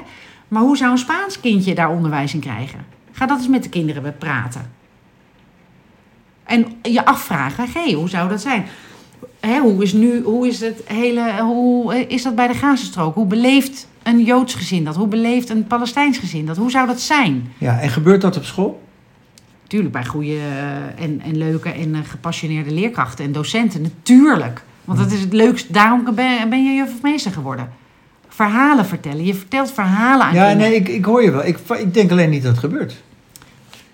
Maar 0.49 0.62
hoe 0.62 0.77
zou 0.77 0.90
een 0.90 0.99
Spaans 0.99 1.40
kindje 1.40 1.75
daar 1.75 1.90
onderwijs 1.90 2.35
in 2.35 2.40
krijgen? 2.40 2.95
Ga 3.17 3.27
dat 3.27 3.39
eens 3.39 3.49
met 3.49 3.63
de 3.63 3.69
kinderen 3.69 4.17
praten. 4.19 4.71
En 6.45 6.67
je 6.83 7.05
afvragen, 7.05 7.67
hé, 7.75 7.93
hoe 7.93 8.09
zou 8.09 8.29
dat 8.29 8.41
zijn? 8.41 8.65
Hè, 9.41 9.59
hoe 9.59 9.83
is 9.83 9.93
nu, 9.93 10.23
hoe 10.23 10.47
is 10.49 10.61
het 10.61 10.81
hele, 10.85 11.41
hoe 11.41 12.07
is 12.09 12.23
dat 12.23 12.35
bij 12.35 12.47
de 12.49 12.55
Gazastrook? 12.55 13.15
Hoe 13.15 13.27
beleeft 13.27 13.89
een 14.03 14.23
Joods 14.25 14.55
gezin 14.55 14.85
dat? 14.85 14.97
Hoe 14.97 15.07
beleeft 15.07 15.49
een 15.51 15.67
Palestijns 15.67 16.19
gezin 16.19 16.47
dat? 16.47 16.57
Hoe 16.57 16.71
zou 16.71 16.87
dat 16.87 17.01
zijn? 17.01 17.53
Ja, 17.59 17.81
en 17.81 17.89
gebeurt 17.91 18.21
dat 18.21 18.37
op 18.37 18.45
school? 18.45 18.83
Tuurlijk 19.67 19.93
bij 19.93 20.05
goede 20.05 20.39
en, 20.97 21.21
en 21.25 21.37
leuke 21.39 21.71
en 21.71 22.05
gepassioneerde 22.05 22.71
leerkrachten 22.71 23.25
en 23.25 23.33
docenten. 23.33 23.83
Natuurlijk. 23.83 24.63
Want 24.85 24.99
dat 24.99 25.13
is 25.13 25.21
het 25.21 25.33
leukste. 25.33 25.73
Daarom 25.73 26.05
ben, 26.15 26.49
ben 26.49 26.65
je 26.65 26.73
juf 26.75 26.95
of 26.95 27.03
meester 27.03 27.33
geworden. 27.33 27.71
Verhalen 28.29 28.87
vertellen. 28.87 29.25
Je 29.25 29.35
vertelt 29.35 29.73
verhalen 29.73 30.27
aan 30.27 30.35
Ja, 30.35 30.47
kinderen. 30.49 30.71
nee, 30.71 30.81
ik, 30.81 30.89
ik 30.89 31.05
hoor 31.05 31.23
je 31.23 31.31
wel. 31.31 31.45
Ik, 31.47 31.59
ik 31.79 31.95
denk 31.95 32.11
alleen 32.11 32.31
niet 32.31 32.43
dat 32.43 32.51
het 32.51 32.61
gebeurt. 32.61 33.05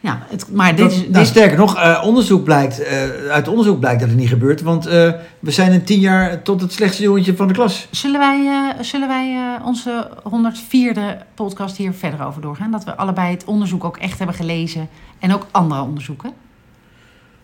Ja, 0.02 0.26
het, 0.28 0.52
maar 0.52 0.68
dit 0.76 0.78
Dat- 0.78 0.92
is... 0.92 1.08
nou, 1.08 1.24
sterker 1.24 1.58
nog, 1.58 1.76
eh, 1.76 2.02
onderzoek 2.04 2.44
blijkt, 2.44 2.82
eh, 2.82 3.02
uit 3.30 3.48
onderzoek 3.48 3.80
blijkt 3.80 4.00
dat 4.00 4.08
het 4.08 4.18
niet 4.18 4.28
gebeurt. 4.28 4.62
Want 4.62 4.86
eh, 4.86 5.12
we 5.38 5.50
zijn 5.50 5.72
in 5.72 5.84
tien 5.84 6.00
jaar 6.00 6.42
tot 6.42 6.60
het 6.60 6.72
slechtste 6.72 7.02
jongetje 7.02 7.36
van 7.36 7.48
de 7.48 7.54
klas. 7.54 7.88
Zullen 7.90 8.20
wij, 8.20 8.72
zullen 8.80 9.08
wij 9.08 9.36
onze 9.64 10.10
104e 10.22 11.24
podcast 11.34 11.76
hier 11.76 11.92
verder 11.92 12.26
over 12.26 12.42
doorgaan? 12.42 12.70
Dat 12.70 12.84
we 12.84 12.96
allebei 12.96 13.30
het 13.30 13.44
onderzoek 13.44 13.84
ook 13.84 13.96
echt 13.96 14.18
hebben 14.18 14.36
gelezen. 14.36 14.88
En 15.18 15.34
ook 15.34 15.46
andere 15.50 15.82
onderzoeken. 15.82 16.32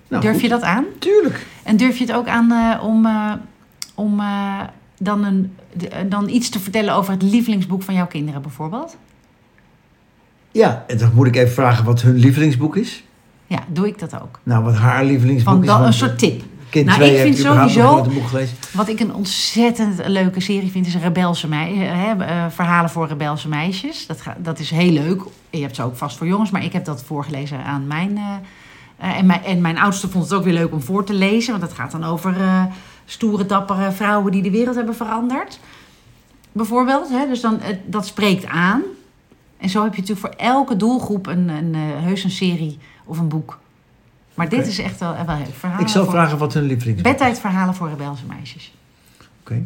Nou, 0.08 0.22
durf 0.22 0.34
goed. 0.34 0.42
je 0.42 0.48
dat 0.48 0.62
aan? 0.62 0.84
Tuurlijk. 0.98 1.46
En 1.62 1.76
durf 1.76 1.98
je 1.98 2.04
het 2.04 2.14
ook 2.14 2.28
aan 2.28 2.80
om, 2.80 3.08
om 3.94 4.22
dan, 4.98 5.24
een, 5.24 5.56
dan 6.08 6.28
iets 6.28 6.48
te 6.48 6.60
vertellen 6.60 6.94
over 6.94 7.12
het 7.12 7.22
lievelingsboek 7.22 7.82
van 7.82 7.94
jouw 7.94 8.06
kinderen 8.06 8.42
bijvoorbeeld? 8.42 8.96
Ja, 10.58 10.84
en 10.86 10.98
dan 10.98 11.10
moet 11.14 11.26
ik 11.26 11.36
even 11.36 11.52
vragen 11.54 11.84
wat 11.84 12.02
hun 12.02 12.14
lievelingsboek 12.16 12.76
is. 12.76 13.04
Ja, 13.46 13.58
doe 13.68 13.86
ik 13.86 13.98
dat 13.98 14.20
ook. 14.22 14.38
Nou, 14.42 14.64
wat 14.64 14.74
haar 14.74 15.04
lievelingsboek 15.04 15.52
Van 15.54 15.62
is. 15.62 15.68
dan, 15.68 15.82
een 15.84 15.92
soort 15.92 16.18
tip. 16.18 16.42
Kind 16.70 16.86
Nou, 16.86 16.98
2 16.98 17.14
ik 17.14 17.20
vind 17.22 17.36
sowieso-. 17.38 18.06
Wat 18.72 18.88
ik 18.88 19.00
een 19.00 19.14
ontzettend 19.14 20.06
leuke 20.06 20.40
serie 20.40 20.70
vind, 20.70 20.86
is 20.86 20.96
Rebelse 20.96 21.48
meisjes. 21.48 21.88
verhalen 22.54 22.90
voor 22.90 23.06
rebelse 23.08 23.48
meisjes. 23.48 24.06
Dat, 24.06 24.20
ga- 24.20 24.36
dat 24.38 24.58
is 24.58 24.70
heel 24.70 24.90
leuk. 24.90 25.22
Je 25.50 25.60
hebt 25.60 25.76
ze 25.76 25.82
ook 25.82 25.96
vast 25.96 26.16
voor 26.16 26.26
jongens, 26.26 26.50
maar 26.50 26.64
ik 26.64 26.72
heb 26.72 26.84
dat 26.84 27.02
voorgelezen 27.04 27.64
aan 27.64 27.86
mijn. 27.86 28.16
eh, 28.16 28.24
eh, 29.10 29.18
en, 29.18 29.26
mijn 29.26 29.44
en 29.44 29.60
mijn 29.60 29.78
oudste 29.78 30.08
vond 30.08 30.24
het 30.24 30.32
ook 30.32 30.44
weer 30.44 30.52
leuk 30.52 30.72
om 30.72 30.82
voor 30.82 31.04
te 31.04 31.14
lezen. 31.14 31.50
Want 31.50 31.62
het 31.64 31.72
gaat 31.72 31.90
dan 31.90 32.04
over 32.04 32.40
eh, 32.40 32.62
stoere, 33.04 33.46
dappere 33.46 33.92
vrouwen 33.92 34.32
die 34.32 34.42
de 34.42 34.50
wereld 34.50 34.76
hebben 34.76 34.94
veranderd. 34.96 35.60
Bijvoorbeeld. 36.52 37.08
Hè? 37.08 37.26
Dus 37.26 37.40
dan, 37.40 37.60
eh, 37.60 37.76
dat 37.86 38.06
spreekt 38.06 38.46
aan. 38.46 38.82
En 39.58 39.68
zo 39.68 39.82
heb 39.82 39.94
je 39.94 40.00
natuurlijk 40.00 40.26
voor 40.34 40.44
elke 40.46 40.76
doelgroep 40.76 41.26
een, 41.26 41.48
een, 41.48 41.74
eh, 41.74 41.80
heus 42.04 42.24
een 42.24 42.30
serie 42.30 42.78
of 43.04 43.18
een 43.18 43.28
boek. 43.28 43.58
Maar 44.34 44.48
dit 44.48 44.66
is 44.66 44.78
echt 44.78 45.00
wel, 45.00 45.14
eh, 45.14 45.22
wel 45.26 45.36
heel 45.36 45.46
verhalen. 45.58 45.84
Ik 45.84 45.90
zal 45.92 46.04
voor- 46.04 46.12
vragen 46.12 46.38
wat 46.38 46.54
hun 46.54 46.62
lievelingsboek 46.64 47.06
is. 47.12 47.18
Bedtijdverhalen 47.18 47.74
voor 47.74 47.88
rebelse 47.88 48.24
meisjes. 48.26 48.72
Oké. 49.40 49.62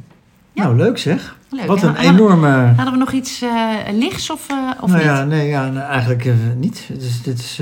Ja. 0.52 0.62
Nou, 0.62 0.76
leuk 0.76 0.98
zeg. 0.98 1.36
Leuk. 1.50 1.66
Wat 1.66 1.82
En 1.82 1.88
een 1.88 1.94
hadden- 1.94 2.12
enorme... 2.14 2.48
Hadden 2.76 2.92
we 2.92 2.98
nog 2.98 3.12
iets 3.12 3.42
eh, 3.42 3.74
lichts 3.92 4.30
of, 4.30 4.46
of 4.80 4.86
nou 4.88 4.92
niet? 4.92 5.02
ja, 5.02 5.24
nee, 5.24 5.48
ja, 5.48 5.68
nou, 5.68 5.86
eigenlijk 5.90 6.32
niet. 6.56 6.88
Dus 6.92 7.22
dit 7.22 7.38
is... 7.38 7.60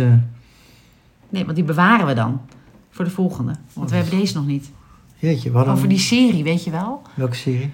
Nee, 1.28 1.44
want 1.44 1.56
die 1.56 1.64
bewaren 1.64 2.06
we 2.06 2.14
dan 2.14 2.40
voor 2.90 3.04
de 3.04 3.10
volgende. 3.10 3.52
Want 3.72 3.90
we 3.90 3.96
hebben 3.96 4.18
deze 4.18 4.34
nog 4.34 4.46
niet. 4.46 4.70
jeetje, 5.18 5.50
wat. 5.50 5.66
Over 5.66 5.88
die 5.88 5.98
serie, 5.98 6.44
weet 6.44 6.64
je 6.64 6.70
wel? 6.70 7.02
Welke 7.14 7.36
serie? 7.36 7.70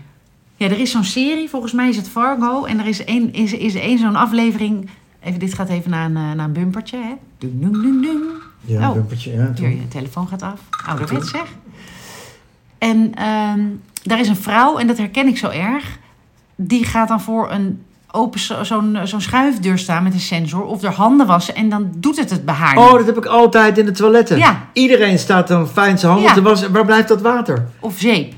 Ja, 0.56 0.66
er 0.66 0.78
is 0.80 0.90
zo'n 0.90 1.04
serie, 1.04 1.48
volgens 1.48 1.72
mij 1.72 1.88
is 1.88 1.96
het 1.96 2.08
Fargo. 2.08 2.64
En 2.64 2.78
er 2.80 2.86
is 2.86 3.04
één 3.04 3.32
is, 3.32 3.52
is 3.52 3.74
één 3.74 3.98
zo'n 3.98 4.16
aflevering. 4.16 4.88
Even, 5.22 5.38
dit 5.38 5.54
gaat 5.54 5.68
even 5.68 5.90
naar 5.90 6.04
een, 6.04 6.16
eh, 6.16 6.22
naar 6.32 6.44
een 6.46 6.52
bumpertje. 6.52 6.96
Hè? 6.96 7.12
Doeng, 7.38 7.60
doeng, 7.82 8.02
doeng. 8.02 8.22
Ja, 8.60 8.80
Oh. 8.80 8.86
een 8.86 8.92
bumpertje. 8.92 9.32
Ja, 9.32 9.52
Hier, 9.56 9.68
je 9.68 9.88
telefoon 9.88 10.28
gaat 10.28 10.42
af. 10.42 10.60
Ouderwets 10.86 11.30
zeg. 11.30 11.44
En 12.78 13.14
ehm, 13.14 13.60
daar 14.02 14.20
is 14.20 14.28
een 14.28 14.36
vrouw, 14.36 14.76
en 14.78 14.86
dat 14.86 14.98
herken 14.98 15.26
ik 15.26 15.38
zo 15.38 15.48
erg. 15.48 15.98
Die 16.56 16.84
gaat 16.84 17.08
dan 17.08 17.20
voor 17.20 17.50
een 17.50 17.82
open 18.10 18.40
zo- 18.40 18.64
zo'n 18.64 18.98
zo'n 19.04 19.20
schuifdeur 19.20 19.78
staan 19.78 20.02
met 20.02 20.12
een 20.14 20.20
sensor. 20.20 20.62
Of 20.64 20.82
er 20.82 20.90
handen 20.92 21.26
wassen. 21.26 21.54
En 21.54 21.68
dan 21.68 21.90
doet 21.96 22.16
het 22.16 22.30
het 22.30 22.44
bij 22.44 22.54
haar. 22.54 22.76
Oh, 22.76 22.92
dat 22.92 23.06
heb 23.06 23.16
ik 23.16 23.26
altijd 23.26 23.78
in 23.78 23.84
de 23.84 23.90
toiletten. 23.90 24.38
Ja. 24.38 24.66
Iedereen 24.72 25.18
staat 25.18 25.48
dan 25.48 25.68
fijn 25.68 25.98
zijn 25.98 26.12
handen 26.12 26.28
Ja. 26.30 26.34
te 26.36 26.42
wassen. 26.42 26.72
Waar 26.72 26.84
blijft 26.84 27.08
dat 27.08 27.20
water? 27.20 27.66
Of 27.80 27.98
zeep. 27.98 28.34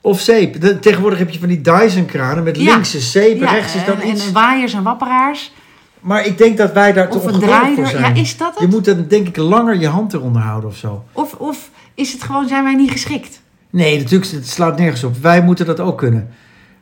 Of 0.00 0.20
zeep. 0.20 0.60
De- 0.60 0.78
tegenwoordig 0.78 1.18
heb 1.18 1.30
je 1.30 1.38
van 1.38 1.48
die 1.48 1.60
Dyson-kranen 1.60 2.44
met 2.44 2.56
Ja. 2.60 2.72
links 2.74 2.94
is 2.94 3.12
zeep, 3.12 3.40
Ja, 3.40 3.50
rechts 3.52 3.74
is 3.74 3.84
dan 3.84 4.00
en, 4.00 4.08
iets. 4.08 4.26
en 4.26 4.32
waaiers 4.32 4.72
en 4.74 4.82
wapperaars. 4.82 5.52
Maar 6.00 6.26
ik 6.26 6.38
denk 6.38 6.56
dat 6.56 6.72
wij 6.72 6.92
daar 6.92 7.08
te 7.10 7.16
Of 7.16 7.24
een 7.24 7.30
ongeduldig 7.34 7.56
voor 7.58 7.74
draaier. 7.74 7.98
Ja, 7.98 8.00
zijn. 8.00 8.16
is 8.16 8.36
dat 8.36 8.52
Je 8.54 8.60
het? 8.64 8.70
moet 8.70 8.84
dan 8.84 9.04
denk 9.08 9.28
ik 9.28 9.36
langer 9.36 9.78
je 9.80 9.88
hand 9.88 10.12
eronder 10.14 10.42
houden 10.42 10.70
of 10.70 10.76
zo. 10.76 11.04
Of, 11.12 11.34
of 11.34 11.70
is 11.94 12.12
het 12.12 12.22
gewoon, 12.22 12.48
zijn 12.48 12.64
wij 12.64 12.74
niet 12.74 12.90
geschikt? 12.90 13.40
Nee, 13.70 13.98
natuurlijk, 13.98 14.30
het 14.30 14.48
slaat 14.48 14.78
nergens 14.78 15.04
op. 15.04 15.16
Wij 15.16 15.42
moeten 15.42 15.66
dat 15.66 15.80
ook 15.80 15.98
kunnen. 15.98 16.28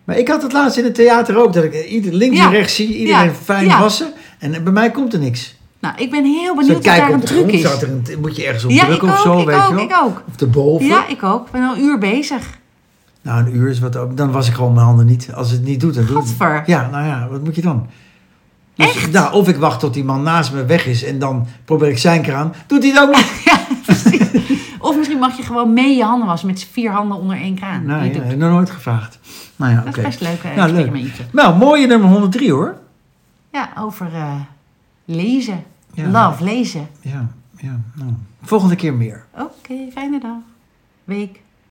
Maar 0.05 0.19
ik 0.19 0.29
had 0.29 0.43
het 0.43 0.53
laatst 0.53 0.79
in 0.79 0.85
het 0.85 0.95
theater 0.95 1.37
ook, 1.37 1.53
dat 1.53 1.65
ik 1.65 1.85
ieder 1.89 2.13
links 2.13 2.37
Ja. 2.39 2.45
en 2.45 2.51
rechts 2.51 2.75
zie, 2.75 2.97
iedereen 2.97 3.25
Ja. 3.25 3.33
fijn 3.45 3.69
wassen. 3.69 4.13
En 4.39 4.65
bij 4.65 4.73
mij 4.73 4.91
komt 4.91 5.13
er 5.13 5.19
niks. 5.19 5.55
Nou, 5.81 5.95
ik 5.99 6.11
ben 6.11 6.25
heel 6.25 6.55
benieuwd 6.55 6.73
wat 6.75 6.83
kijk 6.83 6.99
daar 7.01 7.11
een 7.13 7.21
de 7.21 7.27
truc 7.27 7.39
grond, 7.39 7.53
is. 7.53 7.65
er 7.83 7.89
een, 7.89 8.05
moet 8.21 8.37
je 8.37 8.45
ergens 8.47 8.65
op 8.65 8.71
drukken 8.71 9.09
ook, 9.09 9.15
of 9.15 9.21
zo, 9.21 9.37
weet 9.37 9.57
je 9.57 9.63
ook, 9.63 9.75
wel. 9.75 9.79
ik 9.85 9.97
ook. 10.05 10.23
Of 10.35 10.41
erboven. 10.41 10.87
Ja, 10.87 11.07
ik 11.09 11.23
ook. 11.23 11.47
Ik 11.47 11.53
ben 11.53 11.63
al 11.63 11.75
een 11.75 11.83
uur 11.85 11.99
bezig. 11.99 12.59
Nou, 13.27 13.47
een 13.47 13.57
uur 13.57 13.69
is 13.69 13.79
wat 13.79 13.97
ook. 13.97 14.17
Dan 14.17 14.31
was 14.31 14.49
ik 14.49 14.55
gewoon 14.55 14.73
mijn 14.73 14.87
handen 14.87 15.07
niet. 15.07 15.33
Als 15.35 15.51
het 15.51 15.63
niet 15.65 15.81
doet, 15.81 15.95
dan 15.95 16.07
doe 16.07 16.23
ik. 16.61 16.67
Ja, 16.67 16.89
nou 16.91 17.07
ja, 17.07 17.29
wat 17.31 17.45
moet 17.45 17.55
je 17.55 17.63
dan? 17.63 17.87
Dus, 18.75 18.87
Echt? 18.95 19.13
Nou, 19.13 19.33
of 19.35 19.49
ik 19.49 19.57
wacht 19.57 19.81
tot 19.81 19.95
die 19.95 20.05
man 20.05 20.23
naast 20.23 20.53
me 20.53 20.65
weg 20.65 20.87
is 20.87 21.05
en 21.05 21.19
dan 21.19 21.47
probeer 21.65 21.89
ik 21.89 21.99
zijn 21.99 22.23
kraan. 22.23 22.53
Doet 22.67 22.83
hij 22.83 23.03
ook 23.03 23.15
niet? 23.17 23.43
Ja, 23.45 23.59
precies. 23.87 24.31
Of 24.79 24.97
misschien 24.97 25.19
mag 25.19 25.37
je 25.37 25.43
gewoon 25.43 25.73
mee 25.73 25.97
je 25.97 26.05
handen 26.05 26.27
wassen 26.27 26.49
met 26.49 26.65
vier 26.73 26.91
handen 26.91 27.19
onder 27.19 27.37
één 27.37 27.55
kraan. 27.55 27.85
Nou 27.87 28.01
Je 28.01 28.07
ja, 28.07 28.13
doet- 28.13 28.23
heb 28.23 28.33
ik 28.33 28.39
nog 28.39 28.51
nooit 28.51 28.71
gevraagd. 28.71 29.19
Nou 29.57 29.73
ja, 29.73 29.81
Dat 29.81 29.97
is 29.97 30.03
best 30.05 30.21
leuk 30.21 30.43
eh, 30.43 30.57
Nou, 30.57 30.73
leuk. 30.73 31.13
Nou, 31.33 31.57
mooie 31.59 31.87
nummer 31.87 32.09
103 32.11 32.53
hoor. 32.53 32.75
Ja, 33.53 33.69
over 33.79 34.15
eh, 34.15 34.35
lezen. 35.05 35.65
Ja. 35.93 36.09
Love, 36.09 36.45
lezen. 36.45 36.89
Ja, 37.01 37.27
ja. 37.57 37.81
Nou. 37.95 38.11
Volgende 38.43 38.75
keer 38.77 38.95
meer. 38.95 39.25
Oké, 39.35 39.75
fijne 39.93 40.21
dag. 40.21 40.37
Week. 41.05 41.41